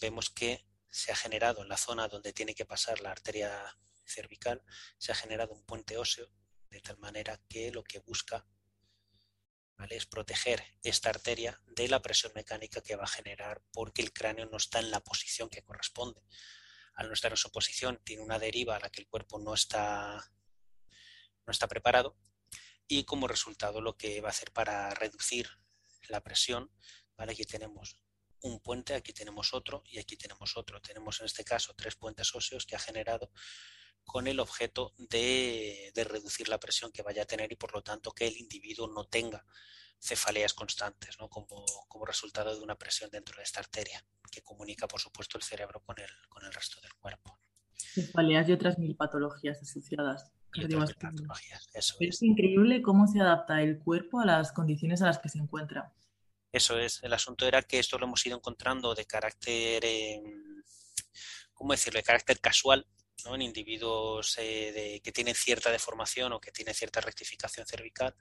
[0.00, 4.62] Vemos que se ha generado en la zona donde tiene que pasar la arteria cervical,
[4.98, 6.30] se ha generado un puente óseo,
[6.68, 8.44] de tal manera que lo que busca
[9.90, 14.46] Es proteger esta arteria de la presión mecánica que va a generar porque el cráneo
[14.46, 16.22] no está en la posición que corresponde.
[16.94, 19.54] Al no estar en su posición, tiene una deriva a la que el cuerpo no
[19.54, 20.32] está,
[21.46, 22.16] no está preparado
[22.88, 25.48] y como resultado lo que va a hacer para reducir
[26.08, 26.70] la presión.
[27.18, 27.98] Aquí tenemos
[28.42, 30.80] un puente, aquí tenemos otro y aquí tenemos otro.
[30.80, 33.30] Tenemos en este caso tres puentes óseos que ha generado
[34.06, 38.12] con el objeto de, reducir la presión que vaya a tener y por lo tanto
[38.12, 39.44] que el individuo no tenga
[40.00, 41.28] cefaleas constantes ¿no?
[41.28, 45.44] como, como, resultado de una presión dentro de esta arteria que comunica por supuesto el
[45.44, 47.38] cerebro con el, con el resto del cuerpo.
[47.74, 50.30] Cefaleas y otras mil patologías asociadas.
[51.00, 52.14] patologías, eso es.
[52.14, 55.92] es increíble cómo se adapta el cuerpo a las condiciones a las que se encuentra.
[56.52, 60.22] Eso es, el asunto era que esto lo hemos ido encontrando de carácter, eh,
[61.52, 62.86] ¿cómo decirlo?, de carácter casual,
[63.24, 63.34] ¿no?
[63.34, 68.14] en individuos eh, que tienen cierta deformación o que tienen cierta rectificación cervical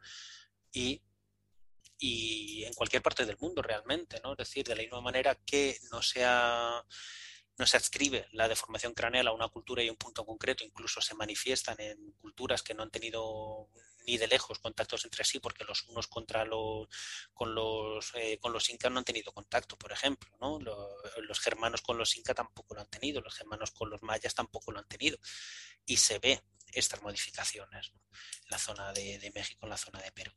[0.72, 1.02] y,
[1.98, 4.32] y, en cualquier parte del mundo realmente, ¿no?
[4.34, 6.84] Es decir, de la misma manera que no sea
[7.58, 11.16] no se adscribe la deformación craneal a una cultura y un punto concreto, incluso se
[11.16, 13.70] manifiestan en culturas que no han tenido
[14.06, 16.88] ni de lejos contactos entre sí, porque los unos contra los,
[17.34, 20.60] con los, eh, con los incas no han tenido contacto, por ejemplo, ¿no?
[20.60, 24.72] Los, germanos con los incas tampoco lo han tenido, los germanos con los mayas tampoco
[24.72, 25.18] lo han tenido.
[25.86, 26.42] Y se ve
[26.74, 30.32] estas modificaciones en la zona de, de México, en la zona de Perú.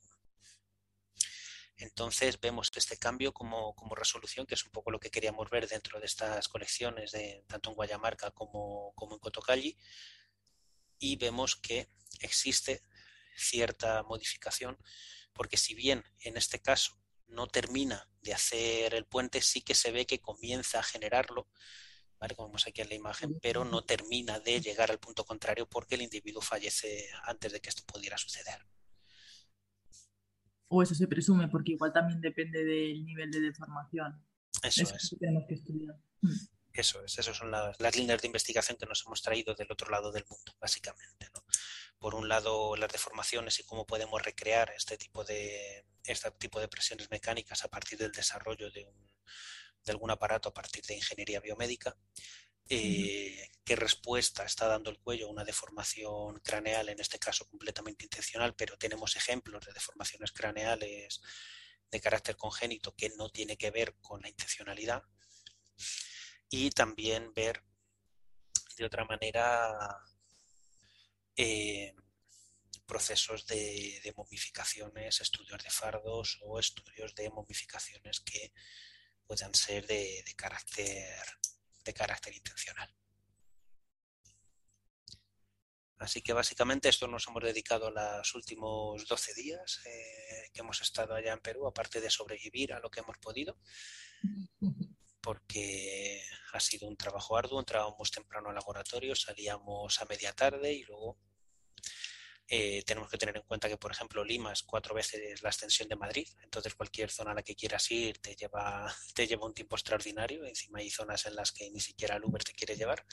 [1.79, 5.69] Entonces vemos este cambio como, como, resolución, que es un poco lo que queríamos ver
[5.69, 9.77] dentro de estas colecciones, de, tanto en Guayamarca como, como en Cotocalli,
[10.99, 11.89] y vemos que
[12.21, 12.83] existe
[13.39, 14.77] cierta modificación,
[15.33, 16.99] porque si bien en este caso
[17.29, 21.49] no termina de hacer el puente, sí que se ve que comienza a generarlo,
[22.19, 22.35] ¿vale?
[22.35, 25.95] como vemos aquí en la imagen, pero no termina de llegar al punto contrario porque
[25.95, 28.67] el individuo fallece antes de que esto pudiera suceder.
[30.69, 34.23] O eso se presume, porque igual también depende del nivel de deformación.
[34.63, 35.17] Eso, es.
[35.19, 35.97] tenemos que estudiar.
[36.21, 36.31] Mm.
[36.73, 39.91] Eso es, esas son las, las, líneas de investigación que nos hemos traído del otro
[39.91, 41.27] lado del mundo, básicamente.
[41.35, 41.43] ¿no?
[41.99, 46.69] Por un lado las deformaciones y cómo podemos recrear este tipo de este tipo de
[46.69, 49.11] presiones mecánicas a partir del desarrollo de, un,
[49.85, 51.97] de algún aparato a partir de ingeniería biomédica
[52.71, 58.05] eh, qué respuesta está dando el cuello a una deformación craneal, en este caso completamente
[58.05, 61.21] intencional, pero tenemos ejemplos de deformaciones craneales
[61.91, 65.03] de carácter congénito que no tiene que ver con la intencionalidad.
[66.51, 67.63] Y también ver
[68.77, 69.99] de otra manera
[71.41, 71.95] eh,
[72.85, 78.53] procesos de, momificaciones, estudios de fardos o estudios de momificaciones que
[79.25, 82.93] puedan ser de, carácter, intencional.
[86.01, 91.15] Así que básicamente esto nos hemos dedicado los últimos 12 días eh, que hemos estado
[91.15, 93.59] allá en Perú, aparte de sobrevivir a lo que hemos podido,
[95.21, 96.21] porque
[96.53, 101.28] ha sido un trabajo arduo, entrábamos temprano al laboratorio, salíamos a media tarde y luego
[102.49, 105.89] eh, tenemos que tener en cuenta que, por ejemplo, Lima es cuatro veces la extensión
[105.89, 109.55] de Madrid, entonces cualquier zona a la que quieras ir te lleva, te lleva un
[109.55, 110.45] tiempo extraordinario.
[110.45, 113.05] Encima hay zonas en las que ni siquiera el Uber te quiere llevar.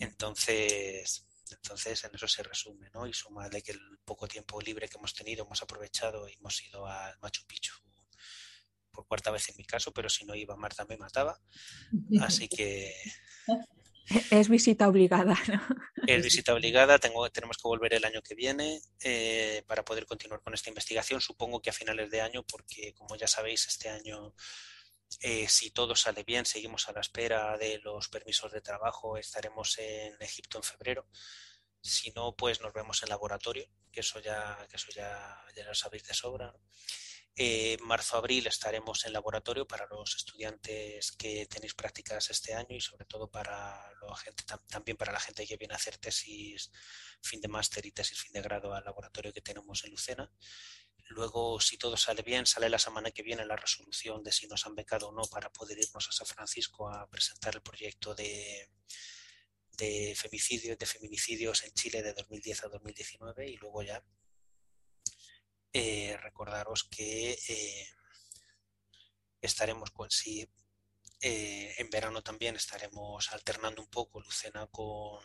[0.00, 3.06] Entonces, entonces en eso se resume, ¿no?
[3.06, 6.62] Y suma de que el poco tiempo libre que hemos tenido hemos aprovechado y hemos
[6.62, 7.74] ido al Machu Picchu
[8.98, 11.40] por cuarta vez en mi caso, pero si no iba Marta me mataba.
[12.20, 12.92] Así que
[14.30, 15.60] es visita obligada, ¿no?
[16.06, 20.40] Es visita obligada, tengo, tenemos que volver el año que viene eh, para poder continuar
[20.40, 24.34] con esta investigación, supongo que a finales de año, porque como ya sabéis, este año,
[25.20, 29.78] eh, si todo sale bien, seguimos a la espera de los permisos de trabajo, estaremos
[29.78, 31.06] en Egipto en febrero.
[31.80, 35.74] Si no, pues nos vemos en laboratorio, que eso ya, que eso ya, ya lo
[35.74, 36.46] sabéis de sobra.
[36.46, 36.60] ¿no?
[37.40, 43.04] Eh, marzo-abril estaremos en laboratorio para los estudiantes que tenéis prácticas este año y sobre
[43.04, 43.80] todo para
[44.66, 46.72] también para la gente que viene a hacer tesis
[47.22, 50.28] fin de máster y tesis fin de grado al laboratorio que tenemos en Lucena.
[51.10, 54.66] Luego, si todo sale bien, sale la semana que viene la resolución de si nos
[54.66, 58.68] han becado o no para poder irnos a San Francisco a presentar el proyecto de,
[59.76, 60.16] de
[60.76, 64.02] de feminicidios en Chile de 2010 a 2019 y luego ya
[65.80, 67.88] eh, recordaros que eh,
[69.40, 70.44] estaremos con sí
[71.20, 75.24] eh, en verano también estaremos alternando un poco Lucena con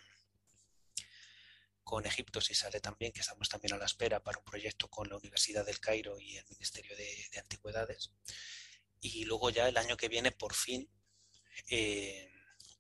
[1.84, 5.10] con Egipto si sale también que estamos también a la espera para un proyecto con
[5.10, 8.12] la Universidad del Cairo y el Ministerio de, Antigüedades.
[9.02, 10.88] Y luego ya el año que viene por fin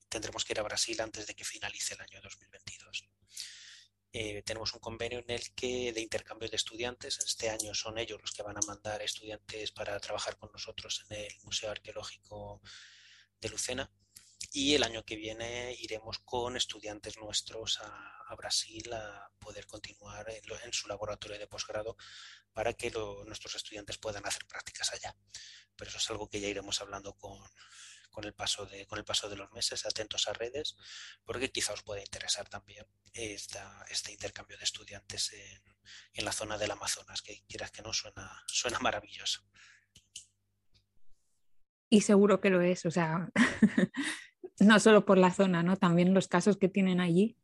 [0.09, 3.09] tendremos que ir a Brasil antes de que finalice el año 2022
[4.15, 8.22] eh, tenemos un convenio en el que de intercambio de estudiantes, este año son ellos
[8.22, 12.61] los que van a mandar estudiantes para trabajar con nosotros en el Museo Arqueológico
[13.41, 13.91] de Lucena
[14.52, 20.73] y el año que viene iremos con estudiantes nuestros a, Brasil a poder continuar en,
[20.73, 21.95] su laboratorio de posgrado
[22.52, 22.91] para que
[23.26, 25.15] nuestros estudiantes puedan hacer prácticas allá.
[25.76, 27.40] Pero eso es algo que ya iremos hablando con,
[28.14, 30.77] con el paso de, con el paso de los meses, atentos a redes,
[31.26, 35.34] porque quizá os pueda interesar también esta, este intercambio de estudiantes
[36.14, 39.41] en, la zona del Amazonas, que quieras que no suena, suena maravilloso.
[41.90, 43.30] Y seguro que lo es, o sea,
[44.60, 45.76] no solo por la zona, ¿no?
[45.76, 47.38] También los casos que tienen allí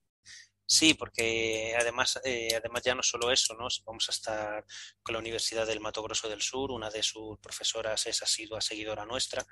[0.71, 3.67] Sí, porque además, eh, además ya no solo eso, ¿no?
[3.87, 4.63] Vamos a estar
[5.01, 9.03] con la Universidad del Mato Grosso del Sur, una de sus profesoras es asidua seguidora
[9.03, 9.43] nuestra,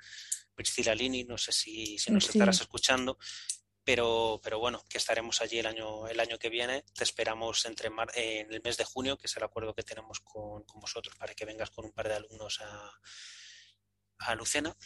[0.54, 3.18] Priscila Lini, no sé si, si nos estarás escuchando,
[3.82, 6.84] pero, pero bueno, que estaremos allí el año, el año que viene.
[6.94, 10.62] Te esperamos entre en el mes de junio, que es el acuerdo que tenemos con,
[10.62, 12.92] con vosotros para que vengas con un par de alumnos a,
[14.18, 14.76] a Lucena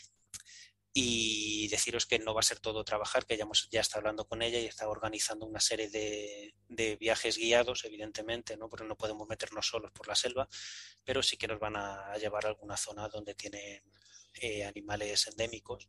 [0.95, 4.27] y deciros que no va a ser todo trabajar, que ya, hemos, ya está hablando
[4.27, 8.69] con ella y está organizando una serie de, de, viajes guiados, evidentemente, ¿no?
[8.69, 10.47] porque no podemos meternos solos por la selva,
[11.05, 13.83] pero sí que nos van a, llevar a alguna zona donde tienen
[14.35, 15.89] eh, animales endémicos,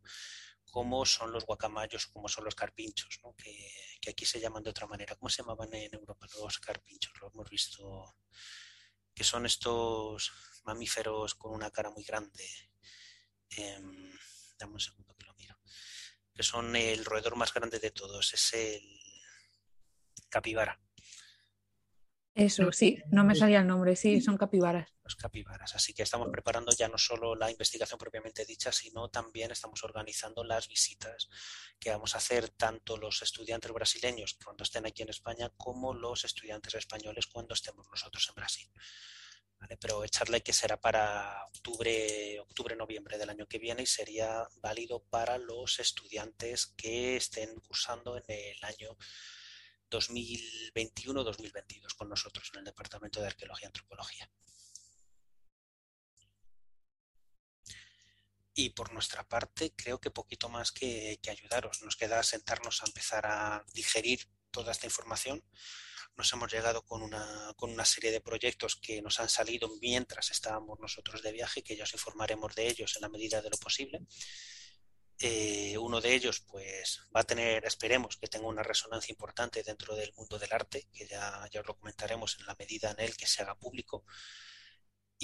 [0.71, 3.35] como son los guacamayos, como son los carpinchos, ¿no?
[3.35, 3.69] que,
[3.99, 5.15] que, aquí se llaman de otra manera.
[5.15, 7.13] ¿Cómo se llamaban en Europa los carpinchos?
[7.21, 8.15] Lo hemos visto,
[9.13, 10.31] que son estos
[10.63, 12.47] mamíferos con una cara muy grande.
[13.55, 13.80] Eh,
[14.72, 15.57] un segundo que lo miro.
[16.34, 18.81] Que son el roedor más grande de todos, es el
[20.30, 20.80] capibara.
[22.35, 24.90] Eso, sí, no me salía el nombre, sí, son capibaras.
[25.03, 25.76] Los capibaras.
[25.76, 30.44] Así que estamos preparando ya no solo la investigación propiamente dicha, sino también estamos organizando
[30.44, 31.30] las visitas
[31.80, 36.26] que vamos a hacer tanto los estudiantes brasileños cuando estén aquí en España como los
[36.26, 38.72] estudiantes españoles cuando estemos nosotros en Brasil
[39.80, 45.03] pero echarle que será para octubre, octubre, noviembre del año que viene y sería válido
[45.03, 48.98] para los estudiantes que estén cursando en el año
[49.90, 54.30] 2021-2022 con nosotros en el Departamento de Arqueología y Antropología.
[58.56, 61.81] Y por nuestra parte, creo que poquito más que ayudaros.
[61.81, 65.44] Nos queda sentarnos a empezar a digerir toda esta información
[66.15, 70.31] nos hemos llegado con una, con una serie de proyectos que nos han salido mientras
[70.31, 73.57] estábamos nosotros de viaje, que ya os informaremos de ellos en la medida de lo
[73.57, 74.02] posible.
[75.19, 79.95] Eh, uno de ellos, pues, va a tener, esperemos que tenga una resonancia importante dentro
[79.95, 83.15] del mundo del arte, que ya, ya os lo comentaremos en la medida en el
[83.15, 84.03] que se haga público.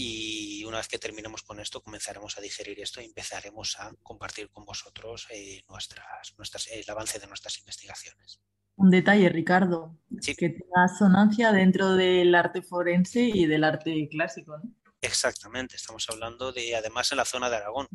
[0.02, 4.50] Y una vez que terminemos con esto, comenzaremos a digerir esto y empezaremos a compartir
[4.50, 8.40] con vosotros eh, nuestras, nuestras, el avance de nuestras investigaciones
[8.80, 14.74] un detalle, Ricardo, que tenga sonancia dentro del arte forense y del arte clásico, ¿no?
[15.02, 17.88] Exactamente, estamos hablando de además en la zona de Aragón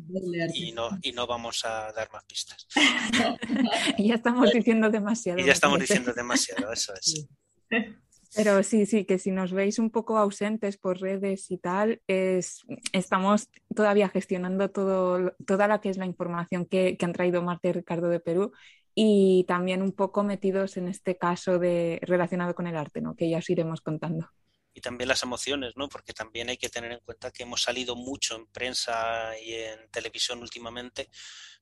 [0.53, 2.67] y no, y no vamos a dar más pistas.
[3.97, 5.39] ya estamos diciendo demasiado.
[5.39, 7.27] Y ya estamos diciendo demasiado, eso es.
[8.35, 12.63] Pero sí, sí, que si nos veis un poco ausentes por redes y tal, es,
[12.91, 17.69] estamos todavía gestionando todo, toda la que es la información que, que han traído Marta
[17.69, 18.51] y Ricardo de Perú
[18.95, 23.15] y también un poco metidos en este caso de relacionado con el arte, ¿no?
[23.15, 24.29] que ya os iremos contando.
[24.73, 25.89] Y también las emociones, ¿no?
[25.89, 29.89] porque también hay que tener en cuenta que hemos salido mucho en prensa y en
[29.91, 31.09] televisión últimamente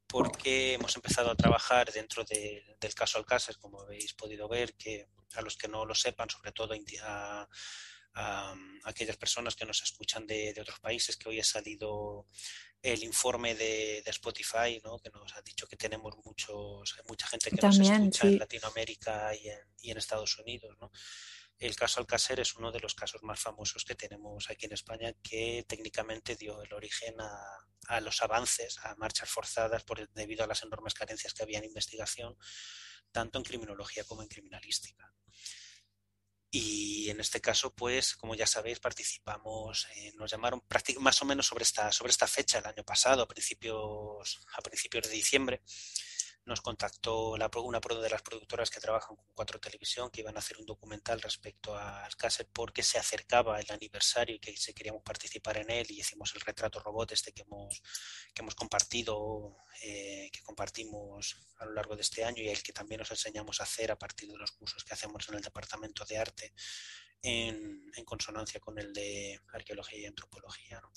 [0.07, 5.41] porque hemos empezado a trabajar dentro del caso Alcácer, como habéis podido ver, que a
[5.41, 6.73] los que no lo sepan, sobre todo
[7.03, 7.47] a,
[8.15, 12.27] a, aquellas personas que nos escuchan de, de, otros países, que hoy ha salido
[12.81, 14.99] el informe de, Spotify, ¿no?
[14.99, 19.49] que nos ha dicho que tenemos muchos, mucha gente que nos escucha en Latinoamérica y
[19.49, 20.76] en, y en, Estados Unidos.
[20.80, 20.91] ¿no?
[21.59, 25.13] El caso Alcácer es uno de los casos más famosos que tenemos aquí en España,
[25.21, 30.63] que técnicamente dio el origen a, los avances, a marchas forzadas por, debido a las
[30.63, 32.38] enormes carencias que había en investigación,
[33.11, 35.13] tanto en criminología como en criminalística.
[36.49, 40.63] Y en este caso, pues, como ya sabéis, participamos, eh, nos llamaron
[40.99, 45.63] más o menos sobre esta, fecha, el año pasado, a principios de diciembre,
[46.45, 50.40] nos contactó la, una de las productoras que trabajan con Cuatro Televisión que iban a
[50.40, 55.03] hacer un documental respecto a Alcácer porque se acercaba el aniversario y que se queríamos
[55.03, 57.82] participar en él y hicimos el retrato robot este que hemos,
[58.34, 62.74] que hemos compartido, eh, que compartimos a lo largo de este año y el que
[62.74, 66.03] también nos enseñamos a hacer a partir de los cursos que hacemos en el Departamento
[66.06, 66.53] de Arte
[67.22, 70.82] en, en consonancia con el de Arqueología y Antropología.
[70.82, 70.91] ¿no?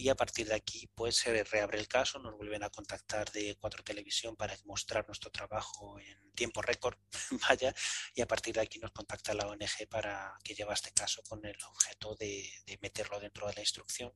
[0.00, 3.56] Y a partir de aquí pues se reabre el caso, nos vuelven a contactar de
[3.60, 6.96] Cuatro Televisión para mostrar nuestro trabajo en tiempo récord,
[7.48, 7.74] vaya,
[8.14, 11.44] y a partir de aquí nos contacta la ONG para que lleva este caso con
[11.44, 12.50] el objeto de,
[12.80, 14.10] meterlo dentro de la instrucción.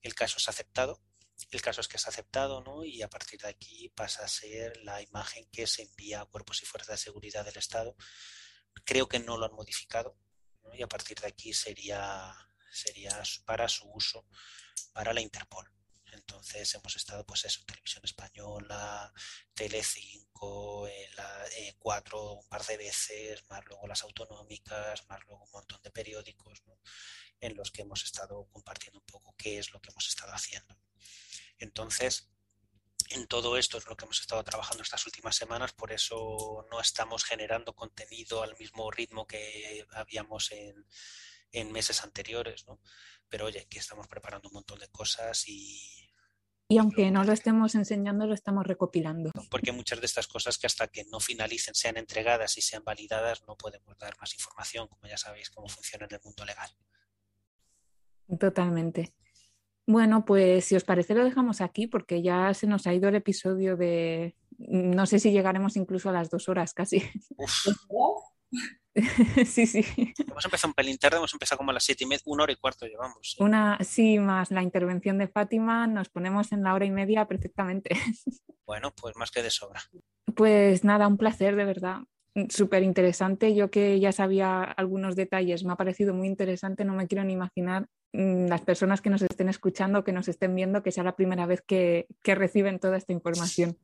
[0.00, 1.02] El caso es aceptado,
[1.50, 2.82] el caso es que es aceptado, ¿no?
[2.84, 6.62] Y a partir de aquí pasa a ser la imagen que se envía a cuerpos
[6.62, 7.94] y fuerzas de seguridad del Estado.
[8.84, 10.16] Creo que no lo han modificado,
[10.62, 10.74] ¿no?
[10.74, 12.34] y a partir de aquí sería,
[12.70, 14.26] sería para su uso
[14.92, 15.70] para la Interpol.
[16.12, 19.12] Entonces hemos estado, pues eso, Televisión Española,
[19.54, 25.80] Tele5, la E4 un par de veces, más luego las autonómicas, más luego un montón
[25.82, 26.62] de periódicos
[27.40, 30.76] en los que hemos estado compartiendo un poco qué es lo que hemos estado haciendo.
[31.58, 32.30] Entonces,
[33.10, 36.80] en todo esto es lo que hemos estado trabajando estas últimas semanas, por eso no
[36.80, 40.86] estamos generando contenido al mismo ritmo que habíamos en,
[41.52, 42.80] en meses anteriores, ¿no?
[43.28, 45.80] Pero oye, aquí estamos preparando un montón de cosas y...
[46.70, 49.30] Y aunque no lo estemos enseñando, lo estamos recopilando.
[49.50, 53.42] Porque muchas de estas cosas que hasta que no finalicen, sean entregadas y sean validadas,
[53.46, 56.70] no podemos dar más información, como ya sabéis cómo funciona en el mundo legal.
[58.38, 59.14] Totalmente.
[59.86, 63.14] Bueno, pues si os parece lo dejamos aquí porque ya se nos ha ido el
[63.14, 64.36] episodio de...
[64.58, 67.02] No sé si llegaremos incluso a las dos horas casi.
[67.38, 67.66] Uf.
[69.46, 69.84] sí, sí.
[70.26, 72.52] Hemos empezado un pelín tarde, hemos empezado como a las siete y media, una hora
[72.52, 73.18] y cuarto llevamos.
[73.36, 73.42] ¿sí?
[73.42, 77.90] Una, sí, más la intervención de Fátima, nos ponemos en la hora y media perfectamente.
[78.66, 79.80] Bueno, pues más que de sobra.
[80.36, 82.00] Pues nada, un placer, de verdad.
[82.50, 83.54] Súper interesante.
[83.54, 86.84] Yo que ya sabía algunos detalles, me ha parecido muy interesante.
[86.84, 90.54] No me quiero ni imaginar mm, las personas que nos estén escuchando, que nos estén
[90.54, 93.78] viendo, que sea la primera vez que, que reciben toda esta información.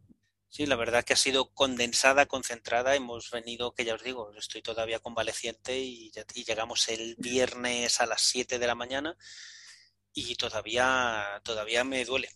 [0.54, 2.94] Sí, la verdad que ha sido condensada, concentrada.
[2.94, 8.00] Hemos venido, que ya os digo, estoy todavía convaleciente y, ya, y llegamos el viernes
[8.00, 9.16] a las 7 de la mañana
[10.12, 12.28] y todavía, todavía me duele.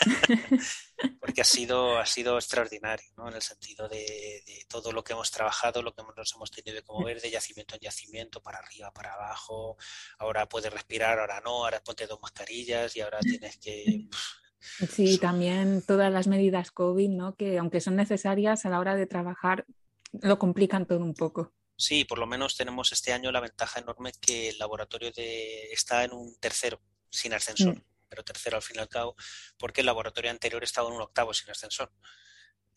[1.20, 3.28] Porque ha sido, ha sido extraordinario, ¿no?
[3.28, 6.82] En el sentido de, de, todo lo que hemos trabajado, lo que nos hemos tenido
[6.82, 9.78] que mover de yacimiento en yacimiento, para arriba, para abajo.
[10.18, 14.04] Ahora puedes respirar, ahora no, ahora ponte dos mascarillas y ahora tienes que.
[14.60, 17.36] Sí, también todas las medidas COVID, ¿no?
[17.36, 19.66] Que aunque son necesarias a la hora de trabajar,
[20.12, 21.52] lo complican todo un poco.
[21.76, 25.70] Sí, por lo menos tenemos este año la ventaja enorme que el laboratorio de...
[25.70, 27.84] está en un tercero, sin ascensor, mm.
[28.08, 29.14] pero tercero al fin y al cabo,
[29.56, 31.92] porque el laboratorio anterior estaba en un octavo sin ascensor.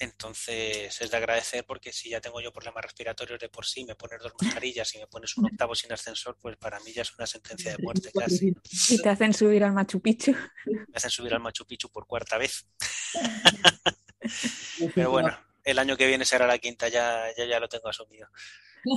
[0.01, 3.93] Entonces es de agradecer porque si ya tengo yo problemas respiratorios de por sí, me
[3.93, 7.13] pones dos mascarillas y me pones un octavo sin ascensor, pues para mí ya es
[7.13, 8.51] una sentencia de muerte casi.
[8.89, 10.31] Y te hacen subir al Machu Picchu.
[10.65, 12.65] Me hacen subir al Machu Picchu por cuarta vez.
[14.95, 18.27] Pero bueno, el año que viene será la quinta, ya, ya, ya lo tengo asumido.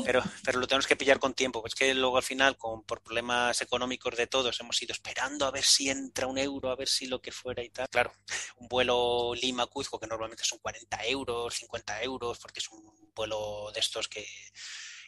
[0.05, 3.03] Pero, pero lo tenemos que pillar con tiempo, pues que luego al final, con, por
[3.03, 6.89] problemas económicos de todos, hemos ido esperando a ver si entra un euro, a ver
[6.89, 7.89] si lo que fuera y tal.
[7.89, 8.13] Claro,
[8.57, 13.81] un vuelo Lima-Cuzco, que normalmente son 40 euros, 50 euros, porque es un vuelo de
[13.81, 14.27] estos que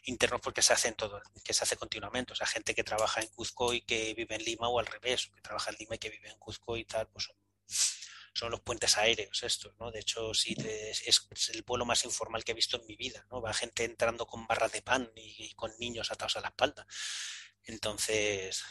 [0.03, 2.33] internos porque se hacen todo, que se hace continuamente.
[2.33, 5.29] O sea, gente que trabaja en Cuzco y que vive en Lima o al revés,
[5.33, 7.35] que trabaja en Lima y que vive en Cuzco y tal, pues son
[8.37, 9.91] son los puentes aéreos estos, ¿no?
[9.91, 13.41] De hecho, sí, es, el vuelo más informal que he visto en mi vida, ¿no?
[13.41, 16.85] Va gente entrando con barras de pan y, y con niños atados a la espalda.
[17.63, 18.63] Entonces,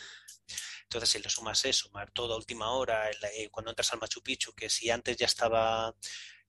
[0.84, 4.22] entonces si le sumas eso, sumar todo a última hora, eh, cuando entras al Machu
[4.22, 5.94] Picchu, que si antes ya estaba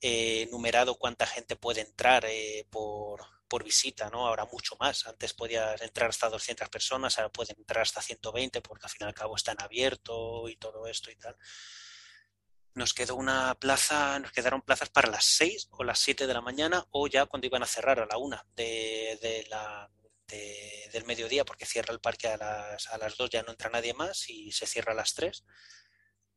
[0.01, 4.27] eh, numerado cuánta gente puede entrar eh, por, por visita, ¿no?
[4.27, 5.07] Ahora mucho más.
[5.07, 9.05] Antes podías entrar hasta 200 personas, ahora pueden entrar hasta 120 porque al fin y
[9.05, 11.35] al cabo están abiertos y todo esto y tal
[12.77, 16.41] nos quedó una plaza, nos quedaron plazas para las 6 o las 7 de la
[16.41, 19.89] mañana o ya cuando iban a cerrar a la 1 de, la,
[20.27, 23.71] de, del mediodía porque cierra el parque a las, a las 2, ya no entra
[23.71, 25.43] nadie más y se cierra a las 3.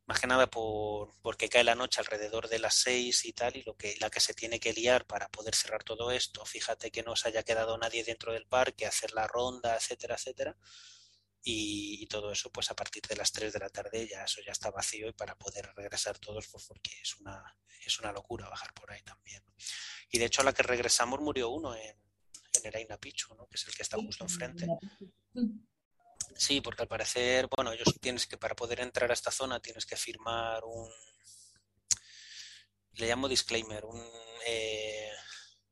[0.07, 3.63] Más que nada por, porque cae la noche alrededor de las 6 y tal y
[3.63, 6.47] lo que, la que se tiene que liar para poder cerrar todo esto.
[6.47, 10.57] Fíjate que no se haya quedado nadie dentro del parque, hacer la ronda, etcétera, etcétera
[11.43, 14.41] y, y, todo eso pues a partir de las 3 de la tarde ya eso
[14.45, 17.57] ya está vacío y para poder regresar todos pues porque es una,
[17.87, 19.43] es una locura bajar por ahí también.
[20.11, 21.97] Y de hecho a la que regresamos murió uno en,
[22.55, 23.47] en Eraina Pichu, ¿no?
[23.47, 24.67] que es el que está justo enfrente.
[26.37, 29.87] Sí, porque al parecer, bueno, ellos tienes que para poder entrar a esta zona tienes
[29.87, 30.91] que firmar un
[32.95, 34.03] le llamo disclaimer, un
[34.47, 35.11] eh,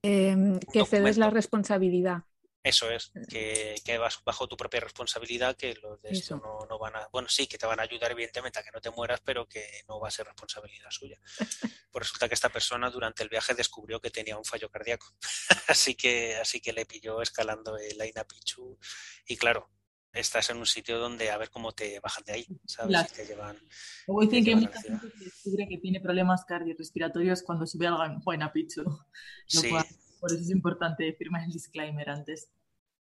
[0.03, 0.37] eh,
[0.73, 2.23] que cedes la responsabilidad.
[2.69, 6.79] Eso es, que, que, vas bajo tu propia responsabilidad, que los de esto no, no,
[6.79, 7.09] van a.
[7.11, 9.65] Bueno, sí, que te van a ayudar, evidentemente, a que no te mueras, pero que
[9.89, 11.19] no va a ser responsabilidad suya.
[11.91, 15.07] Pues resulta que esta persona durante el viaje descubrió que tenía un fallo cardíaco.
[15.69, 18.79] así, que, así que le pilló escalando el Aina Pichu.
[19.27, 19.71] Y claro,
[20.13, 23.09] estás en un sitio donde a ver cómo te bajan de ahí, ¿sabes?
[23.09, 23.59] Si te llevan,
[24.07, 28.83] Luego dicen que mucha gente descubre que tiene problemas cardiorrespiratorios cuando sube en buena picho.
[28.83, 29.01] Lo
[29.47, 29.87] Sí, cual,
[30.21, 32.51] por eso es importante firmar el disclaimer antes.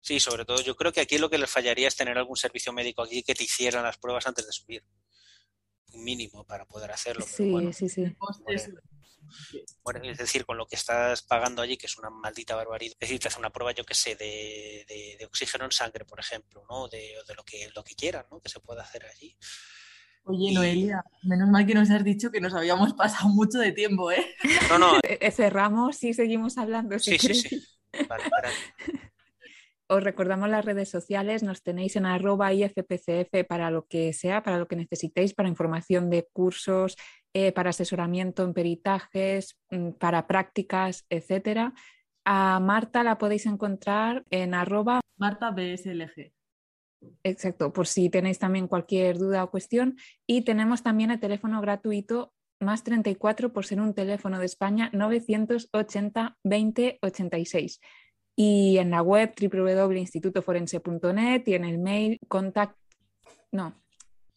[0.05, 2.71] Sí, sobre todo yo creo que aquí lo que les fallaría es tener algún servicio
[2.71, 4.83] médico aquí que te hicieran las pruebas antes de subir.
[5.93, 7.23] Un mínimo para poder hacerlo.
[7.25, 8.05] pero Sí, bueno, sí, sí.
[9.83, 12.93] Bueno, es decir, con lo que estás pagando allí, que es una maldita barbaridad.
[12.99, 16.05] Es decir, te hace una prueba, yo que sé, de, de- de oxígeno en sangre,
[16.05, 16.87] por ejemplo, ¿no?
[16.87, 18.39] De, o de lo que, lo que quieran, ¿no?
[18.41, 19.35] Que se pueda hacer allí.
[20.25, 23.71] Oye, Y- Noelia, menos mal que nos has dicho que nos habíamos pasado mucho de
[23.71, 24.35] tiempo, ¿eh?
[24.69, 26.97] No, no, Eh, eh, Cerramos y seguimos hablando.
[26.99, 27.67] si sí, sí, queréis.
[27.93, 28.05] sí.
[28.07, 28.23] Vale.
[29.87, 34.57] Os recordamos las redes sociales, nos tenéis en arroba IFPCF para lo que sea, para
[34.57, 36.97] lo que necesitéis, para información de cursos,
[37.33, 41.73] eh, para asesoramiento en peritajes, mm, para prácticas, etcétera.
[42.25, 46.33] A Marta la podéis encontrar en arroba, Marta BSLG.
[47.23, 49.97] exacto, por si tenéis también cualquier duda o cuestión.
[50.25, 56.37] Y tenemos también el teléfono gratuito más 34 por ser un teléfono de España 980
[56.43, 57.79] 20 86.
[58.35, 62.77] Y en la web www.institutoforense.net y en el mail contact...
[63.51, 63.81] No,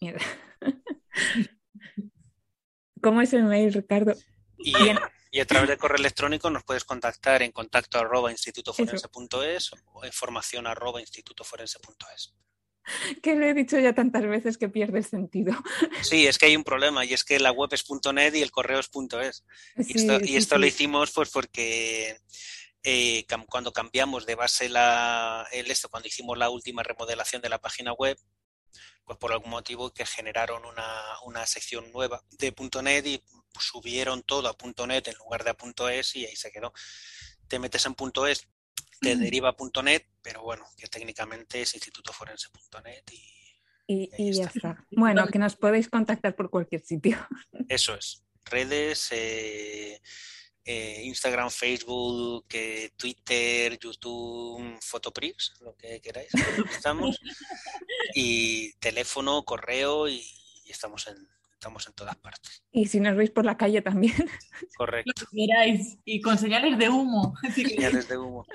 [0.00, 0.24] mierda.
[3.02, 4.14] ¿Cómo es el mail, Ricardo?
[4.58, 4.74] Y,
[5.30, 10.66] y a través de correo electrónico nos puedes contactar en contacto arroba institutoforense.es o información
[10.66, 12.34] arroba institutoforense.es.
[13.22, 15.52] Que lo he dicho ya tantas veces que pierde el sentido.
[16.02, 18.50] Sí, es que hay un problema y es que la web es .net y el
[18.50, 18.90] correo es
[19.22, 19.44] .es.
[19.76, 20.60] Y Sí, esto, y sí, esto sí.
[20.60, 22.16] lo hicimos pues porque
[22.88, 27.60] eh, cuando cambiamos de base la, el esto, cuando hicimos la última remodelación de la
[27.60, 28.18] página web,
[29.04, 33.22] pues por algún motivo que generaron una, una sección nueva de .net y
[33.58, 36.72] subieron todo a .net en lugar de a .es y ahí se quedó.
[37.48, 37.96] Te metes en
[38.28, 38.46] .es,
[39.00, 43.38] te deriva a .net, pero bueno, que técnicamente es institutoforense.net y
[43.88, 44.70] y ya está.
[44.70, 44.86] está.
[44.90, 47.16] Bueno, que nos podéis contactar por cualquier sitio.
[47.68, 48.22] Eso es.
[48.44, 50.00] Redes, eh,
[50.70, 56.28] eh, Instagram, Facebook, eh, Twitter, YouTube, Fotoprix, lo que queráis.
[56.70, 57.18] Estamos.
[58.14, 60.22] Y teléfono, correo y,
[60.64, 61.16] y estamos en
[61.54, 62.62] estamos en todas partes.
[62.70, 64.14] Y si nos veis por la calle también.
[64.76, 65.10] Correcto.
[65.16, 65.98] Lo que queráis.
[66.04, 67.34] Y con señales de humo.
[67.54, 68.46] Señales de humo.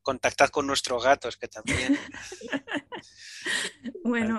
[0.00, 1.98] Contactad con nuestros gatos que también.
[4.02, 4.38] Bueno,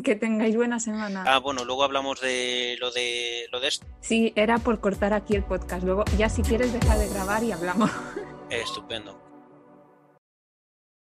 [0.00, 1.24] que tengáis buena semana.
[1.26, 3.86] Ah, bueno, luego hablamos de lo de lo de esto.
[4.00, 5.84] Sí, era por cortar aquí el podcast.
[5.84, 7.90] Luego, ya si quieres, deja de grabar y hablamos.
[8.48, 9.31] Estupendo.